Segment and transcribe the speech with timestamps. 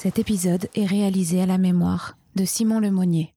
[0.00, 3.34] Cet épisode est réalisé à la mémoire de Simon Lemonnier.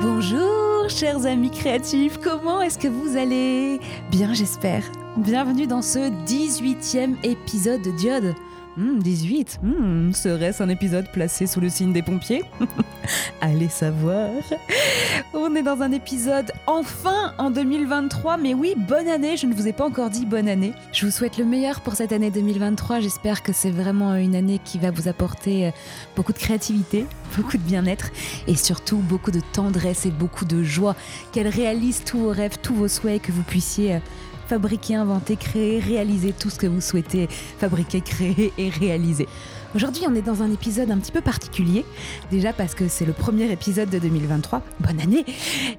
[0.00, 3.80] Bonjour chers amis créatifs, comment est-ce que vous allez?
[4.12, 4.84] Bien j'espère.
[5.16, 8.36] Bienvenue dans ce 18e épisode de Diode.
[8.76, 12.42] 18 hmm, hmm, Serait-ce un épisode placé sous le signe des pompiers?
[13.40, 14.30] Allez savoir.
[15.34, 19.68] On est dans un épisode enfin en 2023, mais oui, bonne année, je ne vous
[19.68, 20.72] ai pas encore dit bonne année.
[20.92, 24.60] Je vous souhaite le meilleur pour cette année 2023, j'espère que c'est vraiment une année
[24.62, 25.70] qui va vous apporter euh,
[26.14, 27.06] beaucoup de créativité,
[27.36, 28.10] beaucoup de bien-être
[28.46, 30.96] et surtout beaucoup de tendresse et beaucoup de joie,
[31.32, 33.98] qu'elle réalise tous vos rêves, tous vos souhaits, que vous puissiez euh,
[34.46, 37.28] fabriquer, inventer, créer, réaliser tout ce que vous souhaitez
[37.58, 39.26] fabriquer, créer et réaliser.
[39.74, 41.84] Aujourd'hui, on est dans un épisode un petit peu particulier.
[42.30, 44.62] Déjà parce que c'est le premier épisode de 2023.
[44.80, 45.24] Bonne année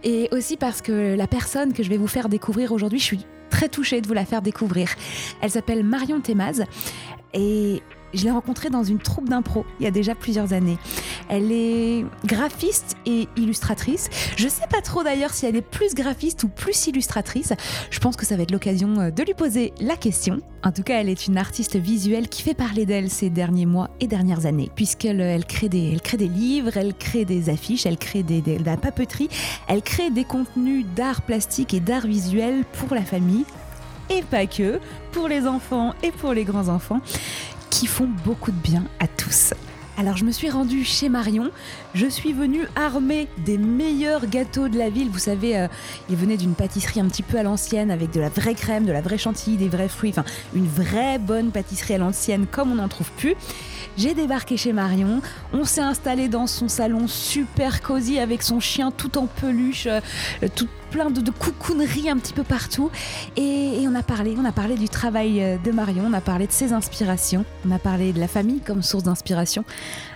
[0.03, 3.25] Et aussi parce que la personne que je vais vous faire découvrir aujourd'hui, je suis
[3.49, 4.89] très touchée de vous la faire découvrir.
[5.41, 6.63] Elle s'appelle Marion Temaz.
[7.33, 7.81] Et
[8.13, 10.77] je l'ai rencontrée dans une troupe d'impro il y a déjà plusieurs années.
[11.29, 14.09] Elle est graphiste et illustratrice.
[14.37, 17.53] Je sais pas trop d'ailleurs si elle est plus graphiste ou plus illustratrice.
[17.89, 20.39] Je pense que ça va être l'occasion euh, de lui poser la question.
[20.63, 23.89] En tout cas, elle est une artiste visuelle qui fait parler d'elle ces derniers mois
[23.99, 27.85] et dernières années, puisqu'elle elle crée, des, elle crée des livres, elle crée des affiches,
[27.85, 29.29] elle crée des, de la papeterie,
[29.67, 33.45] elle crée des contenus d'art plastique et d'art visuel pour la famille
[34.09, 34.79] et pas que,
[35.11, 37.01] pour les enfants et pour les grands-enfants
[37.69, 39.53] qui font beaucoup de bien à tous.
[39.99, 41.49] Alors je me suis rendue chez Marion,
[41.95, 45.09] je suis venue armée des meilleurs gâteaux de la ville.
[45.09, 45.67] Vous savez, euh,
[46.07, 48.91] il venait d'une pâtisserie un petit peu à l'ancienne avec de la vraie crème, de
[48.91, 50.23] la vraie chantilly, des vrais fruits, enfin
[50.53, 53.35] une vraie bonne pâtisserie à l'ancienne comme on n'en trouve plus.
[53.97, 55.21] J'ai débarqué chez Marion,
[55.53, 59.99] on s'est installé dans son salon super cosy avec son chien tout en peluche, euh,
[60.55, 62.91] tout plein de, coucouneries un petit peu partout.
[63.37, 66.21] Et, et, on a parlé, on a parlé du travail euh, de Marion, on a
[66.21, 69.65] parlé de ses inspirations, on a parlé de la famille comme source d'inspiration,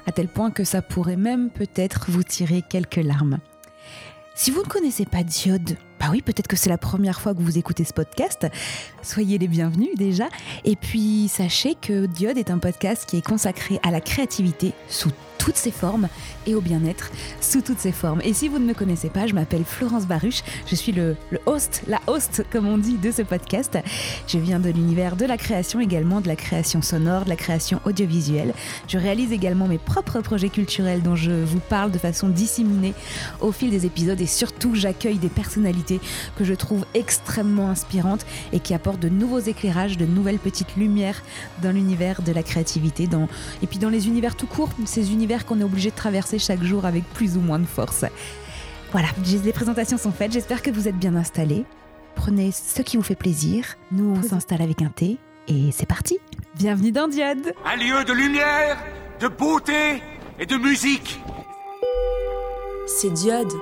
[0.06, 3.40] à tel point que ça pourrait même peut-être vous tirer quelques larmes.
[4.36, 7.42] Si vous ne connaissez pas Diode, bah oui, peut-être que c'est la première fois que
[7.42, 8.48] vous écoutez ce podcast.
[9.04, 10.30] Soyez les bienvenus déjà.
[10.66, 15.12] Et puis sachez que Diode est un podcast qui est consacré à la créativité sous
[15.42, 16.08] toutes ses formes
[16.46, 18.22] et au bien-être sous toutes ses formes.
[18.24, 21.16] Et si vous ne me connaissez pas, je m'appelle Florence Baruch, je suis le,
[21.46, 23.78] host, la host comme on dit de ce podcast.
[24.28, 27.80] Je viens de l'univers de la création également, de la création sonore, de la création
[27.86, 28.54] audiovisuelle.
[28.88, 32.94] Je réalise également mes propres projets culturels dont je vous parle de façon disséminée
[33.40, 36.00] au fil des épisodes et surtout j'accueille des personnalités
[36.38, 41.24] que je trouve extrêmement inspirantes et qui apportent de nouveaux éclairages, de nouvelles petites lumières
[41.62, 42.92] dans l'univers de la créativité
[43.62, 46.64] et puis dans les univers tout court, ces univers qu'on est obligé de traverser chaque
[46.64, 48.06] jour avec plus ou moins de force.
[48.92, 49.08] Voilà,
[49.44, 51.66] les présentations sont faites, j'espère que vous êtes bien installés.
[52.16, 53.78] Prenez ce qui vous fait plaisir.
[53.92, 56.20] Nous, on s'installe avec un thé et c'est parti.
[56.56, 57.54] Bienvenue dans Diode.
[57.66, 58.78] Un lieu de lumière,
[59.20, 60.04] de beauté
[60.38, 61.20] et de musique.
[62.86, 63.54] C'est Diode,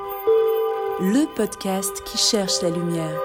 [0.99, 3.19] le podcast qui cherche la lumière.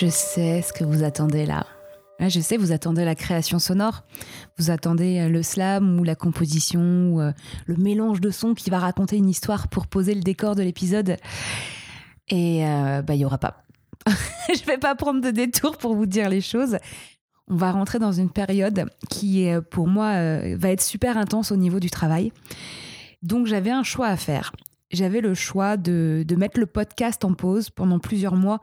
[0.00, 1.66] Je sais ce que vous attendez là.
[2.18, 4.02] Je sais, vous attendez la création sonore,
[4.58, 7.32] vous attendez euh, le slam ou la composition ou euh,
[7.66, 11.16] le mélange de sons qui va raconter une histoire pour poser le décor de l'épisode.
[12.28, 13.62] Et euh, bah, il n'y aura pas.
[14.48, 16.76] Je vais pas prendre de détour pour vous dire les choses.
[17.46, 20.14] On va rentrer dans une période qui, pour moi,
[20.56, 22.32] va être super intense au niveau du travail.
[23.22, 24.52] Donc j'avais un choix à faire.
[24.90, 28.60] J'avais le choix de, de mettre le podcast en pause pendant plusieurs mois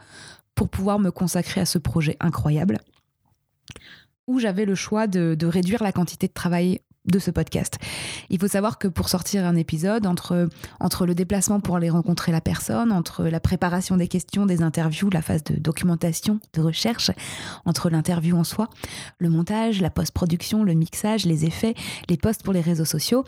[0.55, 2.79] pour pouvoir me consacrer à ce projet incroyable,
[4.27, 7.79] où j'avais le choix de, réduire la quantité de travail de ce podcast.
[8.29, 10.47] Il faut savoir que pour sortir un épisode, entre,
[11.05, 15.23] le déplacement pour aller rencontrer la personne, entre la préparation des questions, des interviews, la
[15.23, 17.09] phase de documentation, de recherche,
[17.65, 18.69] entre l'interview en soi,
[19.17, 21.73] le montage, la post-production, le mixage, les effets,
[22.07, 23.25] les posts pour les réseaux sociaux,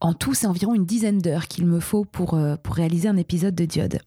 [0.00, 3.16] en tout, c'est environ une dizaine d'heures qu'il me faut pour, euh, pour réaliser un
[3.16, 3.98] épisode de Diode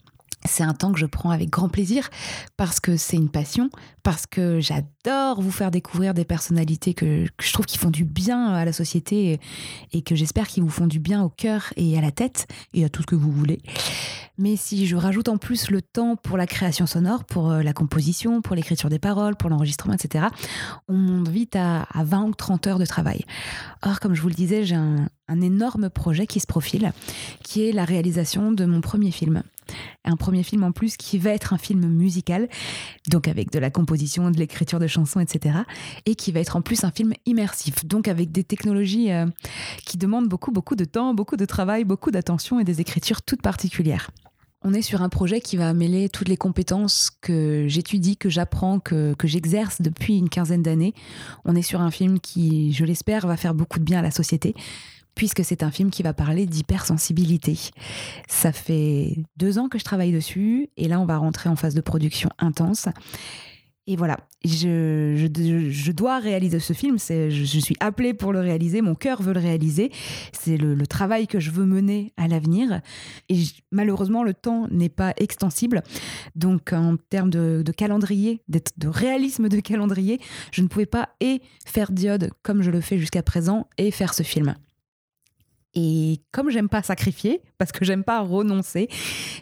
[0.45, 2.09] c'est un temps que je prends avec grand plaisir
[2.57, 3.69] parce que c'est une passion,
[4.03, 8.49] parce que j'adore vous faire découvrir des personnalités que, je trouve qui font du bien
[8.49, 9.39] à la société
[9.91, 12.85] et, que j'espère qu'ils vous font du bien au cœur et à la tête et
[12.85, 13.61] à tout ce que vous voulez.
[14.37, 17.71] Mais si je rajoute en plus le temps pour la création sonore, pour euh, la
[17.71, 20.25] composition, pour l'écriture des paroles, pour l'enregistrement, etc.,
[20.89, 23.23] on monte vite à, 20 ou 30 heures de travail.
[23.81, 26.91] Or, comme je vous le disais, j'ai un, un énorme projet qui se profile,
[27.43, 29.43] qui est la réalisation de mon premier film.
[30.03, 32.47] Un premier film en plus qui va être un film musical,
[33.09, 35.59] donc avec de la composition, de l'écriture de chansons, etc.
[36.05, 39.25] Et qui va être en plus un film immersif, donc avec des technologies euh,
[39.85, 43.41] qui demandent beaucoup, beaucoup de temps, beaucoup de travail, beaucoup d'attention et des écritures toutes
[43.41, 44.11] particulières.
[44.67, 48.79] On est sur un projet qui va mêler toutes les compétences que j'étudie, que j'apprends,
[48.79, 50.95] que, que j'exerce depuis une quinzaine d'années.
[51.45, 54.09] On est sur un film qui, je l'espère, va faire beaucoup de bien à la
[54.09, 54.55] société,
[55.15, 57.57] puisque c'est un film qui va parler d'hypersensibilité.
[58.27, 61.73] Ça fait deux ans que je travaille dessus, et là on va rentrer en phase
[61.73, 62.87] de production intense.
[63.87, 69.21] Et voilà, je, dois réaliser ce film, je, suis appelée pour le réaliser, mon cœur
[69.21, 69.91] veut le réaliser,
[70.31, 72.81] c'est le, le, travail que je veux mener à l'avenir.
[73.29, 75.83] Et malheureusement, le temps n'est pas extensible.
[76.35, 80.19] Donc en termes de, de calendrier, de réalisme de calendrier,
[80.51, 84.15] je ne pouvais pas et faire Diode comme je le fais jusqu'à présent et faire
[84.15, 84.55] ce film.
[85.75, 88.89] Et comme j'aime pas sacrifier, parce que j'aime pas renoncer,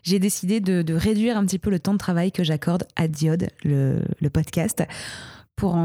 [0.03, 3.50] j'ai décidé de, réduire un petit peu le temps de travail que j'accorde à Diode,
[3.63, 4.83] le podcast,
[5.55, 5.77] pour,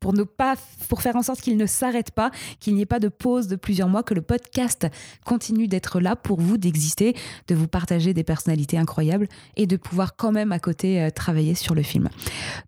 [0.00, 0.56] pour ne pas
[0.88, 2.30] pour faire en sorte qu'il ne s'arrête pas,
[2.60, 4.86] qu'il n'y ait pas de pause de plusieurs mois, que le podcast
[5.24, 7.14] continue d'être là pour vous, d'exister,
[7.48, 11.54] de vous partager des personnalités incroyables et de pouvoir quand même à côté euh, travailler
[11.54, 12.08] sur le film.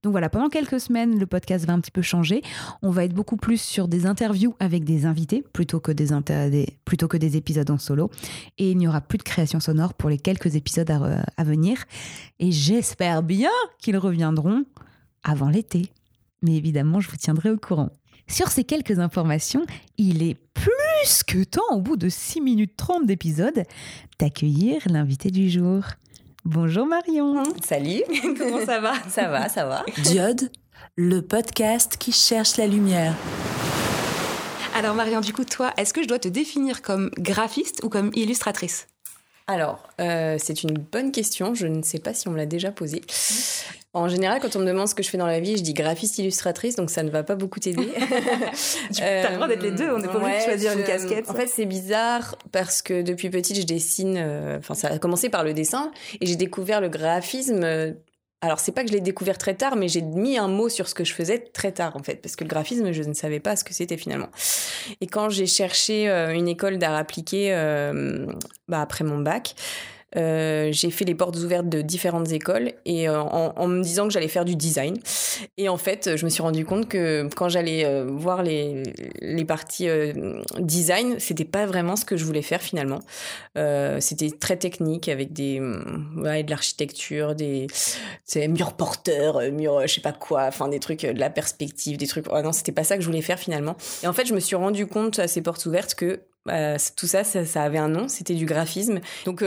[0.02, 2.43] Donc voilà, pendant quelques semaines, le podcast va un petit peu changer.
[2.82, 7.08] On va être beaucoup plus sur des interviews avec des invités plutôt que des, plutôt
[7.08, 8.11] que des épisodes en solo.
[8.58, 11.85] Et il n'y aura plus de création sonore pour les quelques épisodes à, à venir.
[12.38, 14.64] Et j'espère bien qu'ils reviendront
[15.23, 15.91] avant l'été
[16.44, 17.91] mais évidemment, je vous tiendrai au courant.
[18.29, 19.64] Sur ces quelques informations,
[19.99, 23.64] il est plus que temps, au bout de 6 minutes 30 d'épisode,
[24.19, 25.82] d'accueillir l'invité du jour.
[26.44, 27.43] Bonjour Marion.
[27.64, 28.02] Salut.
[28.38, 28.93] Comment ça va?
[29.08, 29.85] Ça va, ça va.
[30.02, 30.50] Diode,
[30.96, 33.14] le podcast qui cherche la lumière.
[34.75, 38.11] Alors Marion, du coup, toi, est-ce que je dois te définir comme graphiste ou comme
[38.14, 38.87] illustratrice?
[39.46, 41.55] Alors, euh, c'est une bonne question.
[41.55, 43.02] Je ne sais pas si on me l'a déjà posée.
[43.93, 45.75] En général, quand on me demande ce que je fais dans la vie, je dis
[45.75, 47.93] graphiste illustratrice, donc ça ne va pas beaucoup t'aider.
[48.93, 50.85] tu as le droit d'être les deux, on n'est pas obligé de choisir je, une
[50.85, 51.31] casquette.
[51.31, 54.17] En fait, c'est bizarre parce que depuis petite, je dessine.
[54.17, 57.93] Enfin, euh, ça a commencé par le dessin et j'ai découvert le graphisme euh,
[58.44, 60.87] alors c'est pas que je l'ai découvert très tard, mais j'ai mis un mot sur
[60.87, 63.41] ce que je faisais très tard en fait, parce que le graphisme, je ne savais
[63.41, 64.29] pas ce que c'était finalement.
[65.00, 68.26] Et quand j'ai cherché euh, une école d'art appliqué euh,
[68.69, 69.55] bah, après mon bac,
[70.17, 74.13] euh, j'ai fait les portes ouvertes de différentes écoles et euh, en, me disant que
[74.13, 74.97] j'allais faire du design.
[75.57, 78.83] Et en fait, je me suis rendu compte que quand j'allais euh, voir les,
[79.21, 79.89] les parties
[80.59, 83.01] design, c'était pas vraiment ce que je voulais faire finalement.
[84.01, 85.61] C'était très technique avec des
[86.17, 87.67] ouais, de l'architecture, des
[88.49, 92.27] murs porteurs, murs je sais pas quoi, enfin des trucs de la perspective, des trucs.
[92.31, 93.77] Oh non, c'était pas ça que je voulais faire finalement.
[94.03, 96.21] Et en fait, je me suis rendu compte à ces portes ouvertes que
[96.97, 99.01] tout ça, ça, avait un nom, c'était du graphisme.
[99.25, 99.43] Donc,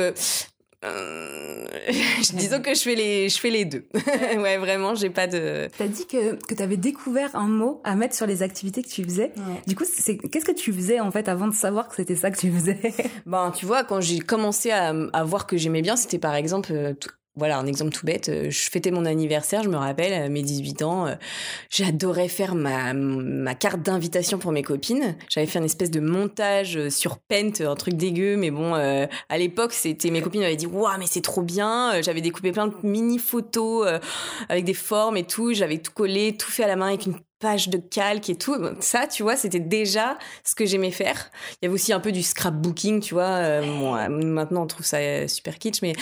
[2.33, 3.85] disons que je fais les, je fais les deux.
[4.37, 5.67] ouais, vraiment, j'ai pas de.
[5.77, 9.03] T'as dit que que t'avais découvert un mot à mettre sur les activités que tu
[9.03, 9.31] faisais.
[9.37, 9.61] Ouais.
[9.65, 12.29] Du coup, c'est qu'est-ce que tu faisais en fait avant de savoir que c'était ça
[12.31, 12.77] que tu faisais?
[13.25, 16.71] Ben, tu vois, quand j'ai commencé à, à voir que j'aimais bien, c'était par exemple
[16.71, 16.93] euh,
[17.37, 18.31] voilà, un exemple tout bête.
[18.49, 21.17] Je fêtais mon anniversaire, je me rappelle, à mes 18 ans,
[21.69, 25.15] j'adorais faire ma, ma carte d'invitation pour mes copines.
[25.29, 29.37] J'avais fait une espèce de montage sur Paint, un truc dégueu, mais bon, euh, à
[29.37, 32.73] l'époque, c'était mes copines m'avaient dit "Waouh, mais c'est trop bien." J'avais découpé plein de
[32.83, 33.99] mini photos euh,
[34.49, 37.15] avec des formes et tout, j'avais tout collé, tout fait à la main avec une
[37.39, 38.55] page de calque et tout.
[38.79, 41.29] Ça, tu vois, c'était déjà ce que j'aimais faire.
[41.53, 43.23] Il y avait aussi un peu du scrapbooking, tu vois.
[43.23, 43.93] Euh, bon,
[44.25, 45.93] maintenant, on trouve ça super kitsch, mais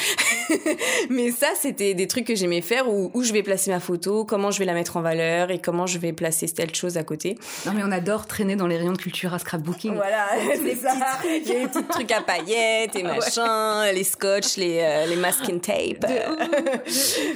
[1.10, 4.26] mais ça, c'était des trucs que j'aimais faire où, où je vais placer ma photo,
[4.26, 7.04] comment je vais la mettre en valeur et comment je vais placer telle chose à
[7.04, 7.38] côté.
[7.66, 9.94] Non, mais on adore traîner dans les rayons de culture à scrapbooking.
[9.96, 10.94] Voilà, c'est ça.
[11.26, 13.94] Il y a les petits trucs à paillettes et machin, ouais.
[13.94, 16.06] les scotch, les, euh, les masking tape.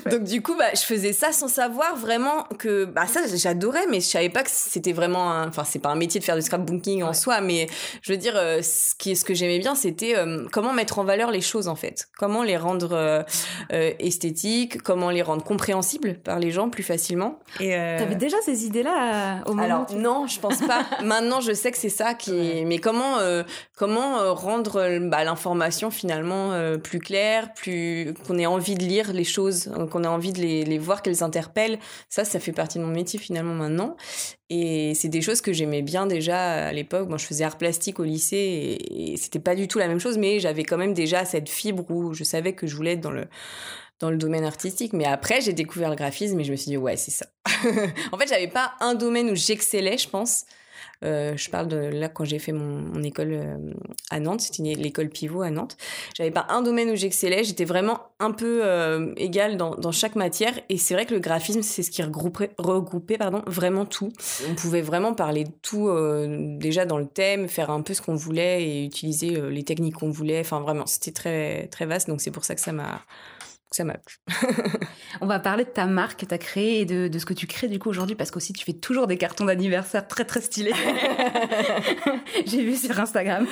[0.10, 4.00] Donc, du coup, bah, je faisais ça sans savoir vraiment que, bah, ça, j'adorais mais
[4.00, 5.48] je savais pas que c'était vraiment un...
[5.48, 7.68] enfin c'est pas un métier de faire du scrapbooking en soi mais
[8.02, 11.04] je veux dire euh, ce qui ce que j'aimais bien c'était euh, comment mettre en
[11.04, 12.08] valeur les choses en fait.
[12.18, 13.24] Comment les rendre euh,
[14.00, 17.40] esthétiques comment les rendre compréhensibles par les gens plus facilement.
[17.60, 20.86] Et t'avais déjà ces idées là au moment alors non je pense pas.
[21.04, 22.64] Maintenant je sais que c'est ça qui ouais.
[22.66, 23.18] mais comment
[23.76, 29.72] comment rendre bah, l'information finalement plus claire plus qu'on ait envie de lire les choses
[29.92, 31.80] qu'on ait envie de les, les voir qu'elles interpellent.
[32.10, 33.79] Ça ça fait partie de mon métier finalement maintenant
[34.50, 37.08] et c'est des choses que j'aimais bien déjà à l'époque.
[37.08, 40.18] Moi, je faisais art plastique au lycée et, c'était pas du tout la même chose,
[40.18, 43.12] mais j'avais quand même déjà cette fibre où je savais que je voulais être dans
[43.12, 43.28] le
[44.00, 44.94] dans le domaine artistique.
[44.94, 47.26] Mais après, j'ai découvert le graphisme et je me suis dit ouais, c'est ça.
[48.12, 50.46] en fait, j'avais pas un domaine où j'excellais, je pense.
[51.06, 53.58] Euh, je parle de là quand j'ai fait mon, école euh,
[54.10, 55.78] à Nantes, c'était l'école pivot à Nantes.
[56.18, 60.16] J'avais pas un domaine où j'excellais, j'étais vraiment un peu euh, égale dans, dans chaque
[60.16, 60.54] matière.
[60.70, 64.12] Et c'est vrai que le graphisme, c'est ce qui regroupait, regroupait pardon, vraiment tout.
[64.50, 68.02] On pouvait vraiment parler de tout euh, déjà dans le thème, faire un peu ce
[68.02, 70.42] qu'on voulait et utiliser les techniques qu'on voulait.
[70.42, 72.08] Enfin, vraiment, c'était très, très vaste.
[72.10, 73.02] Donc c'est pour ça que ça m'a
[73.72, 74.18] ça m'a plu.
[75.22, 77.34] On va parler de ta marque que tu as créée et de, de ce que
[77.34, 80.42] tu crées du coup aujourd'hui parce qu'aussi tu fais toujours des cartons d'anniversaire très très
[80.42, 80.74] stylés.
[82.46, 83.46] J'ai vu sur Instagram.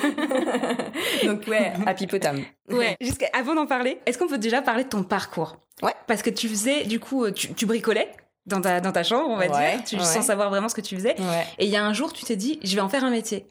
[1.24, 2.42] Donc ouais, Happy Potam.
[2.68, 2.96] Ouais.
[3.00, 5.56] Jusqu'à avant d'en parler, est-ce qu'on peut déjà parler de ton parcours?
[5.82, 5.94] Ouais.
[6.06, 8.10] Parce que tu faisais du coup tu, tu bricolais
[8.48, 10.04] dans ta dans ta chambre, on va Ouais, dire, tu, ouais.
[10.04, 11.14] sans savoir vraiment ce que tu faisais.
[11.18, 13.10] Ouais, Et il y a un jour, tu t'es dit, je vais en faire un
[13.10, 13.46] métier.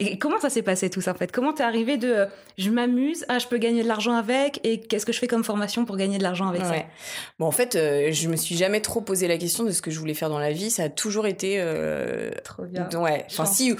[0.00, 1.30] Et comment ça s'est passé tout ça en fait?
[1.30, 2.26] Comment t'es arrivé de euh,
[2.58, 5.44] je m'amuse, ah je peux gagner de l'argent avec et qu'est-ce que je fais comme
[5.44, 6.86] formation pour gagner de l'argent avec Ouais.
[7.38, 9.92] Bon, en fait, euh, je me suis jamais trop posé la question de ce que
[9.92, 10.68] je voulais faire dans la vie.
[10.70, 11.60] Ça a toujours été.
[11.60, 12.32] Euh...
[12.34, 12.88] ça Trop bien.
[13.00, 13.24] Ouais.
[13.30, 13.70] Enfin, si.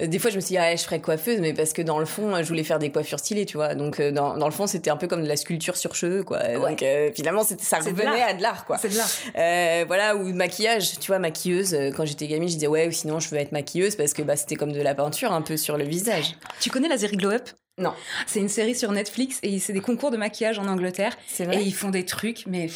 [0.00, 1.98] euh, des fois, je me suis dit, ah, je ferais coiffeuse, mais parce que dans
[1.98, 3.74] le fond, je voulais faire des coiffures stylées, tu vois.
[3.74, 6.38] Donc, dans, dans le fond, c'était un peu comme de la sculpture sur cheveux, quoi.
[6.54, 6.84] Donc,
[7.16, 8.28] finalement, ça de revenait l'art.
[8.28, 8.78] à de l'art, quoi.
[8.78, 9.04] C'est de là.
[9.38, 9.84] Euh,
[10.14, 11.74] voilà, ou maquillage, tu vois, maquilleuse.
[11.74, 14.22] euh, Quand j'étais gamine, je disais, ouais, ou sinon, je veux être maquilleuse parce que
[14.22, 16.36] bah, c'était comme de la peinture un peu sur le visage.
[16.60, 17.48] Tu connais la série Glow Up?
[17.78, 17.94] Non.
[18.26, 21.46] C'est une série sur Netflix et c'est des concours de maquillage en Angleterre C'est et
[21.46, 21.62] vrai.
[21.64, 22.68] ils font des trucs mais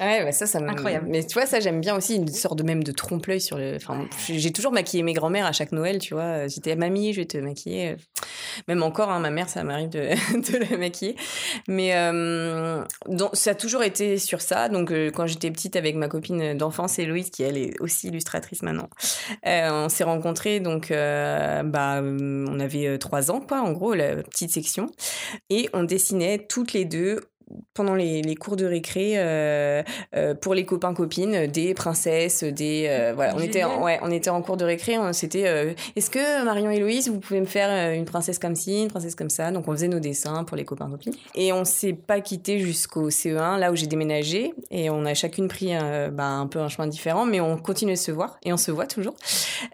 [0.00, 0.68] Ouais, bah ça, ça me...
[0.68, 1.06] Incroyable.
[1.08, 3.76] Mais tu vois, ça, j'aime bien aussi une sorte de même de trompe-l'œil sur le.
[3.76, 6.46] Enfin, j'ai toujours maquillé mes grands-mères à chaque Noël, tu vois.
[6.46, 7.96] J'étais mamie, je vais te maquiller.
[8.68, 9.98] Même encore, hein, ma mère, ça m'arrive de,
[10.34, 11.16] de la maquiller.
[11.66, 14.68] Mais euh, donc, ça a toujours été sur ça.
[14.68, 18.62] Donc, euh, quand j'étais petite avec ma copine d'enfance, Héloïse, qui elle est aussi illustratrice
[18.62, 18.88] maintenant,
[19.46, 20.60] euh, on s'est rencontrés.
[20.60, 24.86] Donc, euh, bah, euh, on avait euh, trois ans, quoi, en gros, la petite section.
[25.50, 27.20] Et on dessinait toutes les deux
[27.74, 29.82] pendant les, les cours de récré euh,
[30.14, 33.34] euh, pour les copains copines des princesses des euh, voilà.
[33.36, 36.80] On était en, ouais on était en cours de récré c'était est-ce que Marion et
[36.80, 39.50] Louise vous pouvez me faire une princesse comme ci une princesse comme ça?
[39.50, 41.14] Donc on faisait nos dessins pour les copains copines.
[41.34, 44.54] Et on s'est pas quitté jusqu'au CE1 là où j'ai déménagé.
[44.70, 45.72] Et on a chacune pris
[46.12, 48.38] bah, un peu un chemin différent mais on continue de se voir.
[48.42, 49.14] Et on se voit toujours.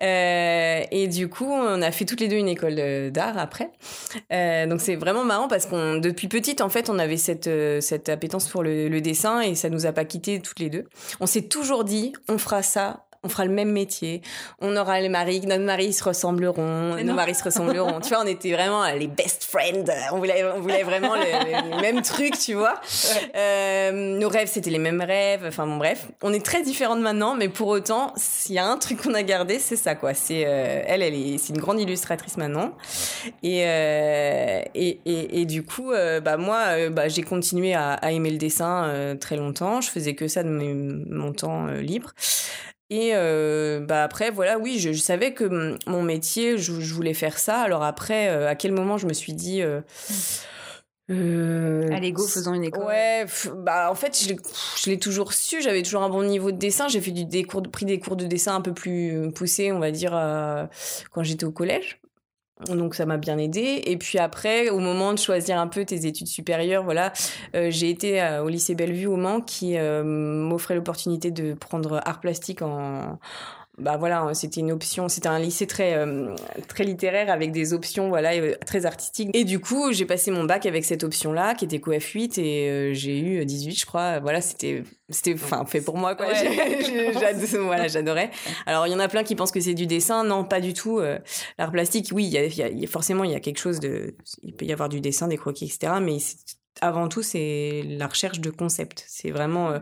[0.00, 3.70] Et du coup on a fait toutes les deux une école d'art après.
[4.30, 7.48] Donc c'est vraiment marrant parce qu'on depuis petite en fait on avait cette
[7.80, 10.84] cette appétence pour le, dessin et ça nous a pas quitté toutes les deux.
[11.20, 13.06] On s'est toujours dit on fera ça.
[13.24, 14.20] On fera le même métier.
[14.60, 18.00] On aura les maris, nos maris se ressembleront, nos maris se ressembleront.
[18.00, 19.84] tu vois, on était vraiment les best friends.
[20.12, 22.80] On voulait, on voulait vraiment le, le- même truc, tu vois.
[23.36, 25.44] Euh, nos rêves, c'était les mêmes rêves.
[25.46, 26.06] Enfin bon, bref.
[26.22, 29.22] On est très différentes maintenant, mais pour autant, s'il y a un truc qu'on a
[29.22, 30.14] gardé, c'est ça, quoi.
[30.14, 32.72] C'est euh, elle, elle est, c'est une grande illustratrice maintenant.
[33.42, 37.92] Et, euh, et, et, et du coup, euh, bah, moi, euh, bah, j'ai continué à,
[37.94, 39.80] à aimer le dessin euh, très longtemps.
[39.80, 42.12] Je faisais que ça de mes- mon temps libre.
[42.90, 47.14] Et euh, bah après, voilà, oui, je, je savais que mon métier, je, je voulais
[47.14, 47.60] faire ça.
[47.60, 49.62] Alors après, euh, à quel moment je me suis dit...
[49.62, 49.80] Euh,
[51.10, 52.84] euh, Allez go faisons une école.
[52.84, 53.26] Ouais,
[53.56, 56.88] bah en fait, je l'ai- toujours su, j'avais toujours un bon niveau de dessin.
[56.88, 59.70] J'ai fait du, des cours, de- pris des cours de dessin un peu plus poussés,
[59.72, 60.12] on va dire,
[61.10, 62.00] quand j'étais au collège.
[62.68, 63.82] Donc ça m'a bien aidé.
[63.84, 67.12] Et puis après, au moment de choisir un peu tes études supérieures, voilà,
[67.56, 72.00] euh, j'ai été euh, au lycée Bellevue au Mans qui euh, m'offrait l'opportunité de prendre
[72.04, 73.18] art plastique en
[73.76, 76.34] bah voilà, c'était une option, c'était un lycée très euh,
[76.68, 79.30] très littéraire avec des options voilà euh, très artistiques.
[79.34, 82.70] Et du coup, j'ai passé mon bac avec cette option-là qui était coef 8 et
[82.70, 84.20] euh, j'ai eu 18 je crois.
[84.20, 86.26] Voilà, c'était c'était enfin fait pour moi quoi.
[86.28, 87.12] Ouais.
[87.64, 88.30] Voilà, j'adorais.
[88.66, 90.72] Alors il y en a plein qui pensent que c'est du dessin, non, pas du
[90.72, 90.98] tout.
[90.98, 91.18] Euh,
[91.58, 93.40] L'art plastique, oui, il y a, y a- il y a- forcément il y a
[93.40, 95.94] quelque chose de il peut y avoir du dessin, des croquis etc.
[96.00, 99.04] mais c'est- avant tout, c'est la recherche de concepts.
[99.06, 99.78] C'est vraiment, euh,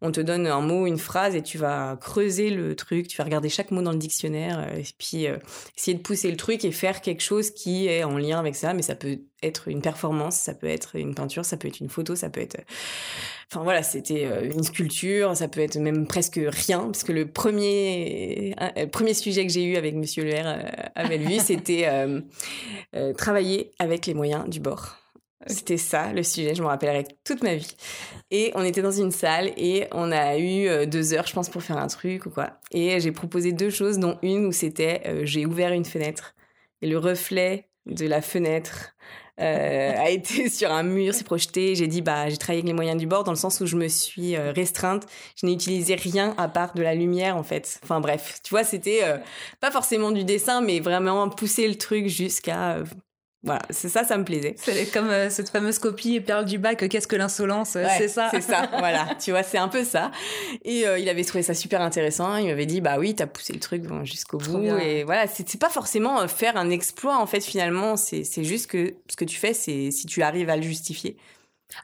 [0.00, 3.24] on te donne un mot, une phrase, et tu vas creuser le truc, tu vas
[3.24, 5.36] regarder chaque mot dans le dictionnaire, euh, et puis euh,
[5.76, 8.72] essayer de pousser le truc et faire quelque chose qui est en lien avec ça.
[8.72, 11.88] Mais ça peut être une performance, ça peut être une peinture, ça peut être une
[11.88, 12.58] photo, ça peut être,
[13.50, 18.54] enfin voilà, c'était une sculpture, ça peut être même presque rien, parce que le premier,
[18.92, 20.62] premier sujet que j'ai eu avec Monsieur Le R euh,
[20.94, 21.88] à Bellevue, c'était
[23.16, 24.99] travailler avec les moyens du bord.
[25.46, 27.74] C'était ça le sujet, je me rappellerai toute ma vie.
[28.30, 31.48] Et on était dans une salle et on a eu euh, deux heures, je pense,
[31.48, 32.58] pour faire un truc ou quoi.
[32.72, 36.34] Et j'ai proposé deux choses, dont une où c'était euh, j'ai ouvert une fenêtre
[36.82, 38.94] et le reflet de la fenêtre
[39.40, 41.74] euh, a été sur un mur, s'est projeté.
[41.74, 43.76] J'ai dit bah j'ai travaillé avec les moyens du bord dans le sens où je
[43.76, 45.06] me suis restreinte.
[45.36, 47.80] Je n'ai utilisé rien à part de la lumière en fait.
[47.82, 49.16] Enfin bref, tu vois, c'était euh,
[49.60, 52.82] pas forcément du dessin, mais vraiment pousser le truc jusqu'à
[53.42, 54.54] Voilà, c'est ça, ça me plaisait.
[54.58, 58.28] C'est comme euh, cette fameuse copie perle du bac, qu'est-ce que l'insolence Ouais, C'est ça.
[58.30, 59.08] C'est ça, voilà.
[59.18, 60.10] Tu vois, c'est un peu ça.
[60.62, 62.36] Et euh, il avait trouvé ça super intéressant.
[62.36, 64.58] Il m'avait dit, bah oui, t'as poussé le truc bon, jusqu'au bout.
[64.58, 64.76] bien.
[64.78, 67.96] Et voilà, c'est pas forcément euh, faire un exploit, en fait, finalement.
[67.96, 71.16] C'est juste que ce que tu fais, c'est si tu arrives à le justifier.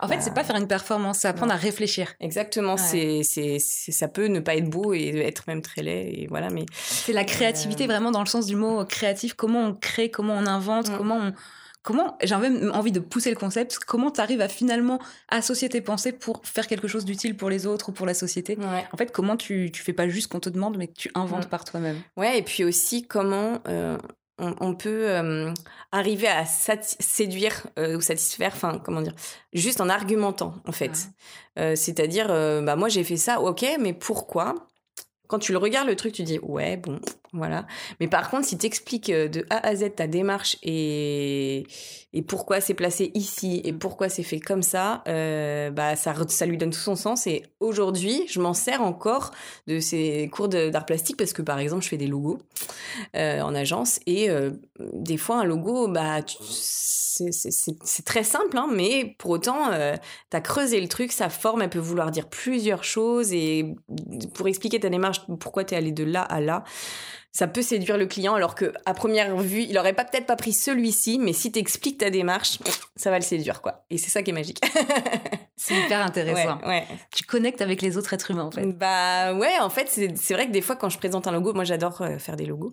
[0.00, 2.14] En fait, c'est pas faire une performance, c'est apprendre à réfléchir.
[2.20, 3.20] Exactement, Ouais.
[3.24, 6.10] c'est ça peut ne pas être beau et être même très laid.
[6.22, 9.34] Et voilà, mais C'est la créativité vraiment dans le sens du mot créatif.
[9.34, 10.96] Comment on crée, comment on invente, Mm.
[10.96, 11.32] comment on...
[11.82, 15.80] Comment, j'ai même envie de pousser le concept, comment tu arrives à finalement associer tes
[15.80, 18.84] pensées pour faire quelque chose d'utile pour les autres ou pour la société ouais.
[18.92, 21.46] En fait, comment tu, tu fais pas juste qu'on te demande, mais que tu inventes
[21.46, 21.48] Mm.
[21.48, 23.98] par toi-même Ouais, et puis aussi comment euh,
[24.38, 25.52] on, on peut euh,
[25.92, 29.14] arriver à sati- séduire euh, ou satisfaire, enfin, comment dire,
[29.52, 31.08] juste en argumentant, en fait.
[31.58, 34.54] Euh, C'est-à-dire, bah, moi j'ai fait ça, ok, mais pourquoi?
[35.28, 37.00] Quand tu le regardes, le truc, tu dis, ouais, bon,
[37.36, 37.66] voilà.
[38.00, 41.66] Mais par contre, si tu expliques de A à Z ta démarche et,
[42.16, 46.46] et pourquoi c'est placé ici et pourquoi c'est fait comme ça, euh, bah, ça, ça
[46.46, 47.26] lui donne tout son sens.
[47.26, 49.32] Et aujourd'hui, je m'en sers encore
[49.66, 52.38] de ces cours d'art plastique parce que, par exemple, je fais des logos
[53.16, 59.14] euh, en agence et euh, des fois, un logo, bah, c'est très simple, hein, mais
[59.18, 59.94] pour autant, euh,
[60.30, 63.74] tu as creusé le truc, sa forme, elle peut vouloir dire plusieurs choses et
[64.34, 66.64] pour expliquer ta démarche, pourquoi tu es allé de là à là,
[67.36, 70.36] ça peut séduire le client alors que à première vue, il aurait pas peut-être pas
[70.36, 72.58] pris celui-ci, mais si tu expliques ta démarche,
[72.96, 73.84] ça va le séduire quoi.
[73.90, 74.60] Et c'est ça qui est magique.
[75.58, 76.58] C'est hyper intéressant.
[76.62, 76.86] Ouais, ouais.
[77.10, 78.64] Tu connectes avec les autres êtres humains, en fait.
[78.72, 81.64] Bah ouais, en fait, c'est vrai que des fois, quand je présente un logo, moi
[81.64, 82.70] j'adore euh, faire des logos.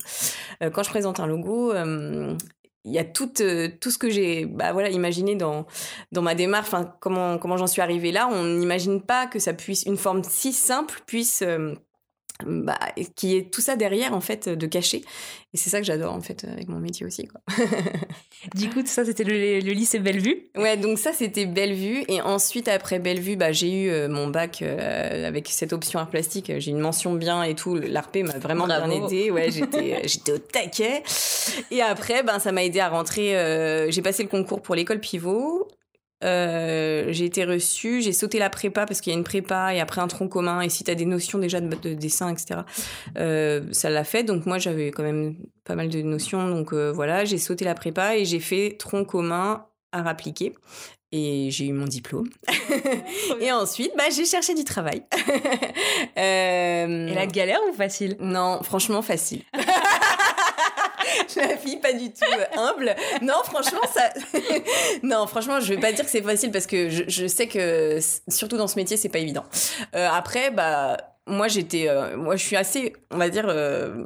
[0.62, 2.36] Euh, quand je présente un logo, euh,
[2.84, 5.66] il y a tout, euh, tout ce que j'ai bah, voilà, imaginé dans,
[6.12, 8.28] dans ma démarche, enfin, comment, comment j'en suis arrivée là.
[8.32, 11.42] On n'imagine pas que ça puisse, une forme si simple puisse.
[11.42, 11.74] euh,
[12.46, 12.80] bah,
[13.16, 15.04] qu'il y ait tout ça derrière en fait de caché
[15.54, 17.42] et c'est ça que j'adore en fait avec mon métier aussi quoi.
[18.56, 20.48] Du coup, ça, c'était le, le lycée Bellevue.
[20.58, 24.62] Ouais, donc ça c'était Bellevue et ensuite après Bellevue, bah j'ai eu euh, mon bac
[24.62, 26.52] euh, avec cette option art plastique.
[26.58, 27.76] J'ai une mention bien et tout.
[27.76, 28.88] L'ARP m'a vraiment Bravo.
[28.90, 29.32] bien aidé.
[29.32, 31.04] Ouais, j'étais j'étais au taquet.
[31.72, 33.38] Et après, ben ça m'a aidé à rentrer.
[33.38, 35.68] euh, j'ai passé le concours pour l'école pivot.
[36.24, 39.80] Euh, j'ai été reçue, j'ai sauté la prépa parce qu'il y a une prépa et
[39.80, 40.62] après un tronc commun.
[40.62, 42.62] Et si tu as des notions déjà de, de dessin, etc.,
[43.18, 44.24] euh, ça l'a fait.
[44.24, 46.48] Donc moi, j'avais quand même pas mal de notions.
[46.50, 50.54] Donc euh, voilà, j'ai sauté la prépa et j'ai fait tronc commun à appliquer.
[51.16, 52.28] Et j'ai eu mon diplôme.
[53.40, 55.04] et ensuite, bah, j'ai cherché du travail.
[56.18, 58.18] Et la galère ou facile?
[58.20, 59.44] Non, franchement, facile.
[61.48, 62.96] La fille pas du tout euh, humble.
[63.22, 64.10] Non, franchement, ça.
[65.04, 68.58] non, franchement, je vais pas dire que c'est facile parce que je, sais que, surtout
[68.58, 69.46] dans ce métier, c'est pas évident.
[69.96, 70.98] Euh, après, bah.
[71.26, 74.04] Moi j'étais, euh, moi je suis assez, on va dire, euh,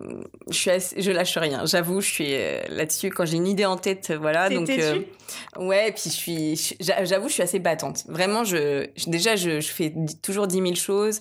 [0.52, 1.66] je suis, assez- je lâche rien.
[1.66, 4.50] J'avoue, je suis euh, là-dessus quand j'ai une idée en tête, voilà.
[4.50, 4.68] Donc
[5.58, 8.04] ouais, et puis je suis, j'avoue, je suis assez battante.
[8.08, 11.20] Vraiment, je, je- déjà je, je fais toujours 10 000 choses.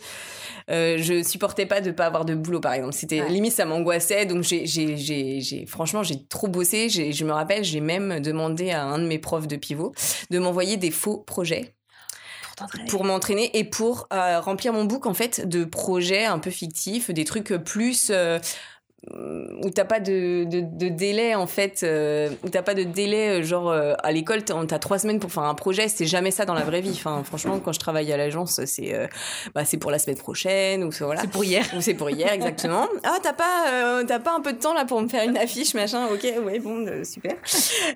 [0.69, 3.29] Je supportais pas de pas avoir de boulot par exemple c'était Ouais.
[3.31, 8.71] limite ça m'angoissait donc j'ai franchement j'ai trop bossé je me rappelle j'ai même demandé
[8.73, 9.93] à un de mes profs de pivot
[10.31, 11.76] de m'envoyer des faux projets
[12.89, 17.11] pour m'entraîner et pour euh, remplir mon book en fait de projets un peu fictifs
[17.11, 18.39] des trucs plus euh,
[19.63, 23.41] où t'as pas de, de, de délai en fait euh, où t'as pas de délai
[23.41, 26.45] euh, genre euh, à l'école t'as trois semaines pour faire un projet c'est jamais ça
[26.45, 26.91] dans la vraie vie.
[26.95, 29.07] Enfin franchement quand je travaille à l'agence c'est euh,
[29.55, 31.21] bah, c'est pour la semaine prochaine ou c'est- voilà.
[31.21, 31.65] C'est pour hier.
[31.77, 32.87] ou c'est pour hier exactement.
[33.05, 35.37] Ah t'as pas euh, t'as pas un peu de temps là pour me faire une
[35.37, 36.07] affiche machin.
[36.13, 37.33] Ok ouais bon super.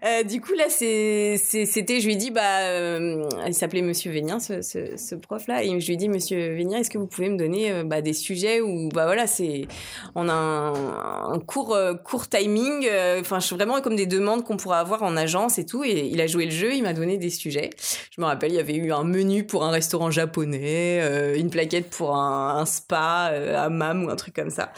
[0.05, 4.12] Euh, du coup là c'est c'était je lui ai dit bah euh, il s'appelait Monsieur
[4.12, 5.64] Vénien ce, ce, ce prof là.
[5.64, 8.12] Et je lui ai dit Monsieur Vénien est-ce que vous pouvez me donner bah, des
[8.12, 9.66] sujets où bah voilà c'est
[10.14, 14.07] on a un, un court euh, court timing euh, enfin je suis vraiment comme des
[14.07, 15.85] demandes qu'on pourrait avoir en agence et tout.
[15.85, 17.71] Et il a joué le jeu il m'a donné des sujets.
[18.15, 21.51] Je me rappelle il y avait eu un menu pour un restaurant japonais euh, une
[21.51, 24.73] plaquette pour un, un spa euh, hammam ou un truc comme ça.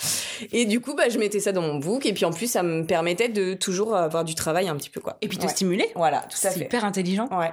[0.53, 2.07] Et du coup bah je mettais ça dans mon book.
[2.07, 5.01] Et puis en plus ça me permettait de toujours avoir du travail un petit peu
[5.01, 5.17] quoi.
[5.23, 5.49] Et puis te Ouais.
[5.49, 5.89] stimuler.
[5.97, 6.65] voilà tout à C'est fait.
[6.67, 7.29] hyper intelligent.
[7.33, 7.51] Ouais.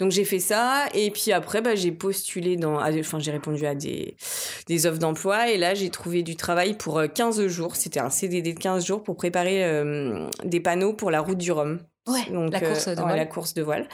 [0.00, 0.84] Donc j'ai fait ça.
[0.94, 4.16] Et puis après bah, j'ai postulé dans enfin j'ai répondu à des
[4.66, 5.50] des offres d'emploi.
[5.50, 8.84] Et là j'ai trouvé du travail pour euh, 15 jours, c'était un CDD de 15
[8.86, 11.78] jours pour préparer euh, des panneaux pour la route du Rhum.
[12.08, 13.16] Ouais, Donc, la euh, course de ouais, voile.
[13.16, 13.88] la course de voile.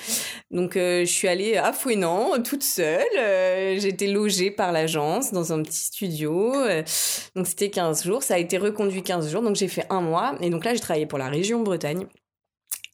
[0.51, 5.53] Donc euh, je suis allée à Fouenan toute seule, euh, j'étais logée par l'agence dans
[5.53, 6.55] un petit studio.
[6.55, 6.83] euh,
[7.35, 10.37] donc c'était 15 jours, ça a été reconduit 15 jours donc j'ai fait un mois
[10.41, 12.07] et donc là j'ai travaillé pour la région Bretagne.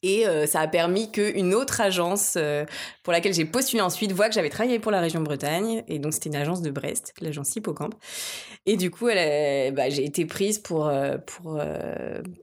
[0.03, 2.65] Et euh, ça a permis qu'une autre agence euh,
[3.03, 5.83] pour laquelle j'ai postulé ensuite voit que j'avais travaillé pour la région Bretagne.
[5.87, 7.95] Et donc, c'était une agence de Brest, l'agence Hippocampe.
[8.65, 11.59] Et du coup, bah, j'ai été prise pour, euh, pour,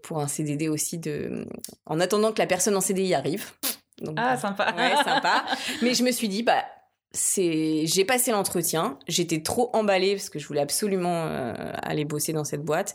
[0.03, 1.47] pour un CDD aussi de...
[1.87, 3.45] en attendant que la personne en CDI arrive.
[4.01, 4.75] Donc, Ah, sympa.
[4.77, 5.45] Ouais, sympa.
[5.83, 6.65] Mais je me suis dit, bah,
[7.13, 8.97] c'est, j'ai passé l'entretien.
[9.09, 12.95] J'étais trop emballée parce que je voulais absolument euh, aller bosser dans cette boîte.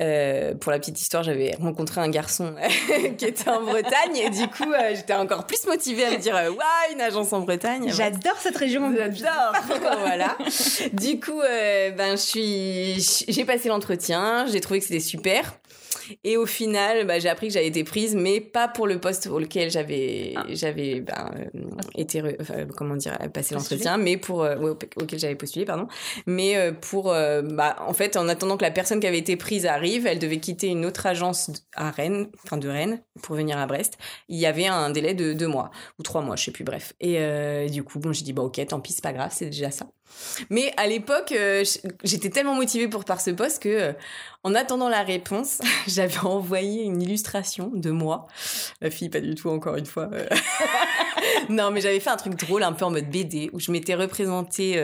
[0.00, 2.54] Euh, pour la petite histoire, j'avais rencontré un garçon
[3.18, 6.34] qui était en Bretagne et du coup, euh, j'étais encore plus motivée à me dire,
[6.34, 7.92] euh, waouh, une agence en Bretagne.
[7.92, 8.92] J'adore cette région.
[8.94, 9.54] J'adore.
[10.00, 10.36] voilà.
[10.92, 14.46] Du coup, euh, ben je suis, j'ai passé l'entretien.
[14.50, 15.54] J'ai trouvé que c'était super.
[16.24, 19.28] Et au final, bah, j'ai appris que j'avais été prise, mais pas pour le poste
[19.28, 20.44] pour lequel j'avais, Ah.
[20.50, 21.60] j'avais ben, euh,
[21.96, 25.86] été, enfin, comment dire, passé l'entretien, mais pour euh, ouais, auquel j'avais postulé, pardon.
[26.26, 29.36] Mais euh, pour, euh, bah, en fait, en attendant que la personne qui avait été
[29.36, 33.58] prise arrive, elle devait quitter une autre agence à Rennes, enfin de Rennes, pour venir
[33.58, 33.98] à Brest.
[34.28, 36.94] Il y avait un délai de deux mois ou trois mois, je sais plus, bref.
[37.00, 37.18] Et
[37.70, 39.86] du coup, bon, j'ai dit, bah ok, tant pis, c'est pas grave, c'est déjà ça.
[40.50, 41.64] Mais à l'époque, euh,
[42.02, 43.92] j'étais tellement motivée pour par ce poste que, euh,
[44.42, 48.26] en attendant la réponse, j'avais envoyé une illustration de moi.
[48.80, 50.08] La fille, pas du tout, encore une fois.
[50.12, 50.26] euh.
[51.48, 53.94] non, mais j'avais fait un truc drôle, un peu en mode BD, où je m'étais
[53.94, 54.82] représentée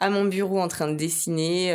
[0.00, 1.72] à mon bureau en train de dessiner.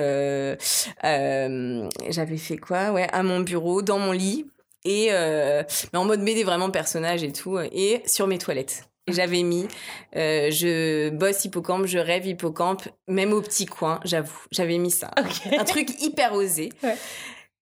[1.01, 2.91] j'avais fait quoi?
[2.91, 4.45] Ouais, à mon bureau, dans mon lit.
[4.85, 9.43] Et mais en mode BD vraiment personnage et tout et sur mes toilettes et j'avais
[9.43, 9.67] mis
[10.15, 15.11] euh, je bosse hippocampe je rêve hippocampe même au petit coin j'avoue j'avais mis ça.
[15.57, 16.69] Un truc hyper osé.
[16.83, 16.95] Ouais.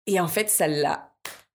[0.06, 1.09] et en fait ça l'a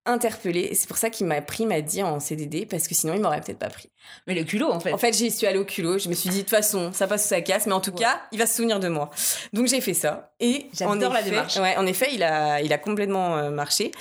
[0.06, 3.14] interpellé et c'est pour ça qu'il m'a pris m'a dit en CDD parce que sinon
[3.16, 3.90] il m'aurait peut-être pas pris
[4.28, 4.94] Mais le culot, en fait.
[4.94, 5.98] en fait, j'y suis allée au culot.
[5.98, 7.92] Je me suis dit, de toute façon, ça passe ou ça casse, mais en tout
[7.92, 8.02] Ouais.
[8.02, 9.10] cas, il va se souvenir de moi.
[9.54, 10.32] Donc, j'ai fait ça.
[10.40, 11.58] Et J'adore en la démarche.
[11.58, 13.92] Ouais, en effet, il a, il a complètement euh, marché.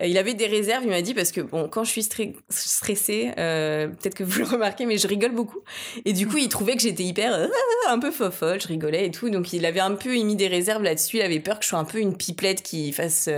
[0.00, 2.34] Euh, il avait des réserves, il m'a dit, parce que, bon, quand je suis stre-
[2.48, 5.60] stressée, euh, peut-être que vous le remarquez, mais je rigole beaucoup.
[6.06, 7.48] Et du coup, il trouvait que j'étais hyper,
[7.88, 9.28] un peu fofolle, je rigolais et tout.
[9.28, 11.18] Donc, il avait un peu émis des réserves là-dessus.
[11.18, 13.28] Il avait peur que je sois un peu une pipelette qui fasse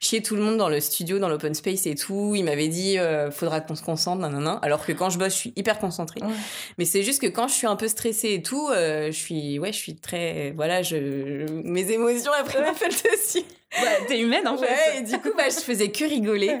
[0.00, 2.34] chier tout le monde dans le studio, dans l'open space et tout.
[2.34, 4.58] Il m'avait dit, euh, faudra qu'on se concentre, nanana.
[4.62, 6.20] Alors que quand je bosse, je suis hyper concentrée.
[6.22, 6.34] Ouais.
[6.78, 9.58] Mais c'est juste que quand je suis un peu stressée et tout, euh, je suis,
[9.58, 13.44] ouais, je suis très, voilà, je, mes émotions après m'appellent dessus.
[13.80, 14.98] Bah, T'es humaine, en fait.
[14.98, 16.58] Et du coup, bah, je faisais que rigoler.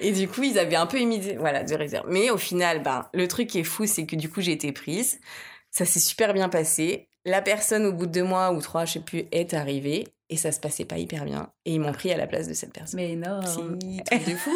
[0.00, 2.06] Et du coup, ils avaient un peu émis, des- voilà, de réserve.
[2.10, 4.70] Mais au final, bah, le truc qui est fou, c'est que du coup, j'ai été
[4.72, 5.20] prise.
[5.70, 7.08] Ça s'est super bien passé.
[7.24, 10.06] La personne, au bout de deux mois ou trois, je sais plus, est arrivée.
[10.32, 11.50] Et ça se passait pas hyper bien.
[11.66, 13.00] Et ils m'ont pris à la place de cette personne.
[13.00, 13.40] Mais non.
[13.40, 14.50] De fou.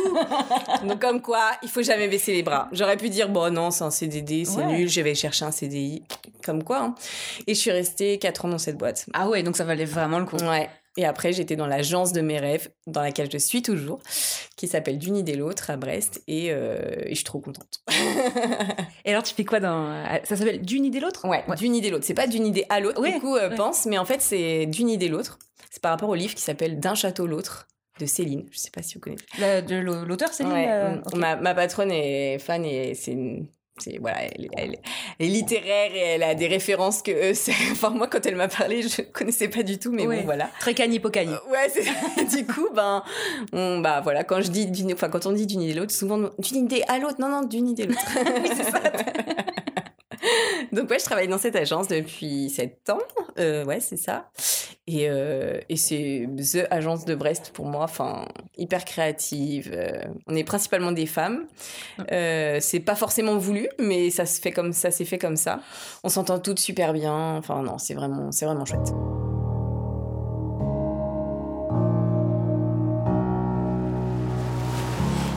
[0.86, 2.68] Donc comme quoi, il faut jamais baisser les bras.
[2.72, 4.66] J'aurais pu dire bon non, c'est un CDD, c'est Ouais.
[4.78, 6.04] nul, je vais chercher un CDI.
[6.44, 6.78] Comme quoi.
[6.80, 6.94] hein.
[7.48, 9.06] Et je suis restée quatre ans dans cette boîte.
[9.14, 10.36] Ah ouais, donc ça valait vraiment le coup.
[10.36, 10.70] Ouais.
[10.96, 13.98] Et après, j'étais dans l'agence de mes rêves, dans laquelle je suis toujours,
[14.56, 17.82] qui s'appelle D'une idée l'autre à Brest, et, euh, et je suis trop contente.
[19.04, 20.04] Et alors, tu fais quoi dans.
[20.22, 21.26] Ça s'appelle D'une idée l'autre?
[21.26, 22.04] Ouais, d'une idée l'autre.
[22.04, 23.56] C'est pas d'une idée à l'autre, Ouais, du coup, euh, ouais.
[23.56, 25.38] pense, mais en fait, c'est d'une idée l'autre.
[25.74, 27.66] C'est par rapport au livre qui s'appelle D'un château l'autre
[27.98, 28.46] de Céline.
[28.52, 29.24] Je sais pas si vous connaissez.
[29.40, 33.48] La- De l'au- l'auteur, c'est Ouais, euh, ma, ma patronne est fan et c'est une-
[33.80, 34.76] c'est voilà elle, elle-
[35.18, 37.32] elle est littéraire et elle a des références que
[37.72, 40.18] enfin moi quand elle m'a parlé je connaissais pas du tout mais Ouais.
[40.18, 41.32] bon voilà Très cani pocani.
[41.32, 43.02] Euh, ouais c'est du coup ben
[43.52, 45.90] on, bah voilà quand je dis d'une enfin quand on dit d'une idée à l'autre
[45.92, 48.00] souvent d'une idée à l'autre non non d'une idée à l'autre
[48.44, 48.80] oui c'est ça
[50.72, 52.98] donc ouais je travaille dans cette agence depuis sept ans
[53.38, 54.30] Euh, ouais c'est ça
[54.86, 58.26] et, euh, et c'est the agence de Brest pour moi, enfin
[58.58, 59.70] hyper créative.
[59.74, 61.46] euh, on est principalement des femmes.
[62.12, 65.60] Euh, c'est pas forcément voulu, mais ça se fait comme ça, s'est fait comme ça.
[66.02, 67.36] On s'entend toutes super bien.
[67.38, 68.92] Enfin non, c'est vraiment, c'est vraiment chouette.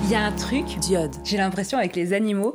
[0.03, 1.13] Il y a un truc, Diode.
[1.25, 2.53] j'ai l'impression, avec les animaux,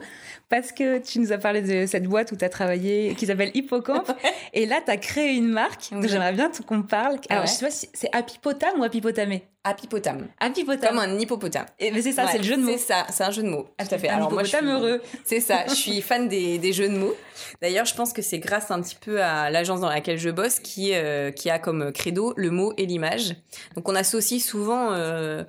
[0.53, 3.51] parce que tu nous as parlé de cette boîte où tu as travaillé, qui s'appelle
[3.55, 4.13] Hippocampe,
[4.53, 6.09] et là, tu as créé une marque, dont Oui.
[6.11, 7.17] j'aimerais bien qu'on parle.
[7.31, 7.49] Alors, Ouais.
[7.49, 10.89] je sais pas si c'est Apipotame ou Apipotamé Apipotame, Apipotame.
[10.91, 11.67] comme un hippopotame.
[11.79, 12.73] Et, mais c'est ça, Ouais, c'est le jeu de mots.
[12.73, 13.69] C'est ça, c'est un jeu de mots.
[13.79, 14.09] Tout à fait.
[14.09, 15.03] Un Alors moi, je suis, hippopotame heureux.
[15.25, 15.65] c'est ça.
[15.69, 17.15] Je suis fan des, des jeux de mots.
[17.61, 20.59] D'ailleurs, je pense que c'est grâce un petit peu à l'agence dans laquelle je bosse
[20.59, 23.37] qui euh, qui a comme credo le mot et l'image.
[23.77, 24.93] Donc on associe souvent.
[24.93, 25.45] euh,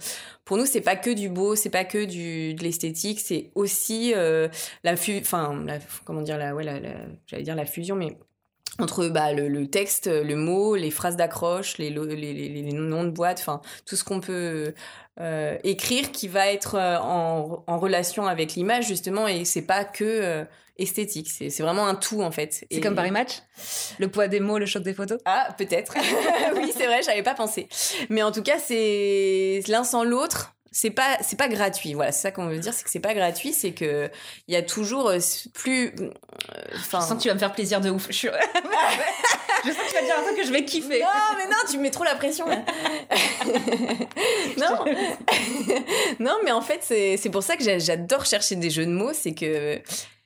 [0.46, 4.14] pour nous, c'est pas que du beau, c'est pas que du de l'esthétique, c'est aussi
[4.16, 4.48] euh,
[4.84, 6.90] la enfin, la- comment dire la, ouais, la, la-
[7.28, 8.18] j'allais dire la fusion, mais
[8.80, 13.04] entre bah, le, le texte, le mot, les phrases d'accroche, les, les, les, les noms
[13.04, 14.74] de boîtes, enfin tout ce qu'on peut
[15.20, 19.84] euh, écrire qui va être euh, en, en relation avec l'image justement et c'est pas
[19.86, 20.44] que euh,
[20.80, 22.52] esthétique, c'est c'est vraiment un tout en fait.
[22.54, 23.34] C'est Et- comme Paris Match?
[24.00, 25.20] Le poids des mots, le choc des photos?
[25.26, 25.94] Ah, peut-être.
[26.56, 27.68] oui, c'est vrai, j'avais pas pensé.
[28.10, 30.56] Mais en tout cas, c'est l'un sans l'autre.
[30.74, 31.94] C'est pas c'est pas gratuit.
[31.94, 34.10] Voilà, c'est ça qu'on veut dire, c'est que c'est pas gratuit, c'est que
[34.50, 35.20] il y a toujours euh,
[35.54, 35.96] plus.
[36.02, 36.10] euh.
[36.74, 38.08] Je sens que tu vas me faire plaisir de ouf.
[38.10, 38.28] Je, suis-
[39.66, 41.00] je sens que tu vas dire un truc que je vais kiffer.
[41.00, 42.58] Non, mais non, tu me mets trop la pression là.
[44.58, 44.86] non.
[46.20, 48.92] non, mais en fait, c'est c'est pour ça que j'a- j'adore chercher des jeux de
[48.92, 49.82] mots, c'est que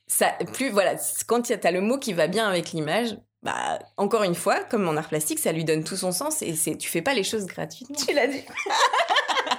[0.08, 0.96] ça plus voilà,
[1.28, 4.88] quand tu as le mot qui va bien avec l'image, bah encore une fois, comme
[4.88, 7.24] en art plastique, ça lui donne tout son sens et c'est tu fais pas les
[7.24, 7.96] choses gratuitement.
[7.96, 8.44] Tu l'as dit.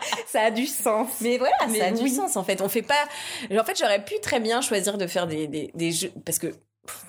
[0.27, 1.09] ça a du sens.
[1.21, 2.61] Mais voilà, Mais ça a du sens en fait.
[2.61, 2.95] On fait pas.
[3.51, 6.55] En fait, j'aurais pu très bien choisir de faire des, des, des jeux parce que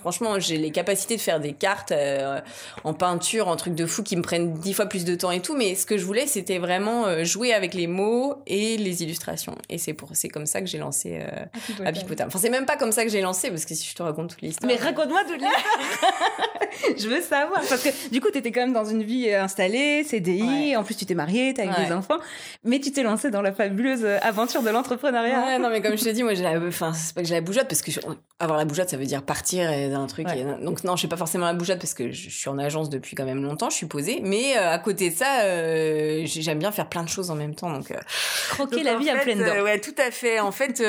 [0.02, 2.40] franchement, j'ai les capacités de faire des cartes euh,
[2.84, 5.42] en peinture, en truc de fou qui me prennent dix fois plus de temps et
[5.42, 5.56] tout.
[5.56, 9.56] Mais ce que je voulais, c'était vraiment euh, jouer avec les mots et les illustrations.
[9.70, 12.28] Et c'est pour c'est comme ça que j'ai lancé euh, Apipotam.
[12.28, 14.30] Enfin, c'est même pas comme ça que j'ai lancé parce que si je te raconte
[14.32, 14.72] toute l'histoire.
[14.72, 15.64] Mais raconte-moi toute l'histoire.
[16.98, 17.62] je veux savoir.
[17.68, 20.42] Parce que du coup, tu étais quand même dans une vie euh, installée, CDI.
[20.72, 20.76] Ouais.
[20.76, 21.86] En plus, tu t'es mariée, t'as eu Ouais.
[21.86, 22.18] des enfants.
[22.64, 25.40] Mais tu t'es lancée dans la fabuleuse aventure de l'entrepreneuriat.
[25.46, 27.36] Ouais, non, mais comme je te dis, moi, j'ai la, enfin, c'est pas que j'ai
[27.36, 28.00] la bougeotte parce que je-
[28.40, 30.28] avoir la bougeotte, ça veut dire partir et d'un truc.
[30.28, 30.40] Ouais.
[30.40, 32.90] et- donc, non, je suis pas forcément la bougeotte parce que je, suis en agence
[32.90, 34.20] depuis quand même longtemps, je suis posée.
[34.24, 37.36] Mais euh, à côté de ça, euh, j'ai- j'aime bien faire plein de choses en
[37.36, 37.72] même temps.
[37.72, 37.96] Donc, euh,
[38.52, 39.64] Croquer donc, la vie à fait, pleine dents.
[39.64, 40.40] ouais, tout à fait.
[40.40, 40.82] En fait,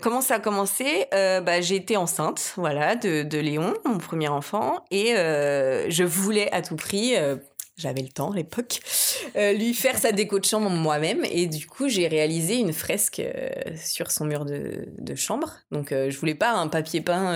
[0.00, 4.84] comment ça a commencé bah, J'ai été enceinte, voilà, de, de Léon, mon premier enfant,
[4.90, 7.14] et je voulais à tout prix.
[7.76, 8.80] J'avais le temps à l'époque,
[9.36, 11.24] euh, lui faire sa déco de chambre moi-même.
[11.30, 15.54] Et du coup, j'ai réalisé une fresque euh, sur son mur de, de chambre.
[15.72, 17.34] Donc, euh, je voulais pas un papier peint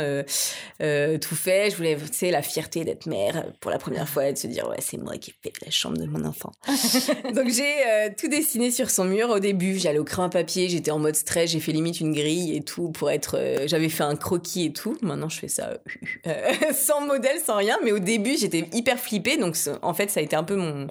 [0.81, 1.71] euh, tout fait.
[1.71, 4.47] Je voulais, tu sais, la fierté d'être mère pour la première fois et de se
[4.47, 6.53] dire, ouais, c'est moi qui ai fait la chambre de mon enfant.
[7.35, 7.75] Donc, j'ai
[8.17, 9.31] tout dessiné sur son mur.
[9.31, 12.55] Au début, j'allais au crayon papier, j'étais en mode stress, j'ai fait limite une grille
[12.55, 13.65] et tout pour être.
[13.67, 14.97] J'avais fait un croquis et tout.
[15.03, 15.79] Maintenant, je fais ça
[16.73, 17.77] sans modèle, sans rien.
[17.85, 19.37] Mais au début, j'étais hyper flippée.
[19.37, 20.89] Donc, en fait, ça a été un peu mon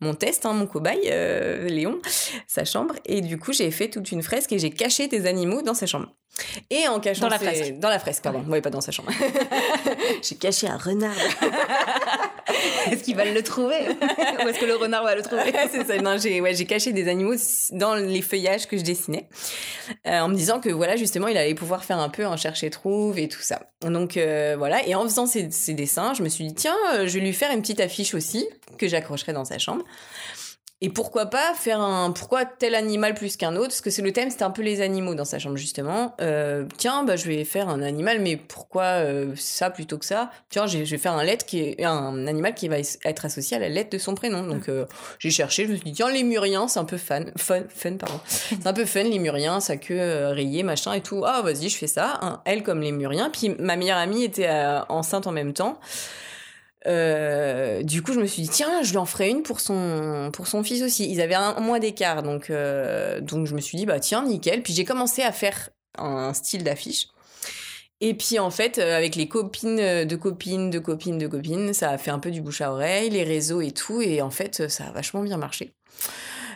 [0.00, 1.98] mon test, hein, mon cobaye, euh, Léon,
[2.46, 2.94] sa chambre.
[3.04, 5.86] Et du coup, j'ai fait toute une fresque et j'ai caché des animaux dans sa
[5.86, 6.06] chambre.
[6.70, 7.78] Et en cachant Dans la fresque.
[7.78, 8.44] Dans la fresque, pardon.
[8.48, 9.10] Ouais, pas dans sa chambre.
[10.22, 11.16] j'ai caché un renard.
[12.90, 13.76] Est-ce qu'ils veulent le trouver?
[14.44, 15.52] Ou est-ce que le renard va le trouver?
[15.70, 15.98] C'est ça.
[15.98, 17.34] Non, j'ai caché des animaux
[17.72, 19.28] dans les feuillages que je dessinais,
[20.06, 22.70] euh, en me disant que voilà, justement, il allait pouvoir faire un peu un chercher
[22.70, 23.60] trouve et tout ça.
[23.82, 24.86] Donc euh, voilà.
[24.86, 27.32] Et en faisant ces, ces dessins, je me suis dit tiens, euh, je vais lui
[27.32, 28.46] faire une petite affiche aussi
[28.78, 29.84] que j'accrocherai dans sa chambre.
[30.80, 33.68] Et pourquoi pas faire un pourquoi tel animal plus qu'un autre?
[33.68, 36.14] Parce que c'est le thème c'était un peu les animaux dans sa chambre justement.
[36.20, 40.30] Euh, tiens bah je vais faire un animal mais pourquoi euh, ça plutôt que ça?
[40.50, 43.60] Tiens je vais faire un lettre qui est un animal qui va être associé à
[43.60, 44.44] la lettre de son prénom.
[44.46, 44.86] Donc euh,
[45.18, 47.96] j'ai cherché je me suis dit tiens les muriens c'est un peu fun fun fun
[47.96, 48.20] pardon.
[48.28, 51.24] C'est un peu fun les muriens ça queue rayée machin et tout.
[51.26, 52.20] Ah vas-y je fais ça.
[52.22, 53.30] Hein, elle comme les muriens.
[53.30, 54.48] Puis ma meilleure amie était
[54.88, 55.80] enceinte en même temps
[56.86, 60.30] euh, du coup, je me suis dit tiens, je lui en ferai une pour son
[60.32, 61.10] pour son fils aussi.
[61.10, 64.62] Ils avaient un mois d'écart, donc euh, donc je me suis dit bah tiens nickel.
[64.62, 67.08] Puis j'ai commencé à faire un style d'affiche.
[68.00, 71.90] Et puis en fait, euh, avec les copines de copines, de copines, de copines, ça
[71.90, 74.00] a fait un peu du bouche à oreille, les réseaux et tout.
[74.00, 75.72] Et en fait, ça a vachement bien marché.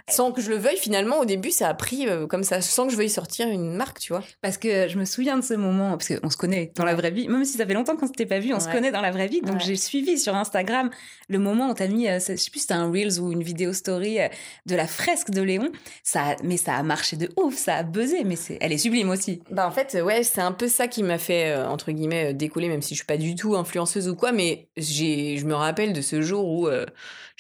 [0.09, 2.87] Sans que je le veuille, finalement, au début, ça a pris euh, comme ça, sans
[2.87, 4.23] que je veuille sortir une marque, tu vois.
[4.41, 7.11] Parce que je me souviens de ce moment, parce qu'on se connaît dans la vraie
[7.11, 9.11] vie, même si ça fait longtemps qu'on s'était pas vu, on se connaît dans la
[9.11, 9.41] vraie vie.
[9.41, 9.61] Donc Ouais.
[9.65, 10.91] j'ai suivi sur Instagram
[11.29, 13.43] le moment où t'as mis, euh, je sais plus si c'était un Reels ou une
[13.43, 14.29] vidéo story euh,
[14.67, 15.71] de la fresque de Léon.
[16.03, 19.11] Ça, mais ça a marché de ouf, ça a buzzé, mais c'est, elle est sublime
[19.11, 19.43] aussi.
[19.51, 22.69] Bah en fait, ouais, c'est un peu ça qui m'a fait euh, entre guillemets décoller,
[22.69, 25.93] même si je suis pas du tout influenceuse ou quoi, mais j'ai, je me rappelle
[25.93, 26.69] de ce jour où,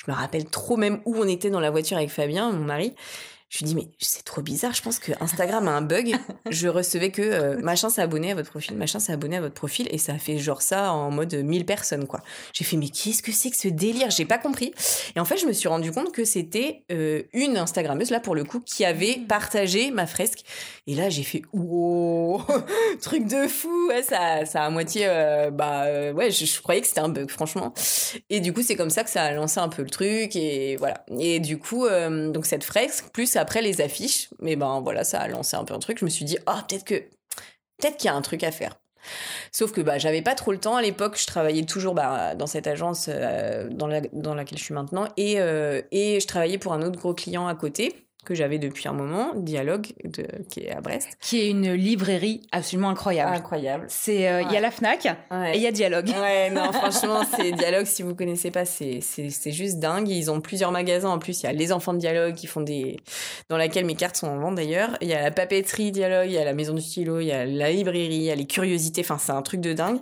[0.04, 2.94] je me rappelle trop même où on était dans la voiture avec Fabien, mon mari.
[3.52, 6.16] Je lui dis mais c'est trop bizarre, je pense que Instagram a un bug.
[6.50, 9.54] Je recevais que euh, machin s'est abonné à votre profil, machin s'est abonné à votre
[9.54, 12.22] profil, et ça a fait genre ça en mode 1000 personnes quoi.
[12.54, 14.08] J'ai fait mais qu'est-ce que c'est que ce délire?
[14.08, 14.72] J'ai pas compris.
[15.14, 18.34] Et en fait, je me suis rendu compte que c'était euh, une Instagrammeuse là pour
[18.34, 20.40] le coup qui avait partagé ma fresque.
[20.86, 22.40] Et là, j'ai fait wow,
[23.02, 23.88] truc de fou.
[23.88, 27.00] Ouais, ça, ça a à moitié, euh, bah euh, ouais, je, je croyais que c'était
[27.00, 27.74] un bug, franchement.
[28.30, 30.76] Et du coup, c'est comme ça que ça a lancé un peu le truc et
[30.76, 31.04] voilà.
[31.18, 35.28] Et du coup, donc cette fresque plus après les affiches, mais ben voilà, ça a
[35.28, 35.98] lancé un peu un truc.
[35.98, 38.78] Je me suis dit ah peut-être que peut-être qu'il y a un truc à faire.
[39.50, 41.18] Sauf que bah j'avais pas trop le temps à l'époque.
[41.18, 45.82] Je travaillais toujours bah, dans cette agence euh, dans laquelle je suis maintenant et euh,
[45.90, 49.32] et je travaillais pour un autre gros client à côté que j'avais depuis un moment,
[49.34, 51.08] Dialogue, de, qui est à Brest.
[51.20, 53.34] Qui est une librairie absolument incroyable.
[53.34, 53.86] Incroyable.
[53.88, 55.54] C'est, euh, il y a la Fnac Ouais.
[55.54, 56.08] et il y a Dialogue.
[56.20, 59.00] Ouais, non, franchement, c'est Dialogue, si vous connaissez pas, c'est,
[59.46, 60.08] juste dingue.
[60.08, 61.08] Ils ont plusieurs magasins.
[61.10, 62.96] En plus, il y a les enfants de Dialogue qui font des,
[63.48, 64.96] dans laquelle mes cartes sont en vente d'ailleurs.
[65.00, 67.32] Il y a la papeterie Dialogue, il y a la maison du stylo, il y
[67.32, 69.00] a la librairie, il y a les curiosités.
[69.02, 69.98] Enfin, c'est un truc de dingue.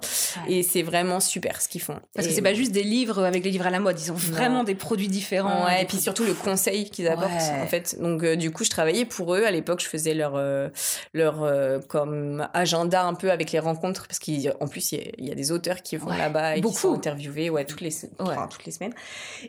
[0.46, 0.54] Ouais.
[0.54, 1.98] Et c'est vraiment super ce qu'ils font.
[2.14, 4.12] Parce que Et- c'est pas juste des livres avec les livres à la mode, ils
[4.12, 5.64] ont vraiment des produits différents.
[5.66, 7.30] Ouais, et puis surtout le conseil qu'ils apportent,
[7.62, 7.96] en fait.
[8.00, 9.44] Donc, Donc euh, du coup, je travaillais pour eux.
[9.44, 10.68] À l'époque, je faisais leur euh,
[11.14, 15.10] leur euh, comme agenda un peu avec les rencontres parce qu'en plus il y, a-
[15.18, 16.74] il y a des auteurs qui vont Ouais, là-bas et beaucoup.
[16.74, 18.08] qui sont interviewés ouais toutes les Ouais.
[18.20, 18.94] enfin, toutes les semaines.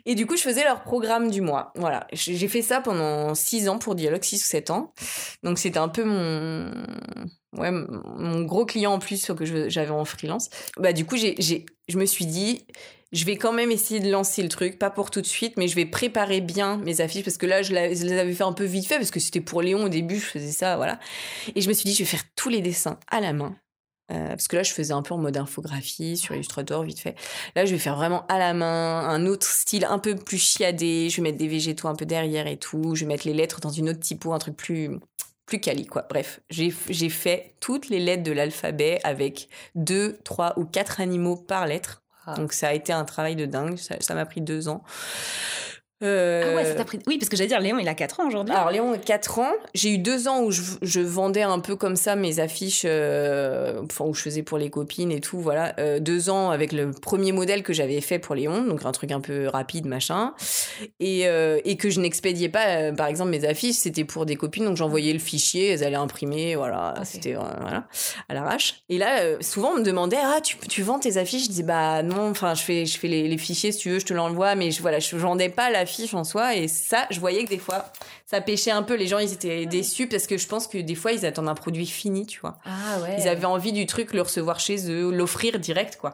[0.06, 1.72] Et du coup, je faisais leur programme du mois.
[1.76, 4.92] Voilà, j'ai fait ça pendant six ans pour Dialogue, six ou sept ans.
[5.42, 6.70] Donc c'était un peu mon
[7.56, 10.48] ouais mon- gros client en plus que j'avais en freelance.
[10.78, 12.66] Bah du coup, j'ai j'ai je me suis dit
[13.12, 15.68] je vais quand même essayer de lancer le truc, pas pour tout de suite, mais
[15.68, 18.64] je vais préparer bien mes affiches parce que là, je, les avais fait un peu
[18.64, 20.98] vite fait parce que c'était pour Léon au début, je faisais ça, voilà.
[21.54, 23.54] Et je me suis dit, je vais faire tous les dessins à la main.
[24.10, 27.14] Euh, parce que là, je faisais un peu en mode infographie sur Illustrator, vite fait.
[27.54, 31.08] Là, je vais faire vraiment à la main, un autre style un peu plus chiadé.
[31.08, 32.94] Je vais mettre des végétaux un peu derrière et tout.
[32.94, 34.90] Je vais mettre les lettres dans une autre typo, un truc plus
[35.46, 36.06] plus quali, quoi.
[36.08, 36.70] Bref, j'ai
[37.10, 42.01] fait toutes les lettres de l'alphabet avec deux, trois ou quatre animaux par lettre.
[42.36, 43.76] Donc ça a été un travail de dingue.
[43.76, 44.82] Ça m'a pris deux ans.
[46.02, 46.98] Euh, Ah ouais, ça t'a pris.
[47.06, 48.54] Oui, parce que j'allais dire, Léon, il a 4 ans aujourd'hui.
[48.54, 49.52] alors Léon a 4 ans.
[49.74, 53.80] J'ai eu deux ans où je, je vendais un peu comme ça mes affiches, euh,
[53.84, 55.38] enfin où je faisais pour les copines et tout.
[55.38, 58.92] Voilà, Euh, deux ans avec le premier modèle que j'avais fait pour Léon, donc un
[58.92, 60.32] truc un peu rapide machin,
[61.00, 62.66] et, euh, et que je n'expédiais pas.
[62.66, 65.96] euh, par exemple mes affiches, c'était pour des copines, donc j'envoyais le fichier, elles allaient
[65.96, 67.04] imprimer, voilà, Ok.
[67.06, 67.84] c'était euh, voilà
[68.28, 68.82] à l'arrache.
[68.88, 71.44] Et là, euh, souvent on me demandait ah tu, tu vends tes affiches?
[71.44, 73.98] Je disais bah non, enfin je fais je fais les, les fichiers si tu veux,
[73.98, 76.54] je te l'envoie, mais je voilà je vendais pas l'affiche en soi.
[76.56, 77.92] Et ça, je voyais que des fois
[78.26, 78.94] ça pêchait un peu.
[78.94, 81.54] Les gens ils étaient déçus parce que je pense que des fois ils attendent un
[81.54, 82.58] produit fini, tu vois.
[82.64, 83.16] Ah ouais.
[83.18, 86.12] Ils avaient envie du truc, le recevoir chez eux, l'offrir direct quoi.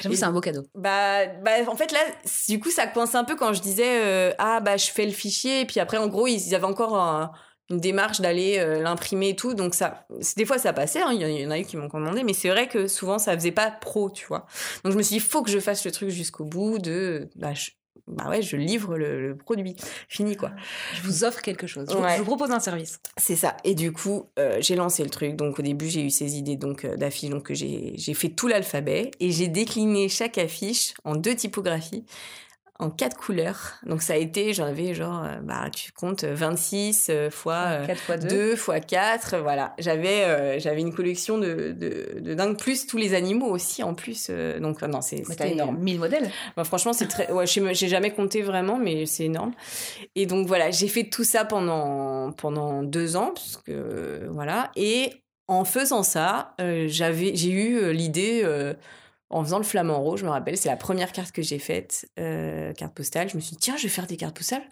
[0.00, 0.62] J'avoue, c'est un beau cadeau.
[0.74, 2.00] Bah, bah, en fait, là,
[2.48, 5.12] du coup, ça coince un peu quand je disais, euh, ah, bah, je fais le
[5.12, 7.30] fichier, et puis après, en gros, ils avaient encore un-
[7.70, 10.06] une démarche d'aller euh, l'imprimer et tout, donc ça,
[10.36, 12.34] des fois, ça passait, hein, il y, y en a eu qui m'ont commandé, mais
[12.34, 14.46] c'est vrai que souvent, ça faisait pas pro, tu vois.
[14.84, 17.54] Donc, je me suis dit, faut que je fasse le truc jusqu'au bout de, bah,
[17.54, 17.70] je-
[18.12, 19.76] bah ouais, je livre le, le produit
[20.08, 20.50] fini, quoi.
[20.94, 21.88] Je vous offre quelque chose.
[21.90, 22.14] Je, vous- Ouais.
[22.16, 23.00] je vous propose un service.
[23.16, 23.56] C'est ça.
[23.64, 25.36] Et du coup, euh, j'ai lancé le truc.
[25.36, 27.30] Donc au début, j'ai eu ces idées donc euh, d'affiches.
[27.30, 32.04] Donc j'ai fait tout l'alphabet et j'ai décliné chaque affiche en deux typographies,
[32.78, 33.74] en quatre couleurs.
[33.86, 37.66] Donc ça a été, j'en avais genre, euh, bah tu comptes euh, 26 euh, fois.
[37.68, 38.28] euh, 4 fois 2.
[38.28, 39.74] 2 fois 4, voilà.
[39.78, 43.94] J'avais euh, j'avais une collection de, de, de dingue, plus tous les animaux aussi en
[43.94, 44.30] plus.
[44.60, 45.78] donc non, c'est énorme.
[45.78, 46.30] 1000 modèles.
[46.56, 47.30] Bah, franchement, c'est très.
[47.30, 49.52] Ouais, j'ai jamais compté vraiment, mais c'est énorme.
[50.16, 54.70] Et donc voilà, j'ai fait tout ça pendant pendant deux ans, parce que voilà.
[54.76, 55.12] Et
[55.46, 56.54] en faisant ça,
[56.86, 58.42] j'avais, j'ai eu l'idée.
[59.32, 61.58] Euh, en faisant le flamant rose, je me rappelle, c'est la première carte que j'ai
[61.58, 63.28] faite, euh, carte postale.
[63.28, 64.64] Je me suis dit, tiens, je vais faire des cartes postales.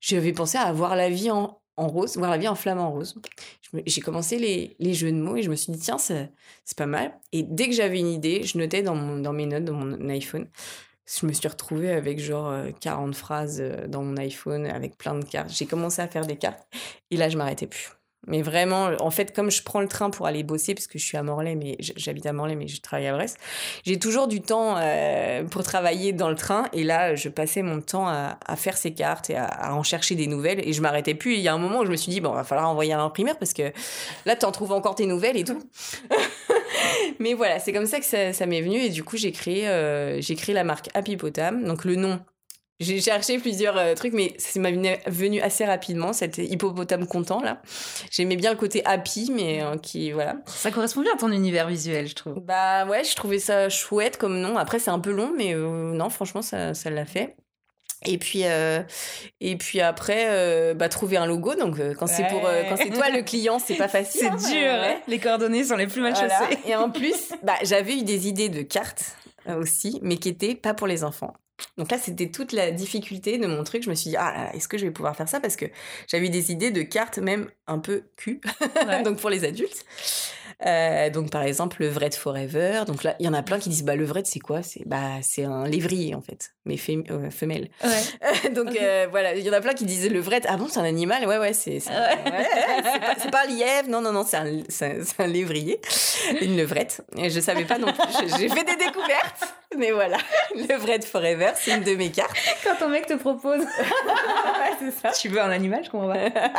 [0.00, 3.14] J'avais pensé à voir la vie en, rose, voir la vie en flamant rose.
[3.86, 6.30] J'ai commencé les, jeux de mots et je me suis dit, tiens, c'est
[6.76, 7.12] pas mal.
[7.32, 10.48] Et dès que j'avais une idée, je notais dans, dans mes notes, dans mon iPhone.
[11.08, 15.18] Je me suis retrouvée avec genre euh, 40 phrases euh, dans mon iPhone avec plein
[15.18, 15.50] de cartes.
[15.50, 16.66] J'ai commencé à faire des cartes
[17.10, 17.97] et là, je m'arrêtais plus.
[18.26, 21.04] Mais vraiment, en fait, comme je prends le train pour aller bosser, parce que je
[21.04, 23.38] suis à Morlaix, mais j'habite à Morlaix, mais je travaille à Brest,
[23.84, 26.66] j'ai toujours du temps euh, pour travailler dans le train.
[26.72, 30.26] Et là, je passais mon temps à, faire ces cartes et à, en chercher des
[30.26, 30.66] nouvelles.
[30.66, 31.34] Et je m'arrêtais plus.
[31.34, 32.96] Il y a un moment où je me suis dit, bon, va falloir envoyer à
[32.96, 33.72] l'imprimeur parce que
[34.26, 35.62] là, tu en trouves encore tes nouvelles et tout.
[37.20, 38.78] mais voilà, c'est comme ça que ça, m'est venu.
[38.78, 41.64] Et du coup, euh, j'ai créé la marque Happy Potam.
[41.64, 42.20] Donc, le nom.
[42.80, 47.60] J'ai cherché plusieurs euh, trucs, mais ça m'a venu, assez rapidement, cet hippopotame content, là.
[48.10, 50.36] J'aimais bien le côté happy, mais euh, qui, voilà.
[50.46, 52.34] Ça correspond bien à ton univers visuel, je trouve.
[52.40, 54.56] Bah ouais, je trouvais ça chouette comme nom.
[54.56, 57.34] Après, c'est un peu long, mais euh, non, franchement, ça, ça l'a fait.
[58.06, 58.80] Et puis, euh,
[59.40, 61.56] et puis après, euh, bah, trouver un logo.
[61.56, 64.20] Donc, euh, quand c'est pour, quand c'est toi le client, c'est pas facile.
[64.20, 64.94] C'est hein, dur, ouais.
[64.94, 65.00] hein.
[65.08, 66.28] les coordonnées sont les plus mal Voilà.
[66.46, 66.58] chaussées.
[66.64, 69.16] Et en plus, bah, j'avais eu des idées de cartes
[69.58, 71.34] aussi, mais qui étaient pas pour les enfants.
[71.76, 73.82] Donc là, c'était toute la difficulté de mon truc.
[73.82, 75.40] Je me suis dit, ah, est-ce que je vais pouvoir faire ça?
[75.40, 75.66] Parce que
[76.06, 78.40] j'avais des idées de cartes même un peu cul,
[78.86, 79.02] Ouais.
[79.04, 79.84] donc pour les adultes.
[80.66, 82.82] Euh, donc par exemple, le Vret Forever.
[82.86, 84.62] Donc là, il y en a plein qui disent, bah le Vret, c'est quoi?
[84.62, 87.68] C'est bah c'est un lévrier en fait, mais fem- euh, femelle.
[87.84, 88.50] Ouais.
[88.54, 90.40] donc euh, voilà, il y en a plein qui disent le Vret.
[90.48, 91.26] Ah bon, c'est un animal?
[91.26, 91.96] Ouais, ouais, c'est c'est Ouais.
[92.26, 93.88] ouais, pas, un lièvre.
[93.88, 95.80] Non, non, non, c'est un, c'est un, lévrier,
[96.40, 97.02] une levrette.
[97.16, 98.28] Et je savais pas non plus.
[98.38, 100.16] J'ai- fait des découvertes, mais voilà,
[100.56, 102.34] le Vret Forever, c'est une de mes cartes.
[102.64, 103.60] Quand ton mec te propose,
[105.02, 105.10] ça.
[105.12, 106.50] tu veux un animal, je comprends pas.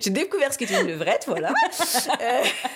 [0.00, 1.48] J'ai découvert ce qu'était une levrette, voilà.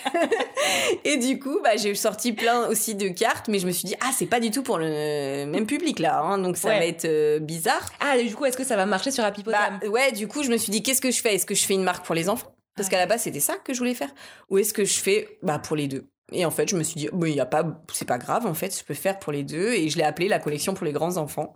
[1.04, 3.94] Et du coup, bah, j'ai sorti plein aussi de cartes, mais je me suis dit,
[4.00, 6.78] ah, c'est pas du tout pour le même public là, hein, donc ça Ouais.
[6.78, 7.90] va être euh, bizarre.
[8.00, 10.28] Ah, et du coup, est-ce que ça va marcher sur Happy Potam Bah, ouais, du
[10.28, 11.34] coup, je me suis dit, qu'est-ce que je fais?
[11.34, 12.54] Est-ce que je fais une marque pour les enfants?
[12.76, 14.08] Parce qu'à la base, c'était ça que je voulais faire.
[14.48, 16.06] Ou est-ce que je fais bah, pour les deux?
[16.32, 18.46] Et en fait, je me suis dit, bon, il y a pas, c'est pas grave,
[18.46, 19.72] en fait, je peux faire pour les deux.
[19.72, 21.54] Et je l'ai appelé la collection pour les grands enfants.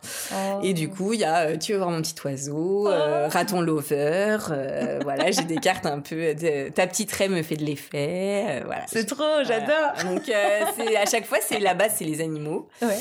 [0.63, 3.61] Et du coup, il y a, euh, tu veux voir mon petit oiseau, euh, raton
[3.61, 7.65] lover, euh, voilà, j'ai des cartes un peu, de, ta petite raie me fait de
[7.65, 8.85] l'effet, euh, voilà.
[8.87, 9.93] C'est trop, j'adore.
[10.05, 12.69] Donc, euh, c'est, à chaque fois, c'est la base, c'est les animaux.
[12.83, 12.99] Ouais.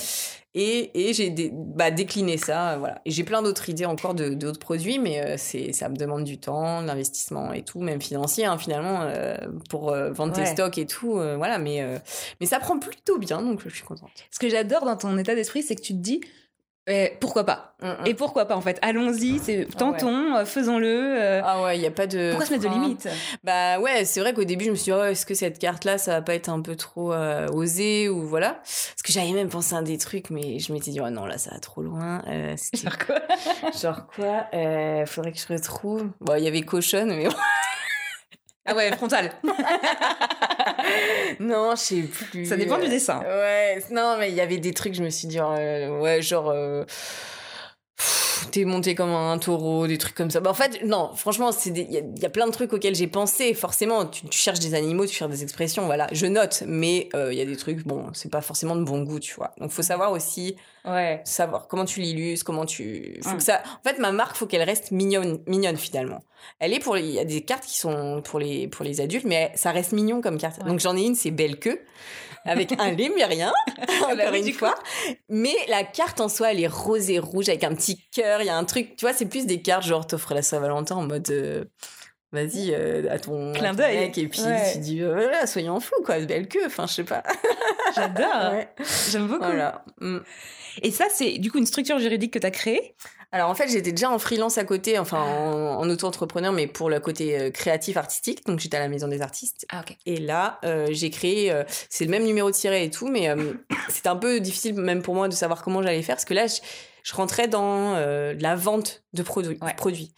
[0.57, 3.01] Et, et j'ai dé- bah, décliné ça, euh, voilà.
[3.05, 6.23] Et j'ai plein d'autres idées encore de, d'autres produits, mais euh, c'est, ça me demande
[6.23, 9.35] du temps, de l'investissement et tout, même financier, hein, finalement, euh,
[9.69, 11.59] pour euh, vendre tes stocks et tout, euh, voilà.
[11.59, 11.97] Mais, euh,
[12.39, 14.09] mais ça prend plutôt bien, donc je suis contente.
[14.31, 16.21] Ce que j'adore dans ton état d'esprit, c'est que tu te dis
[16.87, 17.75] eh, pourquoi pas
[18.05, 20.87] Et pourquoi pas en fait Allons-y, c'est tentons, euh, faisons-le.
[20.87, 22.29] euh, Ah ouais, il y a pas de.
[22.29, 22.81] pourquoi se mettre de frein.
[22.81, 23.07] limites
[23.43, 25.97] Bah ouais, c'est vrai qu'au début, je me suis dit, oh, est-ce que cette carte-là,
[25.97, 29.49] ça va pas être un peu trop euh, osé ou voilà Parce que j'avais même
[29.49, 32.21] pensé à des trucs, mais je m'étais dit, oh non, là, ça va trop loin.
[32.27, 33.19] Euh, Genre quoi?
[33.81, 34.45] Genre quoi?
[34.53, 36.09] Euh, Faudrait que je retrouve.
[36.21, 37.27] Bon, il y avait cochonne, mais.
[38.65, 39.31] Ah ouais, frontal.
[41.39, 42.45] non, je sais plus.
[42.45, 43.19] Ça dépend du dessin.
[43.21, 46.49] Ouais, non, mais il y avait des trucs, je me suis dit, euh, ouais, genre.
[46.49, 46.83] euh,
[48.51, 50.39] T'es monté comme un taureau, des trucs comme ça.
[50.39, 52.95] Bah, en fait, non, franchement, il y, a- il y a plein de trucs auxquels
[52.95, 53.53] j'ai pensé.
[53.53, 56.07] Forcément, tu, tu cherches des animaux, tu cherches des expressions, voilà.
[56.11, 59.03] Je note, mais euh, il y a des trucs, bon, c'est pas forcément de bon
[59.03, 59.53] goût, tu vois.
[59.59, 61.21] Donc, faut savoir aussi Ouais.
[61.25, 63.19] savoir comment tu l'illustres, comment tu.
[63.23, 63.61] Faut que ça.
[63.83, 66.23] En fait, ma marque, faut qu'elle reste mignonne, mignonne finalement.
[66.59, 66.95] Elle est pour.
[66.97, 69.93] Il y a des cartes qui sont pour les pour les adultes, mais ça reste
[69.93, 70.59] mignon comme carte.
[70.61, 70.67] Ouais.
[70.69, 71.79] Donc j'en ai une, c'est belle queue.
[72.45, 73.51] Avec un lémurien,
[74.01, 74.75] encore bah oui, une fois.
[75.29, 78.41] Mais la carte en soi, elle est rose et rouge avec un petit cœur.
[78.41, 80.95] Il y a un truc, tu vois, c'est plus des cartes genre t'offres la Saint-Valentin
[80.95, 81.29] en mode.
[81.31, 81.65] euh,
[82.31, 84.11] Vas-y, euh, à ton, Clin d'œil.
[84.17, 84.73] et puis Ouais.
[84.73, 87.23] tu dis, euh, voilà, soyons fous, quoi, belle queue, enfin, je sais pas.
[87.95, 88.51] J'adore.
[88.51, 88.67] Ouais.
[89.09, 89.45] J'aime beaucoup.
[89.45, 89.85] Voilà.
[90.01, 90.17] Mm.
[90.81, 92.93] Et ça, c'est du coup une structure juridique que tu as créée?
[93.35, 96.89] Alors en fait, j'étais déjà en freelance à côté, enfin en, en auto-entrepreneur, mais pour
[96.89, 98.45] le côté euh, créatif artistique.
[98.45, 99.65] Donc j'étais à la Maison des Artistes.
[99.73, 99.83] Ah.
[100.05, 103.27] Et là, euh, j'ai créé, euh, c'est le même numéro de tiret et tout, mais
[103.89, 106.47] c'était un peu difficile même pour moi de savoir comment j'allais faire, parce que là,
[106.47, 106.61] je,
[107.03, 109.73] je rentrais dans la vente de Ouais.
[109.75, 110.13] produits.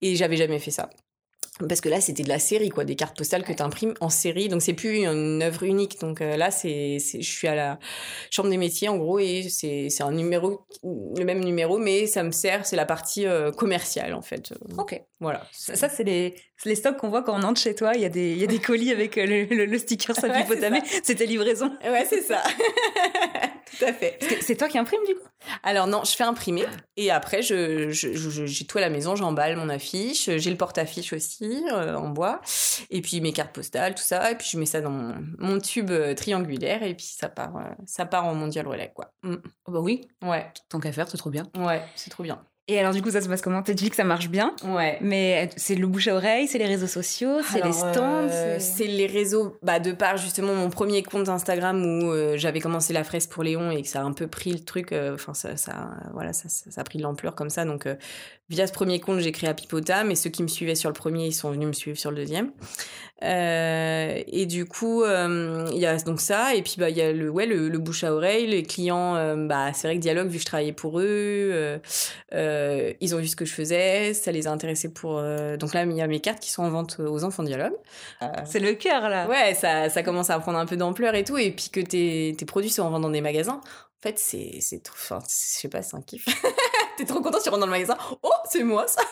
[0.00, 0.88] et j'avais jamais fait ça.
[1.68, 4.08] Parce que là, c'était de la série, quoi, des cartes postales que tu imprimes en
[4.08, 4.48] série.
[4.48, 6.00] Donc, c'est plus une œuvre unique.
[6.00, 7.78] Donc euh, là, c'est, c'est, je suis à la
[8.30, 12.24] chambre des métiers, en gros, et c'est, c'est un numéro, le même numéro, mais ça
[12.24, 14.52] me sert, c'est la partie euh, commerciale, en fait.
[14.78, 15.00] Ok.
[15.20, 15.46] Voilà.
[15.52, 16.34] Ça, c'est les,
[16.64, 17.92] les stocks qu'on voit quand on entre chez toi.
[17.94, 20.14] Il y a des, il y a des colis avec euh, le, le, le sticker
[20.20, 20.80] c'est Sapipotamé.
[20.80, 20.98] ça.
[21.02, 21.70] C'était livraison.
[21.84, 22.42] Ouais, c'est ça.
[23.78, 24.18] Tout à fait.
[24.20, 25.26] C'est- C'est toi qui imprime du coup?
[25.62, 26.64] Alors non, je fais imprimer
[26.96, 30.56] et après je, je- je- j'ai tout à la maison, j'emballe mon affiche, j'ai le
[30.56, 32.40] porte-affiche aussi euh, en bois
[32.90, 35.58] et puis mes cartes postales, tout ça et puis je mets ça dans mon, mon
[35.58, 39.12] tube euh, triangulaire et puis ça part, euh, ça part en mondial relais quoi.
[39.22, 39.34] Mm.
[39.68, 40.08] Bah oui.
[40.22, 41.44] Ouais, Tant qu'à faire, c'est trop bien.
[41.58, 42.42] ouais, c'est trop bien.
[42.66, 43.62] Et alors du coup, ça se passe comment?
[43.62, 44.96] Tu dis que ça marche bien, Ouais.
[45.02, 48.28] mais c'est le bouche à oreille, c'est les réseaux sociaux, c'est les Alors, stands.
[48.30, 52.60] euh, c'est les réseaux, bah, de par justement mon premier compte Instagram où euh, j'avais
[52.60, 55.12] commencé la fraise pour Léon et que ça a un peu pris le truc, euh,
[55.14, 57.66] enfin ça, ça, euh, voilà, ça, ça, a pris de l'ampleur comme ça.
[57.66, 57.96] Donc euh,
[58.50, 61.26] via ce premier compte, j'ai créé Pipota, mais ceux qui me suivaient sur le premier,
[61.26, 62.52] ils sont venus me suivre sur le deuxième.
[63.22, 67.00] Euh, et du coup, euh, il y a donc ça, et puis bah il y
[67.00, 70.00] a le, ouais, le, le bouche à oreille, les clients, euh, bah c'est vrai que
[70.00, 71.80] Dialogue, vu que je travaillais pour eux,
[72.32, 75.22] ils ont vu ce que je faisais, ça les a intéressés pour.
[75.58, 77.74] donc là, il y a mes cartes qui sont en vente aux enfants Dialogue.
[78.44, 79.26] C'est le cœur là.
[79.26, 82.34] Ouais, ça, ça commence à prendre un peu d'ampleur et tout, et puis que tes,
[82.36, 83.60] tes produits sont en vente dans des magasins.
[83.62, 84.58] En fait, c'est.
[84.92, 86.26] Enfin, je sais pas, c'est un kiff.
[86.96, 87.96] T'es trop content, tu rentres dans le magasin.
[88.22, 89.02] Oh, c'est moi ça.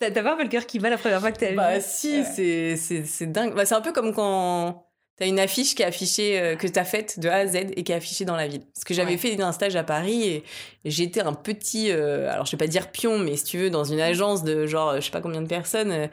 [0.00, 1.84] T'as pas un peu le cœur qui bat la première fois que t'as Bah vu
[1.84, 2.76] si, Ouais.
[2.76, 3.54] c'est dingue.
[3.54, 4.84] Bah, c'est un peu comme quand
[5.16, 7.82] t'as une affiche qui est affichée euh, que t'as faite de A à Z et
[7.82, 8.62] qui est affichée dans la ville.
[8.72, 9.16] Parce que j'avais Ouais.
[9.18, 10.44] fait un stage à Paris et,
[10.84, 13.70] et j'étais un petit, euh, alors je vais pas dire pion, mais si tu veux,
[13.70, 15.90] dans une agence de genre je sais pas combien de personnes.
[15.90, 16.06] euh,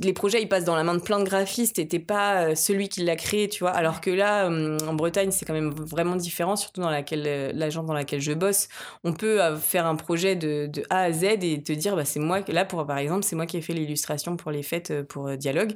[0.00, 2.54] les projets ils passent dans la main de plein de graphistes et t'es pas euh,
[2.54, 3.70] celui qui l'a créé tu vois.
[3.70, 7.52] Alors que là euh, en Bretagne c'est quand même vraiment différent surtout dans laquelle euh,
[7.54, 8.68] l'agence dans laquelle je bosse.
[9.04, 12.20] On peut faire un projet de, de A à Z et te dire bah c'est
[12.20, 15.36] moi là pour par exemple c'est moi qui ai fait l'illustration pour les fêtes pour
[15.36, 15.74] Dialogue.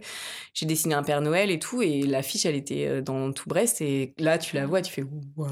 [0.55, 4.15] J'ai dessiné un Père Noël et tout et l'affiche elle était dans tout Brest et
[4.19, 5.05] là tu la vois tu fais
[5.37, 5.49] waouh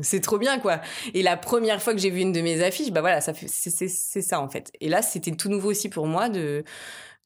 [0.00, 0.80] c'est trop bien quoi.
[1.14, 3.88] Et la première fois que j'ai vu une de mes affiches bah voilà ça c'est
[3.88, 4.72] ça en fait.
[4.80, 6.64] Et là c'était tout nouveau aussi pour moi de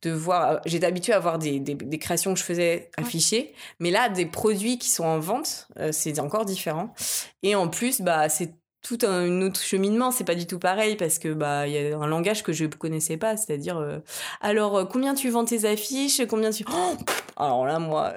[0.07, 3.91] de voir j'étais habituée à voir des, des, des créations que je faisais affichées mais
[3.91, 6.95] là des produits qui sont en vente euh, c'est encore différent.
[7.43, 8.55] Et en plus bah c'est
[8.87, 11.99] tout un autre cheminement, c'est pas du tout pareil parce que bah il y a
[11.99, 13.99] un langage que je connaissais pas, c'est-à-dire euh,
[14.41, 16.97] alors euh, combien tu vends tes affiches, combien tu Oh
[17.37, 18.15] alors là moi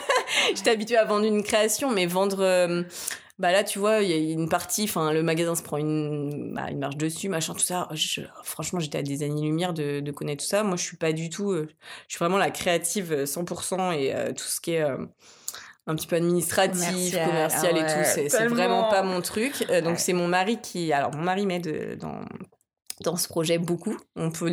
[0.54, 2.84] j'étais habituée à vendre une création mais vendre euh,
[3.38, 6.52] bah là tu vois il y a une partie enfin le magasin se prend une
[6.54, 10.00] bah, une marge dessus machin tout ça Je- franchement j'étais à des années lumière de,
[10.00, 11.68] de connaître tout ça moi je suis pas du tout euh,
[12.08, 15.06] je suis vraiment la créative euh, 100% et euh, tout ce qui est euh,
[15.88, 18.28] un petit peu administratif, Commercial, commercial, et tout.
[18.30, 19.66] C'est vraiment pas mon truc.
[19.68, 19.98] Euh, donc Ouais.
[19.98, 22.20] c'est mon mari qui, alors mon mari m'aide euh, dans
[23.02, 23.96] dans ce projet beaucoup.
[24.14, 24.52] On peut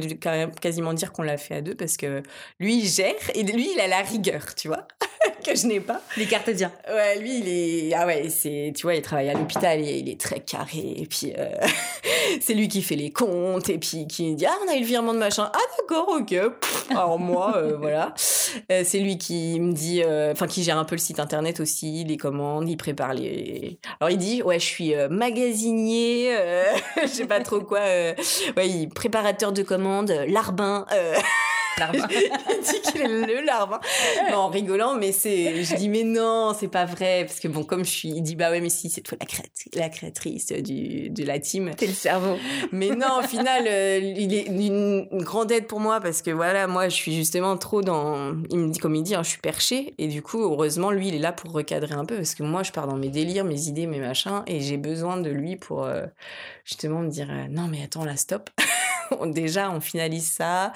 [0.59, 2.23] quasiment dire qu'on l'a fait à deux parce que
[2.59, 4.87] lui il gère et lui il a la rigueur, tu vois,
[5.43, 6.01] que je n'ai pas.
[6.17, 6.71] Les cartésiens.
[6.87, 7.93] Ouais, lui, il est.
[7.93, 8.71] Ah ouais, c'est.
[8.75, 10.93] Tu vois, il travaille à l'hôpital et il est très carré.
[10.97, 11.49] Et puis, euh,
[12.41, 13.69] c'est lui qui fait les comptes.
[13.69, 15.51] Et puis, qui dit Ah, on a eu le virement de machin.
[15.53, 16.29] Ah, d'accord, ok.
[16.29, 18.13] Pff, Alors, moi, euh, voilà.
[18.71, 20.03] Euh, c'est lui qui me dit.
[20.31, 23.79] Enfin, qui gère un peu le site internet aussi, les commandes, il prépare les.
[23.99, 26.35] Alors, il dit Ouais, je suis magasinier,
[27.01, 27.79] je sais pas trop quoi.
[27.79, 28.15] ouais,
[28.67, 30.85] il, préparateur de commandes, larbin.
[32.09, 33.79] il dit qu'il est le larbin.
[34.31, 37.25] Non, en rigolant, mais c'est, je dis, mais non, c'est pas vrai.
[37.25, 39.25] Parce que bon, comme je suis, il dit, bah ouais, mais si, c'est toi la,
[39.25, 41.71] créatrice, la créatrice du, de la team.
[41.75, 42.37] T'es le cerveau.
[42.71, 46.31] Mais non, au final, euh, il est une, une grande aide pour moi parce que
[46.31, 49.29] voilà, moi, je suis justement trop dans, il me dit, comme il dit, hein, je
[49.29, 49.93] suis perché.
[49.97, 52.63] Et du coup, heureusement, lui, il est là pour recadrer un peu parce que moi,
[52.63, 54.43] je pars dans mes délires, mes idées, mes machins.
[54.47, 56.05] Et j'ai besoin de lui pour, euh,
[56.65, 58.49] justement, me dire, euh, non, mais attends, là, stop.
[59.25, 60.73] Déjà, on finalise ça,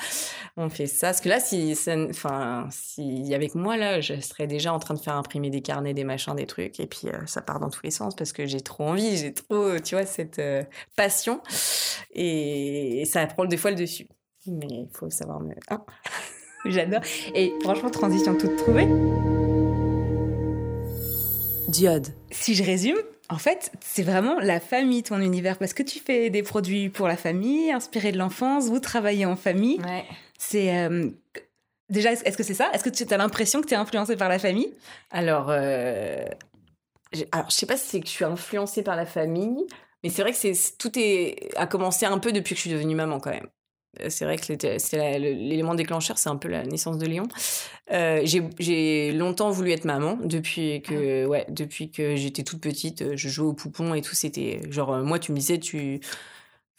[0.58, 1.08] on fait ça.
[1.08, 1.76] Parce que là, si,
[2.10, 5.94] enfin, si avec moi là, je serais déjà en train de faire imprimer des carnets,
[5.94, 8.46] des machins, des trucs, et puis euh, ça part dans tous les sens parce que
[8.46, 10.64] j'ai trop envie, j'ai trop, tu vois, cette euh,
[10.96, 11.42] passion,
[12.14, 14.08] et, ça prend des fois le dessus.
[14.48, 15.54] Mais il faut savoir me.
[15.70, 15.84] hein.
[16.66, 17.02] J'adore.
[17.36, 18.88] Et franchement, transition toute trouvée.
[21.68, 22.08] Diode.
[22.32, 22.98] Si je résume,
[23.34, 27.08] en fait, c'est vraiment la famille, ton univers, parce que tu fais des produits pour
[27.08, 29.82] la famille, inspirés de l'enfance, vous travaillez en famille.
[29.82, 30.06] Ouais.
[30.38, 31.10] C'est euh,
[31.90, 32.70] déjà, est-ce que c'est ça?
[32.74, 34.72] Est-ce que tu as l'impression que tu es influencé par la famille?
[35.10, 36.28] Alors, euh,
[37.32, 39.66] alors, je sais pas si c'est que je suis influencée par la famille,
[40.04, 42.72] mais c'est vrai que c'est tout est a commencé un peu depuis que je suis
[42.72, 43.48] devenue maman quand même.
[44.02, 44.52] Euh, C'est vrai que
[45.18, 47.28] l'élément déclencheur, c'est un peu la naissance de Léon.
[47.92, 48.22] Euh,
[48.60, 53.02] j'ai- longtemps voulu être maman depuis que ouais depuis que j'étais toute petite.
[53.02, 54.16] euh, Je jouais au poupon et tout.
[54.16, 56.00] C'était genre moi tu me disais tu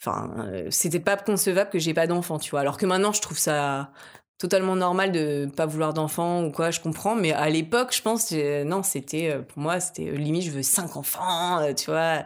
[0.01, 2.59] Enfin, c'était pas concevable que j'ai pas d'enfant, tu vois.
[2.59, 3.91] Alors que maintenant, je trouve ça
[4.37, 7.15] totalement normal de pas vouloir d'enfant ou quoi, je comprends.
[7.15, 10.51] Mais à l'époque, je pense, euh, non, c'était, euh, pour moi, c'était euh, limite, je
[10.51, 12.23] veux cinq enfants, tu vois.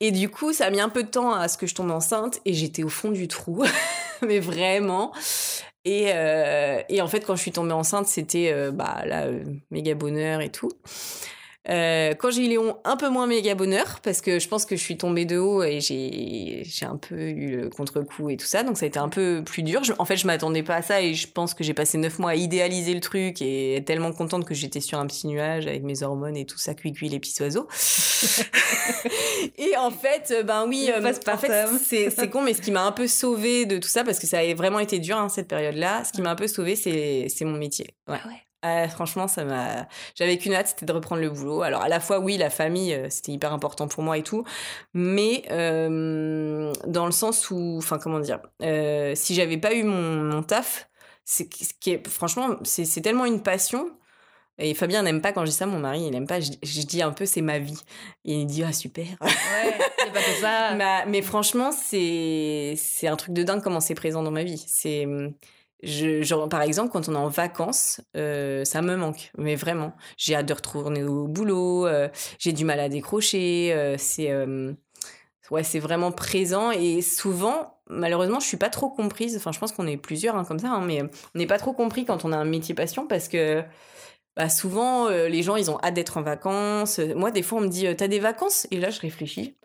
[0.00, 1.90] Et du coup, ça a mis un peu de temps à ce que je tombe
[1.90, 3.64] enceinte et j'étais au fond du trou,
[4.26, 5.12] mais vraiment.
[5.84, 6.12] Et,
[6.90, 9.24] et en fait, quand je suis tombée enceinte, c'était bah, là,
[9.70, 10.68] méga bonheur et tout.
[11.70, 14.74] Euh, quand j'ai eu Léon, un peu moins méga bonheur, parce que je pense que
[14.76, 18.62] je suis tombée de haut et j'ai un peu eu le contre-coup et tout ça,
[18.62, 19.84] donc ça a été un peu plus dur.
[19.84, 22.18] Je- en fait, je m'attendais pas à ça et je pense que j'ai passé neuf
[22.18, 25.66] mois à idéaliser le truc et être tellement contente que j'étais sur un petit nuage
[25.66, 27.68] avec mes hormones et tout ça, cuit-cuit les petits oiseaux.
[29.58, 31.78] et en fait, euh, ben oui, euh, en fait, postpartum.
[31.82, 34.38] c'est con, mais ce qui m'a un peu sauvée de tout ça, parce que ça
[34.38, 37.44] a vraiment été dur hein, cette période-là, ce qui m'a un peu sauvée, c'est c'est
[37.44, 37.86] mon métier.
[38.08, 38.18] Ouais.
[38.24, 38.34] Ah ouais.
[38.62, 39.86] Ah, franchement, ça m'a.
[40.16, 41.62] J'avais qu'une hâte, c'était de reprendre le boulot.
[41.62, 44.42] Alors, à la fois, oui, la famille, euh, c'était hyper important pour moi et tout,
[44.94, 50.22] mais euh, dans le sens où, enfin, comment dire, euh, si j'avais pas eu mon,
[50.24, 50.88] mon taf,
[51.24, 53.90] c'est ce qui est, franchement, c'est tellement une passion.
[54.60, 56.40] Et Fabien n'aime pas quand je dis ça, mon mari, il n'aime pas.
[56.40, 57.78] Je, je dis un peu, c'est ma vie.
[58.24, 59.06] Et il dit, ah, super.
[59.20, 60.74] Ouais, c'est pas que ça.
[60.76, 64.64] Ma- mais franchement, c'est c'est un truc de dingue comment c'est présent dans ma vie.
[64.66, 65.06] C'est
[65.82, 69.92] je, genre, par exemple, quand on est en vacances, euh, ça me manque, mais vraiment.
[70.16, 72.08] J'ai hâte de retourner au boulot, euh,
[72.38, 74.72] j'ai du mal à décrocher, euh, c'est euh,
[75.50, 79.36] ouais, c'est vraiment présent et souvent, malheureusement, je suis pas trop comprise.
[79.36, 81.72] Enfin, je pense qu'on est plusieurs hein, comme ça, hein, mais on n'est pas trop
[81.72, 83.62] compris quand on a un métier passion parce que
[84.36, 87.00] bah, souvent, euh, les gens, ils ont hâte d'être en vacances.
[87.16, 88.68] Moi, des fois, on me dit, euh, t'as des vacances?
[88.70, 89.57] Et là, je réfléchis.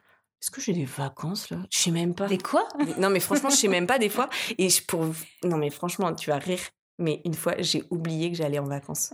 [0.43, 1.57] Est-ce que j'ai des vacances là?
[1.71, 2.27] Je sais même pas.
[2.27, 2.67] Des quoi?
[2.97, 4.27] Non, mais franchement, je sais même pas des fois.
[4.57, 5.05] Et je pour
[5.45, 6.59] non, mais franchement, tu vas rire.
[6.99, 9.11] Mais une fois, j'ai oublié que j'allais en vacances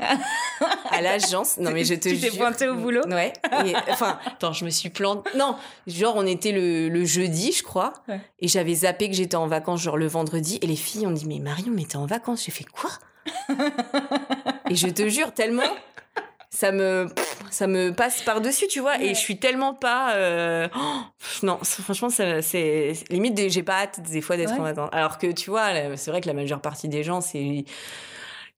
[0.89, 1.59] à l'agence.
[1.59, 3.03] Non, mais je te Tu t'es pointée au boulot?
[3.07, 3.31] Ouais.
[3.63, 5.29] Et, enfin, attends, je me suis plantée.
[5.37, 5.55] Non,
[5.85, 8.19] genre on était le, le jeudi, je crois, Ouais.
[8.39, 10.57] et j'avais zappé que j'étais en vacances genre le vendredi.
[10.63, 12.89] Et les filles ont dit mais Marion, mais t'es en vacances J'ai fait quoi?
[14.69, 15.61] Et je te jure tellement.
[16.51, 17.07] Ça me,
[17.51, 20.15] ça me passe par-dessus, tu vois, et je suis tellement pas.
[20.15, 20.79] euh, oh,
[21.43, 24.59] non, franchement, c'est limite, j'ai pas hâte des fois d'être Ouais.
[24.59, 24.89] en vacances.
[24.91, 27.65] Alors que tu vois, c'est vrai que la majeure partie des gens, c'est.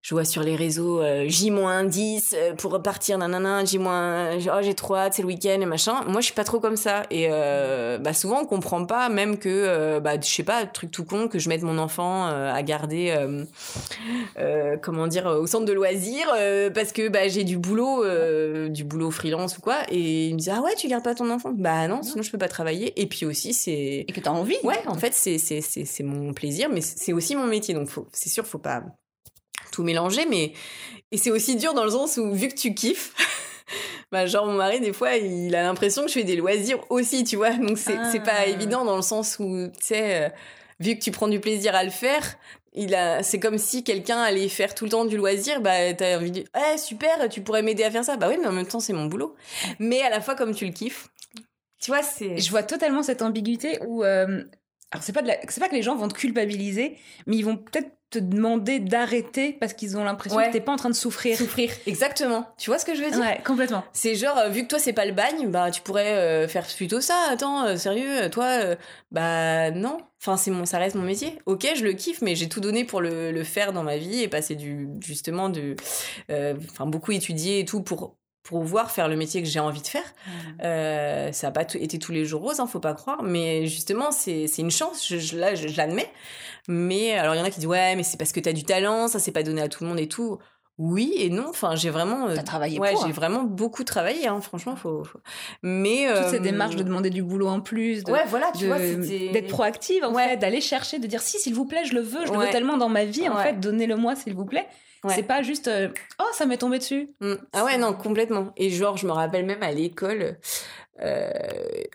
[0.04, 4.96] Je vois sur les réseaux euh, J-10 euh, pour repartir, nanana, J- oh, j'ai trop
[4.96, 6.04] hâte, c'est le week-end et machin.
[6.08, 7.04] Moi, je suis pas trop comme ça.
[7.12, 10.90] Et euh, bah, souvent, on comprend pas, même que, euh, bah, je sais pas, truc
[10.90, 13.46] tout con, que je mette mon enfant euh, à garder, euh,
[14.40, 18.70] euh, comment dire, au centre de loisirs, euh, parce que bah, j'ai du boulot, euh,
[18.70, 19.82] du boulot freelance ou quoi.
[19.90, 21.52] Et il me dit, ah ouais, tu gardes pas ton enfant?
[21.56, 23.00] Bah non, sinon je peux pas travailler.
[23.00, 24.06] Et puis aussi, c'est.
[24.08, 27.14] Et que t'as envie Ouais, en fait, c'est c'est c'est c'est mon plaisir, mais c'est
[27.14, 28.82] aussi mon métier, donc faut, c'est sûr, faut pas
[29.72, 30.54] tout mélanger, mais
[31.12, 33.14] et c'est aussi dur dans le sens où vu que tu kiffes.
[34.12, 37.24] Bah, genre mon mari des fois il a l'impression que je fais des loisirs aussi
[37.24, 37.52] tu vois?
[37.52, 38.46] Donc c'est c'est pas Ah.
[38.48, 40.30] évident dans le sens où tu sais euh,
[40.82, 42.36] vu que tu prends du plaisir à le faire
[42.74, 46.18] il a c'est comme si quelqu'un allait faire tout le temps du loisir bah t'as
[46.18, 48.52] envie de dire eh super tu pourrais m'aider à faire ça bah oui mais en
[48.52, 49.36] même temps c'est mon boulot
[49.80, 51.08] mais à la fois comme tu le kiffes
[51.80, 54.04] tu vois c'est Je vois totalement cette ambiguïté où.
[54.04, 54.44] euh,
[54.92, 57.46] alors, c'est pas, de la- c'est pas que les gens vont te culpabiliser, mais ils
[57.46, 60.48] vont peut-être te demander d'arrêter parce qu'ils ont l'impression Ouais.
[60.48, 61.36] que t'es pas en train de souffrir.
[61.38, 63.20] souffrir exactement tu vois ce que je veux dire?
[63.20, 63.84] Ouais, complètement.
[63.94, 66.68] C'est genre, euh, vu que toi c'est pas le bagne, bah tu pourrais euh, faire
[66.68, 67.16] plutôt ça.
[67.32, 68.76] Attends, euh, sérieux, toi,
[69.12, 69.98] bah non.
[70.22, 71.40] Enfin, c'est mon, ça reste mon métier.
[71.48, 74.22] Ok, je le kiffe, mais j'ai tout donné pour le, le faire dans ma vie
[74.22, 75.76] et passer du, justement de,
[76.30, 79.82] euh, enfin beaucoup étudier et tout pour pour pouvoir faire le métier que j'ai envie
[79.84, 80.04] de faire.
[80.64, 83.24] Euh, ça a pas été tous les jours rose, hein, faut pas croire.
[83.24, 85.08] Mais justement, c'est c'est une chance.
[85.08, 86.10] Je, je- là, je, je l'admets.
[86.68, 88.64] Mais alors, il y en a qui disent ouais, mais c'est parce que t'as du
[88.64, 90.38] talent, ça c'est pas donné à tout le monde et tout.
[90.78, 91.46] Oui et non.
[91.50, 92.28] Enfin, j'ai vraiment.
[92.30, 94.28] euh, T'as travaillé ouais, j'ai vraiment beaucoup travaillé.
[94.28, 95.04] Hein, franchement, faut.
[95.04, 95.20] faut-
[95.62, 98.64] Mais Toutes euh, ces démarches de demander du boulot en plus, de, Ouais, voilà, tu
[98.64, 98.80] de- vois,
[99.34, 100.30] d'être proactive en Ouais.
[100.30, 102.50] fait, d'aller chercher, de dire si s'il vous plaît, je le veux, je le veux
[102.50, 104.68] tellement dans ma vie en fait, donnez-le moi s'il vous plaît.
[105.10, 105.90] C'est pas juste euh,
[106.20, 107.10] oh ça m'est tombé dessus.
[107.22, 107.34] Mm.
[107.54, 108.52] Ah ouais, non, complètement.
[108.56, 110.38] Et genre, je me rappelle même à l'école,
[111.04, 111.30] euh,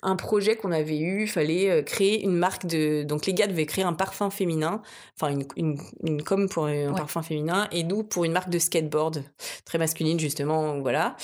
[0.03, 3.03] un projet qu'on avait eu, fallait euh, créer une marque de...
[3.03, 4.83] Donc les gars devaient créer un parfum féminin,
[5.21, 6.95] enfin une, une, une com pour un Ouais.
[6.95, 9.23] parfum féminin, et nous pour une marque de skateboard,
[9.65, 11.17] très masculine justement, voilà.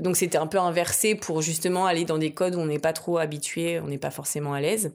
[0.00, 2.92] Donc c'était un peu inversé pour justement aller dans des codes où on n'est pas
[2.92, 4.92] trop habitué, on n'est pas forcément à l'aise.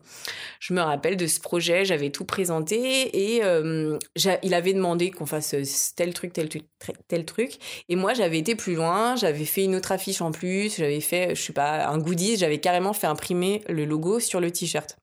[0.60, 3.98] Je me rappelle de ce projet, j'avais tout présenté et euh,
[4.44, 5.56] il avait demandé qu'on fasse
[5.96, 6.64] tel truc, tel truc,
[7.08, 7.54] tel truc.
[7.90, 11.36] Et moi, j'avais été plus loin, j'avais fait une autre affiche en plus, j'avais fait,
[11.36, 11.98] je sais pas, un
[12.38, 14.98] j'avais carrément fait imprimer le logo sur le t-shirt.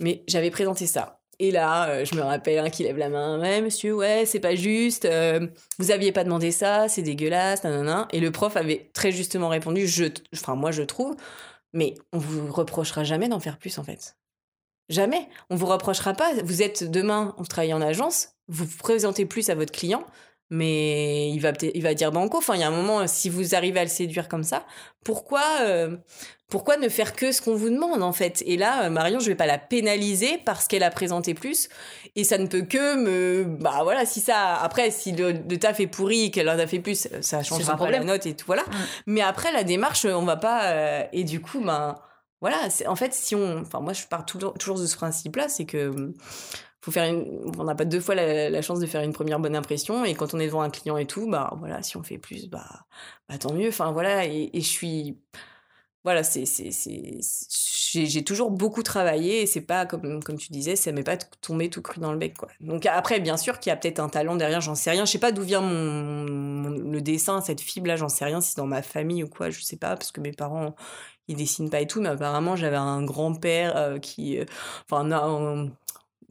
[0.00, 1.20] Mais j'avais présenté ça.
[1.38, 4.40] Et là, euh, je me rappelle un qui lève la main, ouais, monsieur, ouais, c'est
[4.40, 5.46] pas juste, euh,
[5.78, 8.06] vous aviez pas demandé ça, c'est dégueulasse, nanana.
[8.12, 10.04] Et le prof avait très justement répondu, je,
[10.34, 11.16] enfin, moi, je trouve,
[11.72, 14.16] mais on vous reprochera jamais d'en faire plus, en fait.
[14.88, 15.28] Jamais.
[15.50, 16.30] On vous reprochera pas.
[16.44, 20.04] Vous êtes demain, vous travaillez en agence, vous présentez plus à votre client,
[20.54, 22.38] mais il va il va dire banco.
[22.38, 24.64] Enfin, il y a un moment, si vous arrivez à le séduire comme ça,
[25.04, 25.96] pourquoi, euh,
[26.48, 28.42] pourquoi ne faire que ce qu'on vous demande en fait?
[28.46, 31.68] Et là, euh, Marion, je vais pas la pénaliser parce qu'elle a présenté plus,
[32.14, 35.80] et ça ne peut que me, bah voilà, si ça, après, si le, le taf
[35.80, 38.06] est pourri et qu'elle en a fait plus, ça son changera pas problème.
[38.06, 38.64] la note et tout, voilà.
[39.06, 41.96] Mais après, la démarche, on va pas, euh, et du coup, ben
[42.40, 45.48] voilà, en fait si on enfin moi je pars toujours, toujours de ce principe là,
[45.48, 46.12] c'est que
[46.84, 49.56] faut faire une on n'a pas deux fois la, chance de faire une première bonne
[49.56, 52.18] impression et quand on est devant un client et tout, bah voilà, si on fait
[52.18, 52.84] plus bah,
[53.28, 53.68] bah tant mieux.
[53.68, 55.18] Enfin voilà et, je suis
[56.04, 56.70] voilà, c'est c'est
[57.94, 61.70] j'ai toujours beaucoup travaillé et c'est pas comme comme tu disais, ça m'est pas tombé
[61.70, 62.48] tout cru dans le bec quoi.
[62.60, 65.12] Donc après bien sûr qu'il y a peut-être un talent derrière, j'en sais rien, je
[65.12, 68.58] sais pas d'où vient mon, le dessin, cette fibre là, j'en sais rien si c'est
[68.58, 70.74] dans ma famille ou quoi, je sais pas parce que mes parents
[71.28, 74.44] ils dessinent pas et tout, mais apparemment j'avais un grand-père euh, qui, euh,
[74.90, 75.04] enfin,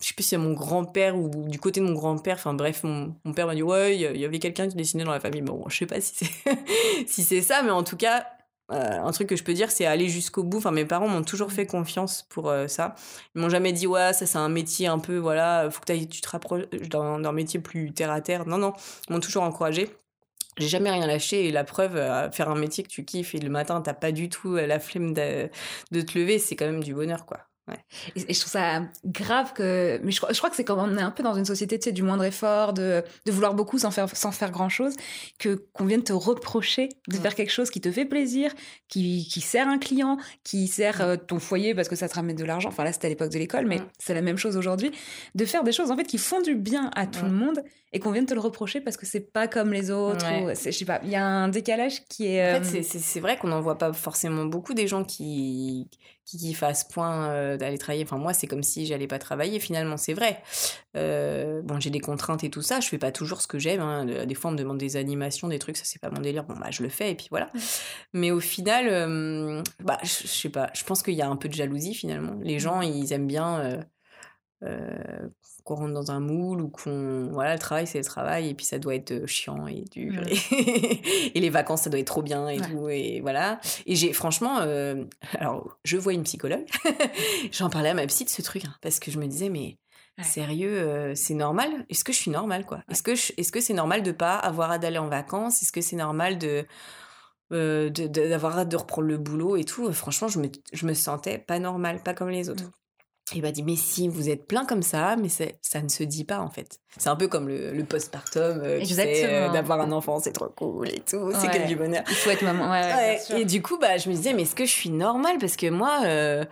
[0.03, 2.83] je sais plus si c'est mon grand-père ou du côté de mon grand-père, enfin bref,
[2.83, 5.41] mon, mon père m'a dit ouais, il y- avait quelqu'un qui dessinait dans la famille.
[5.41, 6.55] Bon, je sais pas si c'est
[7.07, 8.27] si c'est ça, mais en tout cas,
[8.71, 10.57] euh, un truc que je peux dire, c'est aller jusqu'au bout.
[10.57, 12.95] Enfin, mes parents m'ont toujours fait confiance pour euh, ça.
[13.35, 16.21] Ils m'ont jamais dit ouais, ça c'est un métier un peu, voilà, faut que tu
[16.21, 18.45] te rapproches d'un métier plus terre à terre.
[18.47, 18.73] Non, non,
[19.09, 19.89] ils m'ont toujours encouragé.
[20.57, 23.39] J'ai jamais rien lâché et la preuve, euh, faire un métier que tu kiffes et
[23.39, 25.49] le matin t'as pas du tout la flemme de,
[25.91, 27.39] de te lever, c'est quand même du bonheur quoi.
[27.69, 27.77] Ouais.
[28.17, 29.97] Et, et je trouve ça grave que.
[30.03, 31.79] Mais je, crois- je crois que c'est comme on est un peu dans une société
[31.79, 34.95] tu sais, du moindre effort, de, de vouloir beaucoup sans faire, sans faire grand chose,
[35.39, 38.51] que qu'on vienne te reprocher de faire quelque chose qui te fait plaisir,
[38.89, 42.35] qui, qui sert un client, qui sert euh, ton foyer parce que ça te ramène
[42.35, 42.67] de l'argent.
[42.67, 44.91] Enfin là, c'était à l'époque de l'école, mais c'est la même chose aujourd'hui.
[45.33, 47.99] De faire des choses en fait qui font du bien à tout le monde et
[47.99, 50.25] qu'on vienne te le reprocher parce que c'est pas comme les autres.
[50.43, 52.41] Ou je sais pas, il y a un décalage qui est.
[52.41, 55.87] En euh, fait, c'est c'est vrai qu'on n'en voit pas forcément beaucoup des gens qui
[56.25, 58.03] qui, fassent point euh, d'aller travailler.
[58.03, 59.59] Enfin, moi, c'est comme si j'allais pas travailler.
[59.59, 60.41] Finalement, c'est vrai.
[60.95, 62.79] Euh, bon, j'ai des contraintes et tout ça.
[62.79, 63.81] Je fais pas toujours ce que j'aime.
[63.81, 64.05] hein.
[64.05, 65.77] De- Des fois, on me demande des animations, des trucs.
[65.77, 66.43] Ça, c'est pas mon délire.
[66.45, 67.51] Bon, bah, je le fais et puis voilà.
[68.13, 70.69] Mais au final, euh, bah, je sais pas.
[70.73, 72.35] Je pense qu'il y a un peu de jalousie finalement.
[72.41, 73.59] Les gens, ils aiment bien.
[73.59, 73.81] euh,
[75.63, 78.65] qu'on rentre dans un moule ou qu'on voilà le travail c'est le travail et puis
[78.65, 80.27] ça doit être euh, chiant et dur Mm.
[80.29, 82.67] et, et les vacances ça doit être trop bien et Ouais.
[82.69, 83.59] tout et voilà.
[83.85, 85.03] Et j'ai franchement euh,
[85.39, 86.65] alors je vois une psychologue.
[87.51, 89.77] J'en parlais à ma psy de ce truc hein, parce que je me disais mais
[90.19, 90.23] Ouais.
[90.25, 91.85] sérieux euh, c'est normal?
[91.89, 92.83] Est-ce que je suis normale quoi?
[92.91, 95.63] Est-ce que je- est-ce que c'est normal de pas avoir d'aller en vacances?
[95.63, 96.65] Est-ce que c'est normal de
[97.51, 99.91] euh, d'avoir hâte de reprendre le boulot et tout?
[99.91, 102.69] Franchement je me je me sentais pas normale pas comme les autres
[103.33, 106.25] Il m'a dit, mais si, vous êtes plein comme ça, mais ça ne se dit
[106.25, 106.79] pas en fait.
[106.97, 110.33] C'est un peu comme le, le postpartum, euh, tu sais, euh, d'avoir un enfant, c'est
[110.33, 112.03] trop cool et tout, c'est que du bonheur.
[112.09, 113.19] Il faut être maman, ouais.
[113.35, 115.37] Et du coup, bah, je me disais, mais est-ce que je suis normale?
[115.39, 116.43] Parce que moi, euh,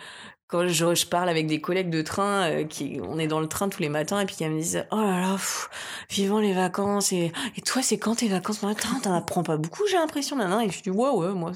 [0.51, 3.47] quand je, je, parle avec des collègues de train, euh, qui, on est dans le
[3.47, 5.37] train tous les matins et puis qui me disent oh là là,
[6.09, 9.83] vivant les vacances et, et toi c'est quand tes vacances Matin, t'en apprends pas beaucoup
[9.89, 11.51] j'ai l'impression et je dis ouais ouais moi.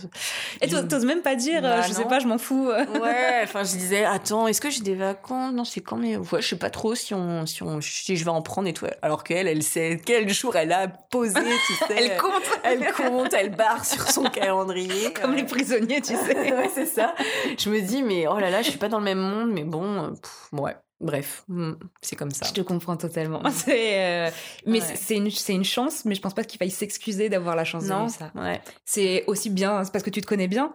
[0.61, 2.69] Et tu t'oses même pas dire bah, je sais pas je m'en fous.
[2.69, 5.53] ouais enfin je disais attends est-ce que j'ai des vacances?
[5.53, 8.23] Non c'est quand mais ouais, je sais pas trop si on si on si je
[8.23, 11.73] vais en prendre et tout alors qu'elle elle sait quel jour elle a posé tu
[11.87, 11.95] sais.
[11.97, 16.53] elle compte elle compte elle barre sur son calendrier comme les prisonniers tu sais.
[16.53, 17.13] ouais c'est ça.
[17.57, 19.63] Je me dis mais oh là là je suis pas dans le même monde, mais
[19.63, 20.13] bon, euh,
[20.53, 20.75] ouais.
[21.05, 22.47] Bref, hmm, c'est comme ça.
[22.47, 23.43] Je te comprends totalement.
[23.51, 24.31] C'est, euh,
[24.65, 25.15] mais c'est
[25.53, 28.31] une, chance, mais je pense pas qu'il faille s'excuser d'avoir la chance non, de ça.
[28.35, 28.59] Ouais.
[28.85, 30.73] C'est aussi bien, c'est parce que tu te connais bien,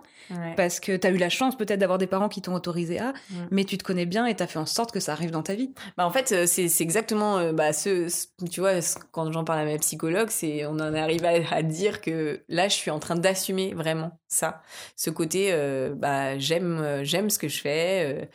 [0.56, 3.12] parce que tu as eu la chance peut-être d'avoir des parents qui t'ont autorisé à,
[3.12, 3.34] mm.
[3.50, 5.42] mais tu te connais bien et tu as fait en sorte que ça arrive dans
[5.42, 5.72] ta vie.
[5.96, 8.08] Bah en fait, euh, c'est, exactement bah, ce,
[8.50, 8.74] tu vois,
[9.10, 12.68] quand j'en parle à ma psychologue, c'est on en arrive à, à, dire que là,
[12.68, 14.62] je suis en train d'assumer vraiment ça,
[14.96, 15.52] ce côté,
[15.96, 18.28] bah j'aime, j'aime ce que je fais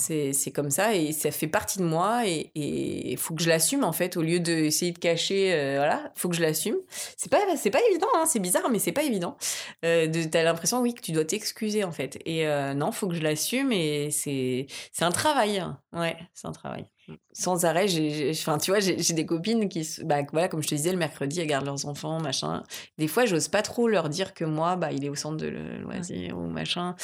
[0.00, 3.84] c'est comme ça et ça fait partie de moi et il faut que je l'assume
[3.84, 6.76] en fait au lieu d'essayer de cacher euh, voilà faut que je l'assume.
[7.16, 9.36] C'est pas c'est pas évident hein, c'est bizarre mais c'est pas évident.
[9.84, 12.18] Euh, t'as l'impression oui que tu dois t'excuser en fait.
[12.24, 15.78] Et euh, non faut que je l'assume et c'est c'est un travail hein.
[15.92, 16.86] ouais c'est un travail
[17.32, 20.74] sans arrêt, j'ai, enfin, tu vois, j'ai des copines qui, bah, voilà, comme je te
[20.74, 22.62] disais, le mercredi, elles gardent leurs enfants, machin.
[22.98, 25.48] Des fois, j'ose pas trop leur dire que moi, bah, il est au centre de
[25.82, 26.94] loisir ou machin,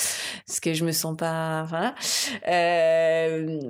[0.46, 1.94] parce que je me sens pas,
[2.48, 3.60] euh,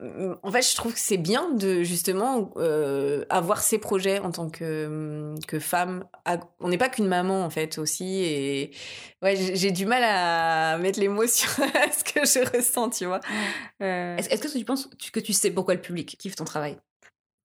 [0.00, 4.48] en fait, je trouve que c'est bien de justement euh, avoir ces projets en tant
[4.48, 6.04] que, que femme.
[6.60, 8.70] On n'est pas qu'une maman en fait aussi, et
[9.22, 13.20] ouais, j'ai du mal à mettre les mots sur ce que je ressens, tu vois.
[13.82, 14.16] Euh...
[14.16, 16.76] Est-ce que tu penses que tu sais pourquoi le public kiffe ton travail?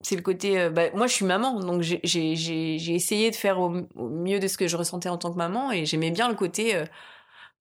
[0.01, 3.69] C'est le côté euh, bah, moi je suis maman donc j'ai essayé de faire au,
[3.95, 6.75] mieux de ce que je ressentais en tant que maman et j'aimais bien le côté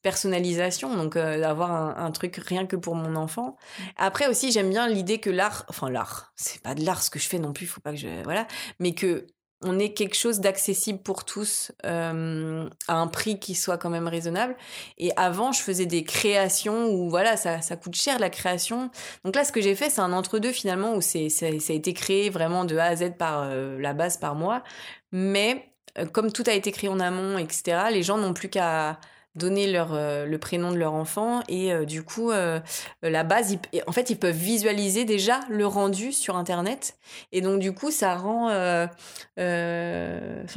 [0.03, 3.57] personnalisation, donc euh, d'avoir un, truc rien que pour mon enfant.
[3.97, 7.19] Après aussi, j'aime bien l'idée que l'art, enfin l'art, c'est pas de l'art ce que
[7.19, 8.47] je fais non plus, faut pas que je, voilà,
[8.81, 9.27] mais que
[9.65, 14.09] on ait quelque chose d'accessible pour tous euh, à un prix qui soit quand même
[14.09, 14.57] raisonnable.
[14.99, 18.91] Et avant, je faisais des créations où voilà, ça, ça coûte cher la création.
[19.25, 21.95] Donc là, ce que j'ai fait, c'est un entre-deux finalement où c'est ça, a été
[21.95, 24.65] créé vraiment de A à Z par euh, la base par moi,
[25.13, 25.69] mais
[26.13, 27.85] comme tout a été créé en amont, etc.
[27.93, 28.99] Les gens n'ont plus qu'à
[29.35, 32.61] donner leur euh, le prénom de leur enfant et euh, du coup euh,
[33.03, 33.57] la base
[33.87, 36.97] en fait ils peuvent visualiser déjà le rendu sur internet
[37.33, 38.89] et donc du coup ça rend enfin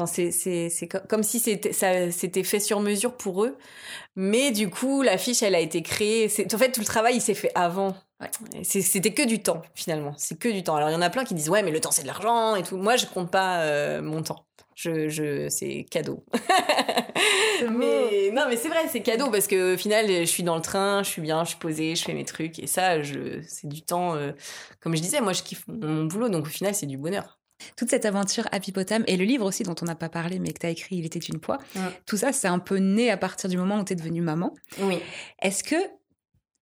[0.06, 3.58] c'est c'est c'est comme si c'était ça c'était fait sur mesure pour eux
[4.18, 7.16] mais du coup la fiche elle a été créée c'est en fait tout le travail
[7.16, 7.96] il s'est fait avant
[8.64, 10.76] C'était que du temps finalement, c'est que du temps.
[10.76, 12.56] Alors il y en a plein qui disent ouais mais le temps c'est de l'argent
[12.56, 12.78] et tout.
[12.78, 14.46] Moi je compte pas mon temps.
[14.76, 16.26] Je, je c'est cadeau.
[17.62, 20.62] mais non, mais c'est vrai, c'est cadeau parce que au final, je suis dans le
[20.62, 23.68] train, je suis bien, je suis posée, je fais mes trucs et ça, je, c'est
[23.68, 24.16] du temps.
[24.16, 24.34] Euh,
[24.82, 27.40] comme je disais, moi, je kiffe mon boulot, donc au final, c'est du bonheur.
[27.78, 30.52] Toute cette aventure Happy Potam et le livre aussi dont on n'a pas parlé mais
[30.52, 31.58] que tu as écrit Il était une fois,
[32.06, 34.54] tout ça c'est un peu né à partir du moment où tu es devenue maman.
[34.80, 35.00] Oui.
[35.42, 35.78] Est-ce que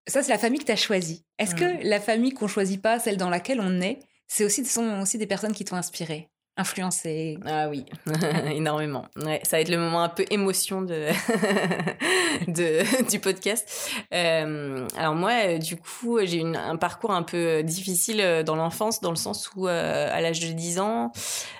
[0.07, 2.99] ça c'est la famille que tu as choisie Est-ce que la famille qu'on choisit pas,
[2.99, 7.39] celle dans laquelle on est, c'est aussi, sont aussi des personnes qui t'ont inspiré influencé
[7.45, 7.85] Ah oui,
[8.51, 9.05] énormément.
[9.17, 11.07] Ouais, ça va être le moment un peu émotion de,
[12.47, 13.91] de du podcast.
[14.13, 18.55] Euh, alors moi, euh, du coup, j'ai eu un parcours un peu difficile euh, dans
[18.55, 21.11] l'enfance, dans le sens où à l'âge de 10 ans,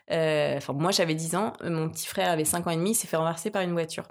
[0.09, 3.07] enfin moi j'avais 10 ans, mon petit frère avait 5 ans et demi, il s'est
[3.07, 4.03] fait renverser par une voiture.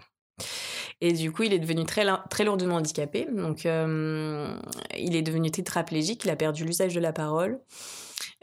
[1.00, 3.26] Et du coup, il est devenu très, très lourdement handicapé.
[3.32, 7.60] Donc, il est devenu tétraplégique, il a perdu l'usage de la parole.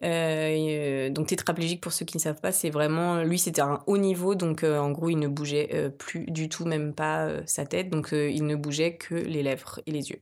[0.03, 3.81] Euh, euh, donc tétraplégique pour ceux qui ne savent pas, c'est vraiment lui c'était un
[3.85, 7.65] haut niveau donc euh, en gros il ne bougeait plus du tout même pas sa
[7.65, 10.21] tête donc il ne bougeait que les lèvres et les yeux.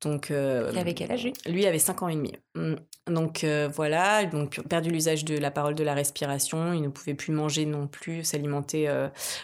[0.00, 1.66] Donc il avait quel âge lui?
[1.66, 2.32] avait 5 ans et demi.
[2.54, 2.74] Mm.
[3.08, 3.44] Donc
[3.74, 7.66] voilà, donc perdu l'usage de la parole, de la respiration, il ne pouvait plus manger
[7.66, 8.88] non plus, s'alimenter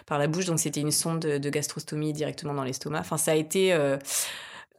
[0.06, 3.00] par la bouche donc c'était une sonde de gastrostomie directement dans l'estomac.
[3.00, 3.72] Enfin ça a été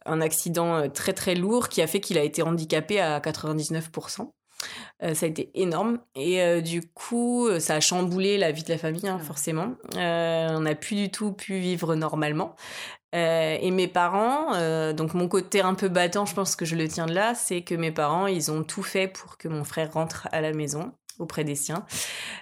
[0.04, 4.30] un accident très très lourd qui a fait qu'il a été handicapé à 99%.
[5.02, 8.62] Euh, ça a été énorme et euh, du coup euh, ça a chamboulé la vie
[8.62, 9.74] de la famille hein, forcément.
[9.94, 12.56] on n'a plus du tout pu vivre normalement.
[13.12, 14.52] et mes parents,
[14.92, 17.62] donc mon côté un peu battant, je pense que je le tiens de là, c'est
[17.62, 20.92] que mes parents, ils ont tout fait pour que mon frère rentre à la maison.
[21.18, 21.84] Auprès des siens.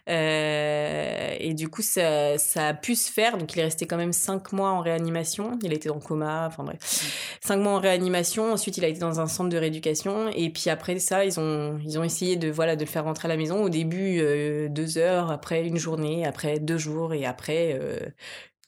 [0.09, 3.39] Euh, et du coup, ça, ça, a pu se faire.
[3.39, 5.59] Donc, il est resté quand même cinq mois en réanimation.
[5.63, 7.39] Il était en coma, enfin bref.
[7.41, 8.53] Cinq mois en réanimation.
[8.53, 10.29] Ensuite, il a été dans un centre de rééducation.
[10.35, 13.27] Et puis après ça, ils ont, ils ont essayé de, voilà, de le faire rentrer
[13.27, 13.63] à la maison.
[13.63, 17.99] Au début, euh, deux heures, après une journée, après deux jours et après euh,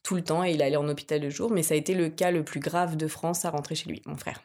[0.03, 0.45] tout le temps.
[0.45, 1.51] Et il allait en hôpital de jour.
[1.51, 4.03] Mais ça a été le cas le plus grave de France à rentrer chez lui,
[4.07, 4.41] mon frère.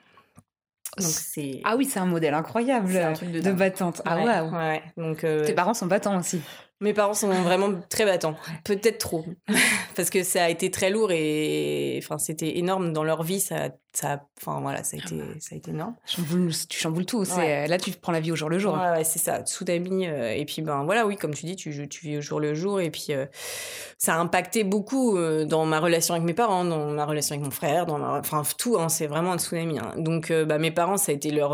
[0.97, 4.01] Donc c'est ah oui c'est un modèle incroyable un truc de, de battante.
[4.05, 4.83] Ah ouais, ouais.
[4.97, 5.45] donc euh...
[5.45, 6.41] tes parents sont battants aussi
[6.81, 9.23] mes parents sont vraiment très battants, peut-être trop,
[9.95, 13.39] parce que ça a été très lourd et enfin c'était énorme dans leur vie.
[13.39, 15.95] Ça, ça, enfin voilà, ça a été, ça a été énorme.
[16.07, 17.23] tu chamboules tout.
[17.23, 18.73] Là tu prends la vie au jour le jour.
[18.73, 20.07] Ouais, ouais c'est ça, d'amis.
[20.07, 22.53] Euh, et puis ben voilà, oui, comme tu dis, tu, tu vis au jour le
[22.55, 22.81] jour.
[22.81, 23.25] Et puis euh,
[23.97, 27.45] ça a impacté beaucoup euh, dans ma relation avec mes parents, dans ma relation avec
[27.45, 28.77] mon frère, dans enfin tout.
[28.79, 29.77] Hein, c'est vraiment un tsunami.
[29.77, 29.93] Hein.
[29.97, 31.51] Donc bah, mes parents, ça a été leur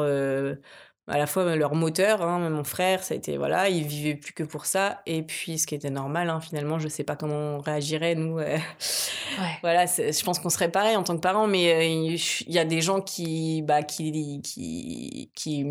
[1.07, 4.33] à la fois leur moteur, hein, mon frère, ça a été voilà, il vivait plus
[4.33, 7.57] que pour ça, et puis ce qui était normal, hein, finalement, je sais pas comment
[7.57, 8.39] on réagirait nous.
[8.39, 8.57] Euh,
[9.61, 12.65] voilà, je pense qu'on serait pareil en tant que parents, mais euh, il y a
[12.65, 15.65] des gens qui, bah, qui, qui, qui,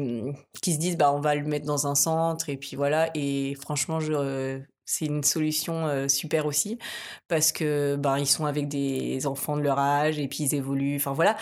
[0.63, 3.55] qui se disent, bah, on va le mettre dans un centre, et puis voilà, et
[3.61, 6.79] franchement, je c'est une solution euh, super aussi
[7.27, 10.97] parce que ben ils sont avec des enfants de leur âge et puis ils évoluent
[10.97, 11.37] enfin voilà.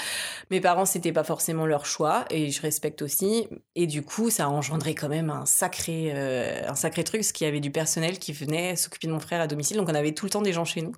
[0.51, 4.47] Mes parents c'était pas forcément leur choix et je respecte aussi et du coup ça
[4.47, 7.71] a engendré quand même un sacré euh, un sacré truc parce qu'il y avait du
[7.71, 10.43] personnel qui venait s'occuper de mon frère à domicile donc on avait tout le temps
[10.43, 10.93] des gens chez nous.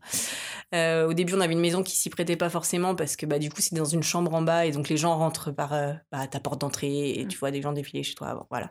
[0.72, 3.40] Euh, au début on avait une maison qui s'y prêtait pas forcément parce que bah
[3.40, 5.70] du coup c'est dans une chambre en bas et donc les gens rentrent par
[6.12, 7.28] bah, ta porte d'entrée et mmh.
[7.28, 8.70] tu vois des gens défiler chez toi bon, voilà.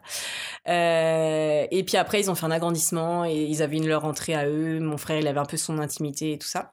[1.70, 4.48] Et puis après ils ont fait un agrandissement et ils avaient une leur entrée à
[4.48, 4.80] eux.
[4.80, 6.72] Mon frère, il avait un peu son intimité et tout ça.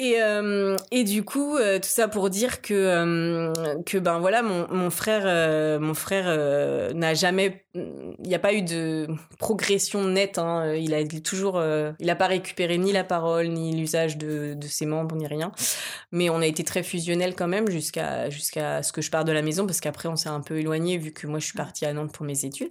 [0.00, 4.40] Et, euh, et du coup, euh, tout ça pour dire que, euh, que ben voilà,
[4.40, 9.08] mon, mon frère, mon frère n'a jamais, il n'y a pas eu de
[9.38, 10.38] progression nette.
[10.38, 10.74] Hein.
[10.74, 11.62] Il a toujours,
[11.98, 15.52] il n'a pas récupéré ni la parole, ni l'usage de, de, ses membres, ni rien.
[16.12, 19.32] Mais on a été très fusionnels quand même jusqu'à jusqu'à ce que je parte de
[19.32, 21.84] la maison, parce qu'après on s'est un peu éloigné vu que moi je suis partie
[21.84, 22.70] à Nantes pour mes études.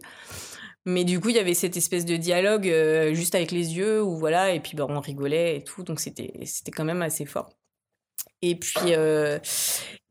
[0.85, 4.01] Mais du coup, il y avait cette espèce de dialogue euh, juste avec les yeux,
[4.01, 6.31] où voilà, et puis bah, on rigolait et tout, donc c'était
[6.73, 7.49] quand même assez fort.
[8.41, 9.37] Et puis euh,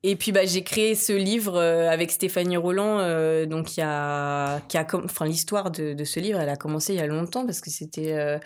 [0.03, 2.99] et puis bah j'ai créé ce livre euh, avec Stéphanie Roland,
[3.47, 7.03] donc y a qui a enfin l'histoire de, ce livre, elle a commencé il y
[7.03, 8.39] a longtemps parce que c'était,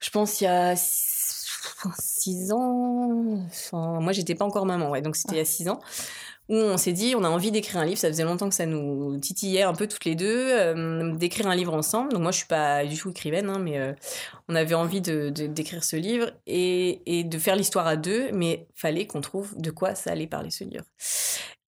[0.00, 3.46] je pense il y a six ans.
[3.46, 5.80] Enfin, moi j'étais pas encore maman, donc c'était il y a six ans
[6.48, 7.98] où on s'est dit on a envie d'écrire un livre.
[7.98, 11.56] Ça faisait longtemps que ça nous titillait un peu toutes les deux euh, d'écrire un
[11.56, 12.12] livre ensemble.
[12.12, 13.92] Donc moi je suis pas du tout écrivaine hein, mais euh,
[14.48, 18.66] on avait envie de d'écrire ce livre et, et de faire l'histoire à deux mais
[18.74, 20.84] fallait qu'on trouve de quoi ça allait parler ce livre.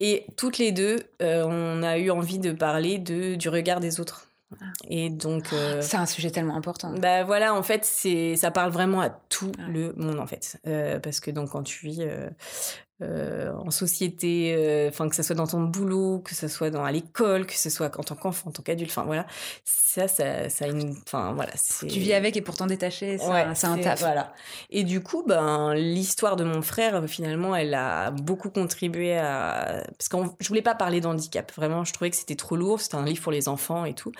[0.00, 4.00] Et toutes les deux euh, on a eu envie de parler de du regard des
[4.00, 4.26] autres.
[4.88, 5.48] Et donc
[5.82, 6.94] c'est un sujet tellement important.
[6.94, 10.58] Bah voilà, en fait, c'est ça parle vraiment à tout le monde en fait,
[11.02, 12.02] parce que donc quand tu vis
[13.00, 16.90] euh, en société, euh, que ce soit dans ton boulot, que ce soit dans à
[16.90, 19.24] l'école, que ce soit en tant qu'enfant, en tant qu'adulte, enfin voilà,
[19.62, 24.00] ça, ça, une, enfin voilà, tu vis avec et pourtant détaché, c'est un taf.
[24.00, 24.32] Voilà.
[24.70, 30.08] Et du coup, ben l'histoire de mon frère finalement, elle a beaucoup contribué à, parce
[30.08, 33.04] que je voulais pas parler d'handicap, vraiment, je trouvais que c'était trop lourd, c'était un
[33.04, 34.10] livre pour les enfants et tout,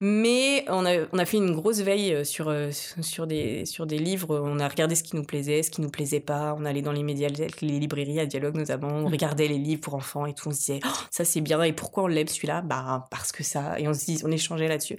[0.00, 3.98] mais on a, on a fait une grosse veille euh, sur sur des sur des
[3.98, 6.80] livres, on a regardé ce qui nous plaisait, ce qui nous plaisait pas, on allait
[6.80, 8.88] dans les médias, les librairies dialogue notamment.
[8.88, 10.48] On regardait les livres pour enfants et tout.
[10.48, 11.62] On se disait, oh, ça c'est bien.
[11.62, 12.62] Et pourquoi on l'aime celui-là?
[12.62, 13.78] Bah parce que ça.
[13.78, 14.96] Et on se dit, on échangeait là-dessus.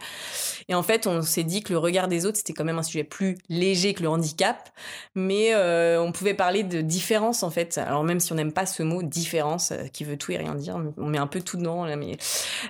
[0.70, 2.84] Et en fait, on s'est dit que le regard des autres c'était quand même un
[2.84, 4.70] sujet plus léger que le handicap,
[5.16, 7.78] mais euh, on pouvait parler de différence en fait.
[7.78, 10.56] Alors même si on n'aime pas ce mot différence, euh, qui veut tout et rien
[10.56, 12.18] dire, on met un peu tout dedans là, mais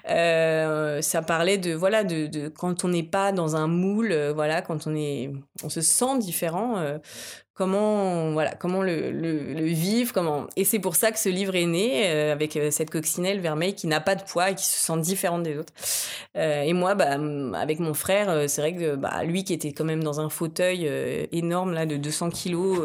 [0.09, 4.61] euh, ça parlait de voilà de, de quand on n'est pas dans un moule, voilà
[4.61, 5.31] quand on est,
[5.63, 6.77] on se sent différent
[7.55, 11.55] comment voilà comment le, le, le, vivre comment et c'est pour ça que ce livre
[11.55, 14.65] est né euh, avec euh, cette coccinelle vermeille qui n'a pas de poids et qui
[14.65, 15.71] se sent différente des autres.
[16.35, 17.15] Euh, et moi bah
[17.55, 20.89] avec mon frère c'est vrai que bah lui qui était quand même dans un fauteuil
[21.31, 22.79] énorme là de 200 kilos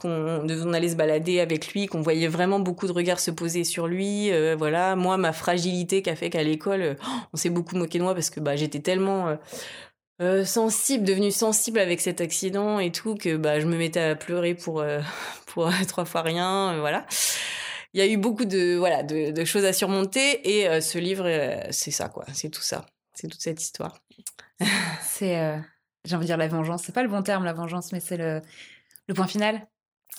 [0.00, 3.64] qu'on on allait se balader avec lui qu'on voyait vraiment beaucoup de regards se poser
[3.64, 4.96] sur lui voilà.
[4.96, 6.96] Moi ma fragilité qui a fait qu'à l'école
[7.34, 9.36] on s'est beaucoup moqué de moi parce que bah j'étais tellement
[10.20, 14.16] euh, sensible, devenue sensible avec cet accident et tout, que bah, je me mettais à
[14.16, 15.00] pleurer pour, euh,
[15.46, 17.06] pour trois fois rien, euh, voilà.
[17.94, 21.26] Il y a eu beaucoup de, voilà, de choses à surmonter et ce livre,
[21.70, 22.26] c'est ça, quoi.
[22.34, 22.84] C'est tout ça.
[23.14, 23.98] C'est toute cette histoire.
[25.00, 25.58] c'est,
[26.04, 26.82] j'ai envie de dire la vengeance.
[26.84, 28.42] C'est pas le bon terme, la vengeance, mais c'est le,
[29.06, 29.66] le point final.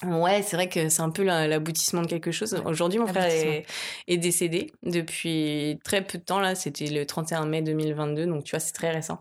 [0.03, 2.53] Ouais, c'est vrai que c'est un peu la- l'aboutissement de quelque chose.
[2.53, 3.65] Ouais, Aujourd'hui, mon frère est,
[4.07, 6.39] est décédé depuis très peu de temps.
[6.39, 9.19] Là, c'était le 31 mai 2022, donc tu vois, c'est très récent.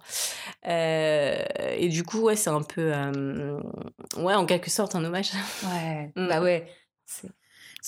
[0.69, 1.37] Euh,
[1.77, 3.61] et du coup, ouais, c'est un peu, euh,
[4.19, 5.31] ouais, en quelque sorte, un hommage.
[5.65, 6.29] Ouais, Mm.
[6.29, 6.67] bah ouais.
[7.07, 7.29] C'est...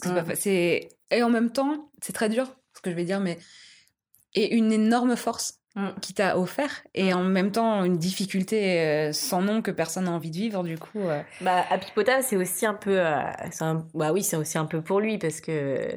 [0.07, 0.35] Mm.
[0.35, 3.39] c'est- Et en même temps, c'est très dur, ce que je vais dire, mais.
[4.35, 5.60] Et une énorme force.
[6.03, 10.11] Qui t'a offert, et en même temps une difficulté euh, sans nom que personne n'a
[10.11, 10.99] envie de vivre, du coup.
[11.01, 13.21] euh, Bah, Happy Potam, c'est aussi un peu, euh,
[13.61, 15.89] un- bah oui, c'est aussi un peu pour lui parce que,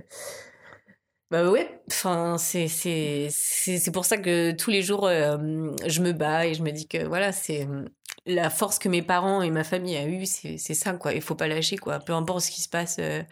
[1.34, 5.36] bah ouais, enfin, c'est, c'est, c'est, pour ça que tous les jours, euh,
[5.84, 7.86] je me bats et je me dis que voilà, c'est euh,
[8.28, 11.12] la force que mes parents et ma famille a eue, c'est, ça, quoi.
[11.12, 11.98] Il faut pas lâcher, quoi.
[11.98, 13.24] Peu importe ce qui se passe, euh,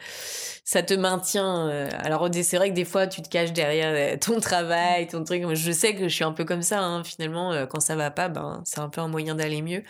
[0.66, 1.68] ça te maintient.
[2.04, 5.44] Alors, c'est vrai que des fois, tu te caches derrière ton travail, ton truc.
[5.54, 8.30] Je sais que je suis un peu comme ça, hein, finalement, quand ça va pas,
[8.30, 9.84] ben, c'est un peu un moyen d'aller mieux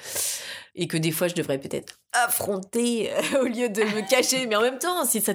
[0.75, 3.09] et que des fois je devrais peut-être affronter
[3.41, 5.33] au lieu de me cacher mais en même temps si ça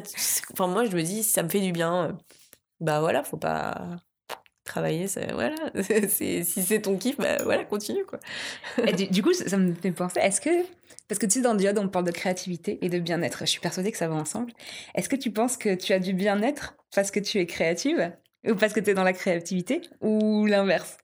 [0.51, 2.17] enfin moi je me dis ça me fait du bien
[2.81, 3.99] bah voilà faut pas
[4.67, 5.57] travailler ça, voilà.
[6.09, 8.19] Si c'est ton kiff bah voilà continue quoi.
[8.87, 10.51] Et du, du coup, ça me fait penser, est-ce que,
[11.09, 13.61] parce que tu sais, dans Diode, on parle de créativité et de bien-être, je suis
[13.61, 14.53] persuadée que ça va ensemble.
[14.95, 18.13] Est-ce que tu penses que tu as du bien-être parce que tu es créative
[18.47, 20.99] ou parce que tu es dans la créativité ou l'inverse?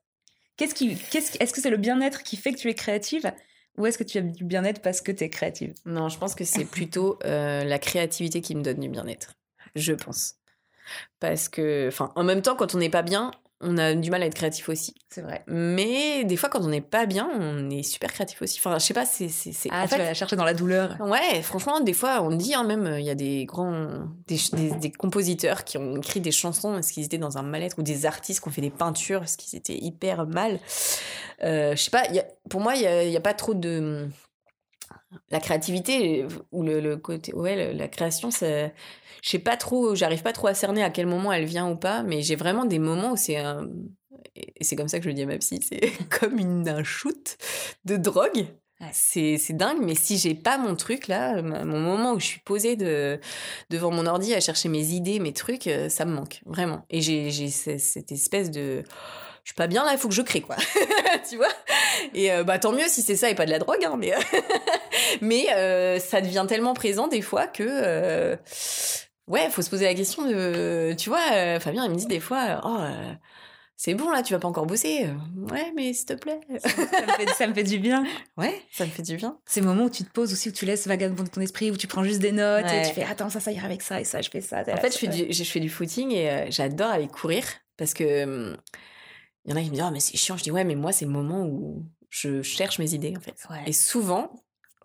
[0.57, 3.33] Qu'est-ce qui, qu'est-ce, est-ce que c'est le bien-être qui fait que tu es créative
[3.79, 5.73] ou est-ce que tu as du bien-être parce que tu es créative?
[5.87, 9.35] Non je pense que c'est plutôt euh, la créativité qui me donne du bien-être
[9.75, 10.35] je pense
[11.21, 13.31] parce que enfin en même temps quand on n'est pas bien
[13.65, 15.45] on a du mal à être créatif aussi C'est vrai.
[15.47, 18.85] mais des fois quand on n'est pas bien on est super créatif aussi enfin je
[18.85, 19.29] sais pas c'est
[19.71, 20.97] Ah, en tu fait, vas la chercher dans la douleur.
[21.01, 24.71] Ouais, franchement, des fois, on dit hein, même, il y a des grands, des, des,
[24.73, 28.05] des compositeurs qui ont écrit des chansons parce qu'ils étaient dans un mal-être ou des
[28.05, 30.59] artistes qui ont fait des peintures parce qu'ils étaient hyper mal.
[31.45, 33.21] Euh, je sais pas, il y a- pour moi, il n'y a, il y a
[33.21, 34.09] pas trop de.
[35.31, 37.35] La créativité ou le, le côté.
[37.35, 38.75] Ouais, la création, c'est.
[39.23, 41.77] Je sais pas trop, j'arrive pas trop à cerner à quel moment elle vient ou
[41.77, 43.69] pas, mais j'ai vraiment des moments où c'est un.
[44.35, 45.81] Et c'est comme ça que je le dis à ma psy, c'est
[46.21, 47.37] comme une, un shoot
[47.85, 48.47] de drogue.
[48.81, 48.89] Ouais.
[48.93, 52.75] C'est dingue, mais si j'ai pas mon truc là, mon moment où je suis posée
[52.75, 53.21] de,
[53.71, 56.85] devant mon ordi à chercher mes idées, mes trucs, euh, ça me manque, vraiment.
[56.91, 58.83] Et j'ai j'ai ce- cette espèce de.
[59.45, 60.57] Je suis pas bien là, il faut que je crée, quoi.
[61.29, 61.49] tu vois?
[62.15, 64.13] Et euh, bah tant mieux si c'est ça et pas de la drogue, hein, mais.
[65.21, 67.65] mais euh, ça devient tellement présent des fois que.
[67.67, 68.37] euh,
[69.29, 70.95] Ouais, faut se poser la question de.
[70.99, 72.79] Tu vois, euh, Fabien, il me dit des fois, oh,
[73.77, 75.09] c'est bon là, tu vas pas encore bosser.
[75.51, 76.41] Ouais, mais s'il te plaît.
[76.59, 78.05] ça, me fait, ça me fait du bien.
[78.37, 79.39] Ouais, ça me fait du bien.
[79.47, 81.87] Ces moments où tu te poses aussi, où tu laisses vagabonder ton esprit, où tu
[81.87, 84.21] prends juste des notes et tu fais attends, ça, ça ira avec ça et ça,
[84.21, 84.63] je fais ça.
[84.71, 87.45] En fait, je fais, du, je fais du footing et euh, j'adore aller courir
[87.77, 88.57] parce que hum,
[89.45, 90.37] il y en a qui me disent ah mais c'est chiant.
[90.37, 93.37] Je dis ouais mais moi c'est le moment où je cherche mes idées en fait.
[93.51, 93.63] Ouais.
[93.67, 94.31] Et souvent.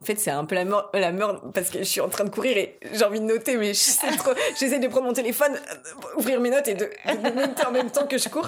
[0.01, 1.11] En fait, c'est un peu la mort, la
[1.53, 3.79] parce que je suis en train de courir et j'ai envie de noter, mais je
[4.59, 7.89] j'essaie de prendre mon téléphone, euh, ouvrir mes notes et de, de noter en même
[7.89, 8.47] temps que je cours.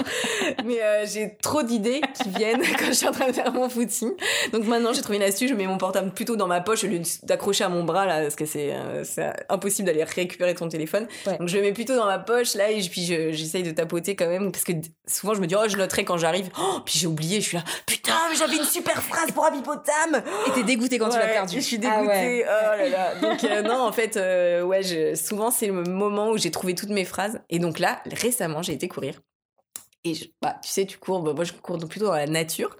[0.65, 3.67] Mais euh, j'ai trop d'idées qui viennent quand je suis en train de faire mon
[3.69, 4.11] footing.
[4.53, 6.87] Donc maintenant, j'ai trouvé une astuce, je mets mon portable plutôt dans ma poche au
[6.87, 9.03] lieu d'accrocher à mon bras là, parce que c'est euh,
[9.49, 11.07] impossible d'aller récupérer ton téléphone.
[11.25, 11.37] Ouais.
[11.39, 14.15] Donc je le mets plutôt dans ma poche là et puis je- j'essaye de tapoter
[14.15, 14.73] quand même parce que
[15.07, 16.49] souvent je me dis oh je noterai quand j'arrive.
[16.61, 20.21] Oh puis j'ai oublié, je suis là putain mais j'avais une super phrase pour Habipotam.
[20.47, 22.07] Et t'es dégoûté quand tu l'as Je suis Ah dégoûtée.
[22.07, 22.45] ouais.
[22.47, 23.15] Oh là là.
[23.21, 26.75] Donc euh, non, en fait, euh, ouais, je, souvent c'est le moment où j'ai trouvé
[26.75, 27.39] toutes mes phrases.
[27.49, 29.21] Et donc là, récemment, j'ai été courir.
[30.05, 31.21] Et je- bah, tu sais, tu cours.
[31.21, 32.77] bah, moi, je cours plutôt dans la nature.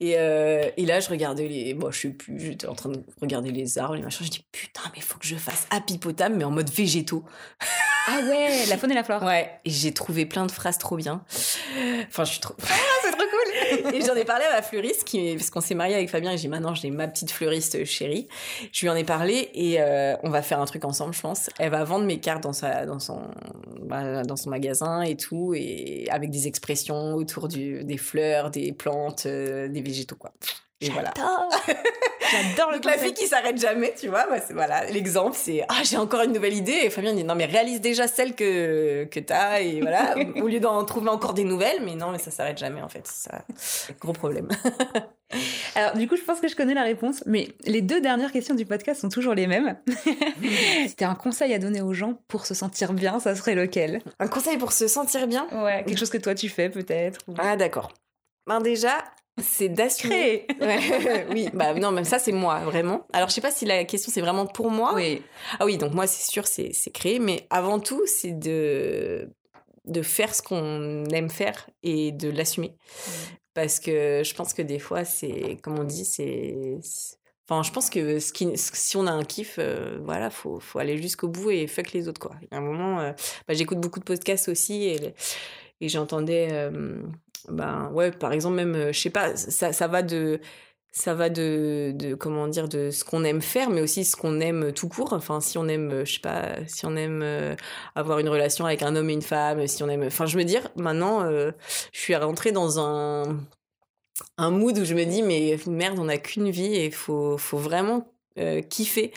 [0.00, 1.74] Et, euh, et là, je regardais les.
[1.74, 2.40] Bon, je sais plus.
[2.40, 4.26] J'étais en train de regarder les arbres, les machins.
[4.26, 5.98] Je dis putain, mais il faut que je fasse Happy
[6.32, 7.24] mais en mode végétaux.
[8.08, 9.22] Ah ouais, la faune et la flore.
[9.22, 9.50] Ouais.
[9.64, 11.22] Et j'ai trouvé plein de phrases trop bien.
[12.08, 12.54] Enfin, je suis trop.
[12.58, 13.94] c'est trop cool.
[13.94, 16.38] et j'en ai parlé à ma fleuriste, qui, parce qu'on s'est marié avec Fabien, et
[16.38, 18.26] j'ai maintenant j'ai ma petite fleuriste chérie.
[18.72, 21.50] Je lui en ai parlé et euh, on va faire un truc ensemble, je pense.
[21.58, 23.20] Elle va vendre mes cartes dans sa, dans son,
[23.82, 29.26] bah, dans son magasin et tout, et avec des expressions autour des fleurs, des plantes,
[29.26, 30.18] euh, des végétaux.
[30.82, 31.12] Et voilà.
[32.30, 35.82] J'adore le Donc la fille qui s'arrête jamais, tu vois, bah, voilà, l'exemple c'est ah
[35.84, 39.20] j'ai encore une nouvelle idée et Fabien dit non mais réalise déjà celle que que
[39.20, 42.56] t'as et voilà au lieu d'en trouver encore des nouvelles mais non mais ça s'arrête
[42.58, 43.42] jamais en fait, c'est ça
[44.00, 44.48] gros problème.
[45.76, 48.56] Alors, du coup, je pense que je connais la réponse, mais les deux dernières questions
[48.56, 49.76] du podcast sont toujours les mêmes.
[50.88, 54.00] si t'as un conseil à donner aux gens pour se sentir bien, ça serait lequel?
[54.18, 55.46] Un conseil pour se sentir bien?
[55.52, 57.20] Ouais, quelque chose que toi tu fais peut-être.
[57.28, 57.92] ou- Ah d'accord.
[58.48, 59.04] Ben déjà
[59.38, 60.46] c'est d'assumer.
[60.60, 63.06] Ouais, oui, bah non, même ça c'est moi vraiment.
[63.12, 64.92] Alors je sais pas si la question c'est vraiment pour moi.
[64.94, 65.22] Oui.
[65.58, 69.30] Ah oui, donc moi c'est sûr c'est c'est créer, mais avant tout c'est de
[69.86, 72.74] de faire ce qu'on aime faire et de l'assumer.
[73.54, 77.16] Parce que je pense que des fois c'est comme on dit c'est c'est-
[77.52, 80.78] Enfin, je pense que ce qui, si on a un kiff, euh, voilà, faut, faut
[80.78, 82.36] aller jusqu'au bout et fuck les autres, quoi.
[82.42, 83.10] Il y a un moment, euh,
[83.48, 85.14] bah, j'écoute beaucoup de podcasts aussi et,
[85.80, 86.70] et j'entendais,
[87.48, 90.40] ben, ouais, par exemple, même, je sais pas, ça, va de,
[90.92, 94.72] ça va de, comment dire, de ce qu'on aime faire, mais aussi ce qu'on aime
[94.72, 95.12] tout court.
[95.12, 97.56] Enfin, si on aime, je sais pas, si on aime
[97.94, 100.44] avoir une relation avec un homme et une femme, si on aime, enfin, je veux
[100.44, 101.52] dire, maintenant, je
[101.92, 103.38] suis rentrée dans un,
[104.36, 107.58] un mood où je me dis mais merde on n'a qu'une vie et faut faut
[107.58, 108.12] vraiment
[108.68, 109.12] kiffer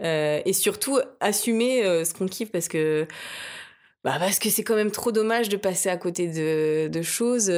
[0.00, 3.06] et surtout assumer ce qu'on kiffe parce que
[4.04, 7.50] bah parce que c'est quand même trop dommage de passer à côté de, de choses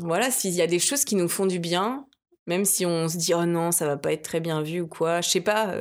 [0.00, 2.06] voilà s'il y a des choses qui nous font du bien
[2.46, 4.86] même si on se dit oh non ça va pas être très bien vu ou
[4.86, 5.74] quoi je sais pas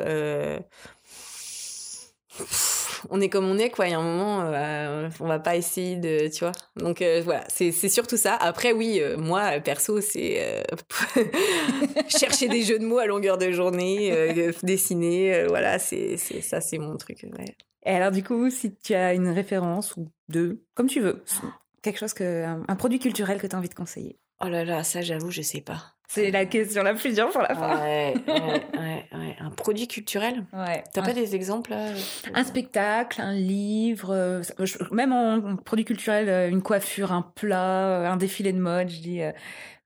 [3.09, 3.87] on est comme on est quoi.
[3.87, 6.53] Il y a un moment euh, on va pas essayer de tu vois.
[6.75, 8.35] Donc euh, voilà c'est surtout ça.
[8.35, 10.63] Après oui euh, moi perso c'est
[12.07, 14.13] chercher des jeux de mots à longueur de journée
[14.63, 17.25] dessiner voilà c'est ça c'est mon truc
[17.85, 21.23] et alors du coup si tu as une référence ou deux comme tu veux
[21.81, 24.17] quelque chose que un, produit culturel que tu as envie de conseiller.
[24.43, 25.93] Oh là là ça j'avoue je sais pas.
[26.13, 27.81] C'est la question la plus dure pour la fin.
[27.81, 30.45] Ouais, ouais, ouais, Un produit culturel?
[30.53, 30.83] Ouais.
[30.93, 31.87] T'as pas des exemples là
[32.35, 34.43] Un spectacle, un livre, euh,
[34.91, 38.99] même en produit culturel, euh, une coiffure, un plat, euh, un défilé de mode, je
[38.99, 39.21] dis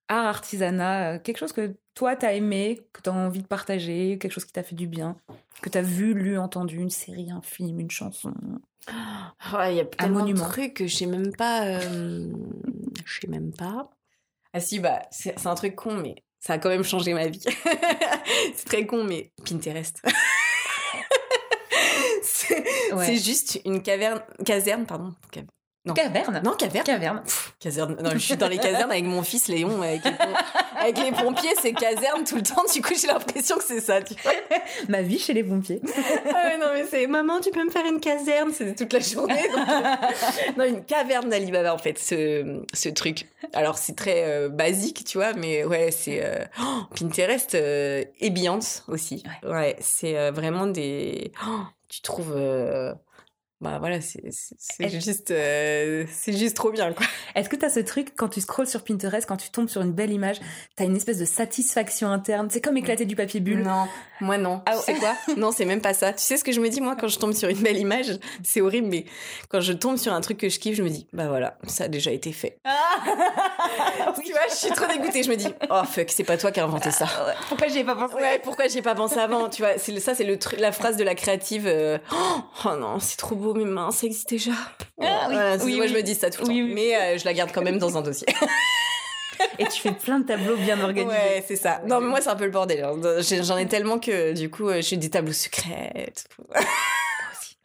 [0.10, 4.46] art, artisanat, quelque chose que toi t'as aimé, que t'as envie de partager, quelque chose
[4.46, 5.16] qui t'a fait du bien,
[5.62, 8.34] que t'as vu, lu, entendu, une série, un film, une chanson.
[8.90, 11.80] Il y a tellement de trucs que je sais même pas.
[11.80, 13.90] je sais même pas.
[14.54, 17.40] Ah si, bah, c'est un truc con, mais ça a quand même changé ma vie.
[18.56, 20.02] c'est très con, mais Pinterest.
[22.22, 25.14] c'est juste une caverne, caserne, pardon.
[25.88, 25.94] Non.
[25.94, 26.86] Caverne Non, caverne.
[26.86, 27.22] Caverne.
[27.60, 27.98] caserne.
[28.04, 30.12] Non, je suis dans les casernes avec mon fils Léon, avec les,
[30.80, 32.64] avec les pompiers, c'est caserne tout le temps.
[32.74, 34.02] Du coup, j'ai l'impression que c'est ça.
[34.02, 34.34] Tu vois
[34.90, 35.82] Ma vie chez les pompiers.
[36.34, 38.52] ah non, mais c'est maman, tu peux me faire une caserne?
[38.54, 39.48] C'est toute la journée.
[40.58, 43.28] non, une caverne d'Alibaba, en fait, ce, ce truc.
[43.54, 48.30] Alors, c'est très euh, basique, tu vois, mais ouais, c'est euh, oh, Pinterest euh, et
[48.30, 49.24] Beyoncé aussi.
[49.44, 51.32] Ouais, c'est vraiment des.
[51.48, 52.36] Oh, tu trouves
[53.60, 54.22] bah voilà, c'est
[55.00, 57.08] juste, euh, c'est juste trop bien, quoi.
[57.36, 59.82] Est-ce que tu as ce truc, quand tu scrolles sur Pinterest, quand tu tombes sur
[59.82, 60.40] une belle image,
[60.76, 62.50] tu as une espèce de satisfaction interne?
[62.52, 63.88] C'est comme éclater du papier bulle Non,
[64.22, 64.62] moi non.
[64.68, 65.16] Ah, c'est quoi?
[65.38, 66.14] Non, c'est même pas ça.
[66.14, 68.20] Tu sais ce que je me dis, moi, quand je tombe sur une belle image?
[68.44, 69.06] C'est horrible, mais
[69.50, 71.86] quand je tombe sur un truc que je kiffe, je me dis, bah voilà, ça
[71.86, 72.60] a déjà été fait.
[72.64, 73.04] Ah
[74.24, 75.24] tu vois, je suis trop dégoûtée.
[75.24, 77.08] Je me dis, oh fuck, c'est pas toi qui as inventé ça.
[77.10, 78.14] Ah pourquoi j'y ai pas pensé?
[78.16, 81.04] Ouais, pourquoi j'y ai pas pensé avant Tu vois, ça, c'est le la phrase de
[81.04, 81.66] la créative.
[81.66, 81.98] Euh,
[82.66, 84.52] oh non, c'est trop beau mes mains, ça existe déjà.
[85.02, 86.74] Ah, oui, moi, je me dis ça tout le temps.
[86.74, 88.28] Mais euh, je la garde quand même dans un dossier.
[89.60, 91.08] Et tu fais plein de tableaux bien organisés.
[91.08, 91.82] Ouais, c'est ça.
[91.86, 92.84] Non, mais moi, c'est un peu le bordel.
[92.84, 93.22] Hein.
[93.44, 96.12] J'en ai tellement que, du coup, euh, j'ai des tableaux secrets.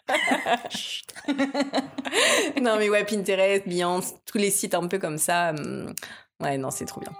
[2.61, 5.51] non, mais ouais, Pinterest, Beyoncé, tous les sites un peu comme ça.
[5.51, 5.95] Hum,
[6.41, 7.13] ouais, non, c'est trop bien.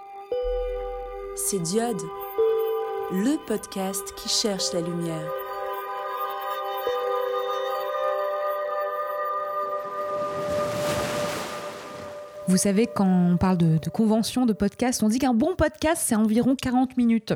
[1.35, 2.01] C'est Diode,
[3.11, 5.42] le podcast qui cherche la lumière.
[12.47, 16.15] Vous savez, quand on parle de, convention, de podcast, on dit qu'un bon podcast, c'est
[16.15, 17.33] environ 40 minutes.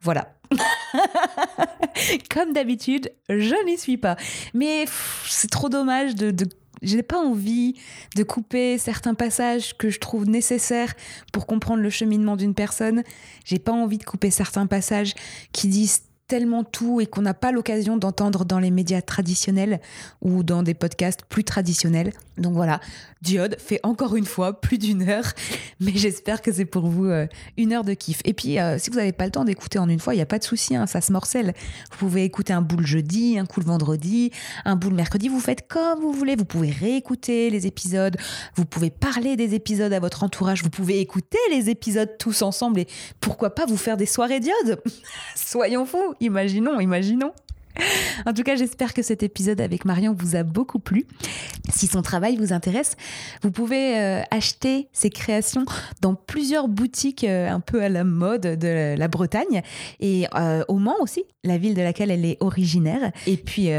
[0.00, 0.32] Voilà.
[2.30, 4.16] Comme d'habitude, je n'y suis pas.
[4.54, 4.84] Mais
[5.26, 6.46] c'est trop dommage de, de
[6.82, 7.74] j'ai pas envie
[8.16, 10.94] de couper certains passages que je trouve nécessaires
[11.32, 13.02] pour comprendre le cheminement d'une personne.
[13.44, 15.14] J'ai pas envie de couper certains passages
[15.52, 19.80] qui disent tellement tout et qu'on n'a pas l'occasion d'entendre dans les médias traditionnels
[20.22, 22.12] ou dans des podcasts plus traditionnels.
[22.40, 22.80] Donc voilà,
[23.22, 25.32] Diode fait encore une fois plus d'une heure,
[25.80, 27.26] mais j'espère que c'est pour vous euh,
[27.56, 28.20] une heure de kiff.
[28.24, 30.22] Et puis, euh, si vous n'avez pas le temps d'écouter en une fois, il n'y
[30.22, 31.54] a pas de souci, hein, ça se morcelle.
[31.92, 34.30] Vous pouvez écouter un bout le jeudi, un coup le vendredi,
[34.64, 36.34] un bout le mercredi, vous faites comme vous voulez.
[36.34, 38.16] Vous pouvez réécouter les épisodes,
[38.54, 42.80] vous pouvez parler des épisodes à votre entourage, vous pouvez écouter les épisodes tous ensemble
[42.80, 42.88] et
[43.20, 44.82] pourquoi pas vous faire des soirées Diode?
[45.34, 47.32] Soyons fous, imaginons, imaginons.
[48.26, 51.06] En tout cas, j'espère que cet épisode avec Marion vous a beaucoup plu.
[51.72, 52.96] Si son travail vous intéresse,
[53.42, 55.64] vous pouvez euh, acheter ses créations
[56.00, 59.62] dans plusieurs boutiques euh, un peu à la mode de la Bretagne
[60.00, 63.12] et euh, au Mans aussi, la ville de laquelle elle est originaire.
[63.26, 63.70] Et puis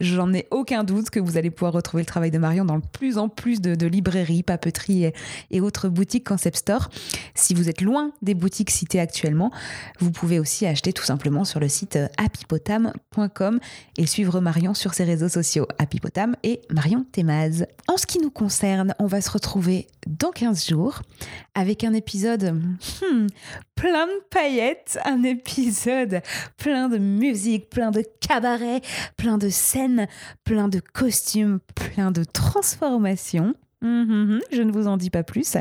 [0.00, 2.86] J'en ai aucun doute que vous allez pouvoir retrouver le travail de Marion dans de
[2.92, 5.12] plus en plus de, librairies, papeteries
[5.50, 6.88] et, autres boutiques concept store.
[7.34, 9.50] Si vous êtes loin des boutiques citées actuellement,
[9.98, 13.60] vous pouvez aussi acheter tout simplement sur le site happypotam.com
[13.96, 17.66] et suivre Marion sur ses réseaux sociaux Happypotam et Marion Temaz.
[17.88, 21.02] En ce qui nous concerne, on va se retrouver dans 15 jours
[21.54, 22.54] avec un épisode
[23.02, 23.26] hmm,
[23.78, 26.20] plein de paillettes, un épisode
[26.56, 28.80] plein de musique, plein de cabarets,
[29.16, 30.08] plein de scènes,
[30.42, 33.54] plein de costumes, plein de transformations.
[33.80, 35.56] Mhm, je ne vous en dis pas plus.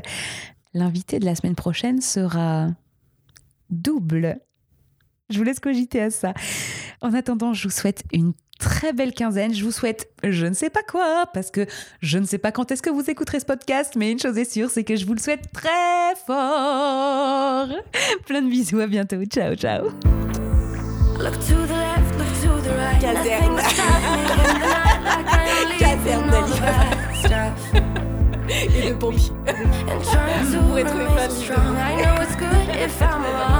[0.73, 2.69] L'invité de la semaine prochaine sera
[3.69, 4.39] double.
[5.29, 6.33] Je vous laisse cogiter à ça.
[7.01, 9.53] En attendant, je vous souhaite une très belle quinzaine.
[9.53, 11.65] Je vous souhaite je ne sais pas quoi, parce que
[12.01, 14.51] je ne sais pas quand est-ce que vous écouterez ce podcast, mais une chose est
[14.51, 17.67] sûre, c'est que je vous le souhaite très fort.
[18.25, 19.23] Plein de bisous, à bientôt.
[19.25, 19.89] Ciao, ciao.
[21.19, 23.01] Look to the left, look to the right.
[23.01, 23.57] Caserne.
[25.79, 26.31] Caserne.
[28.49, 29.31] Et de pompiers.
[30.45, 31.33] Vous pourrez trouver plein de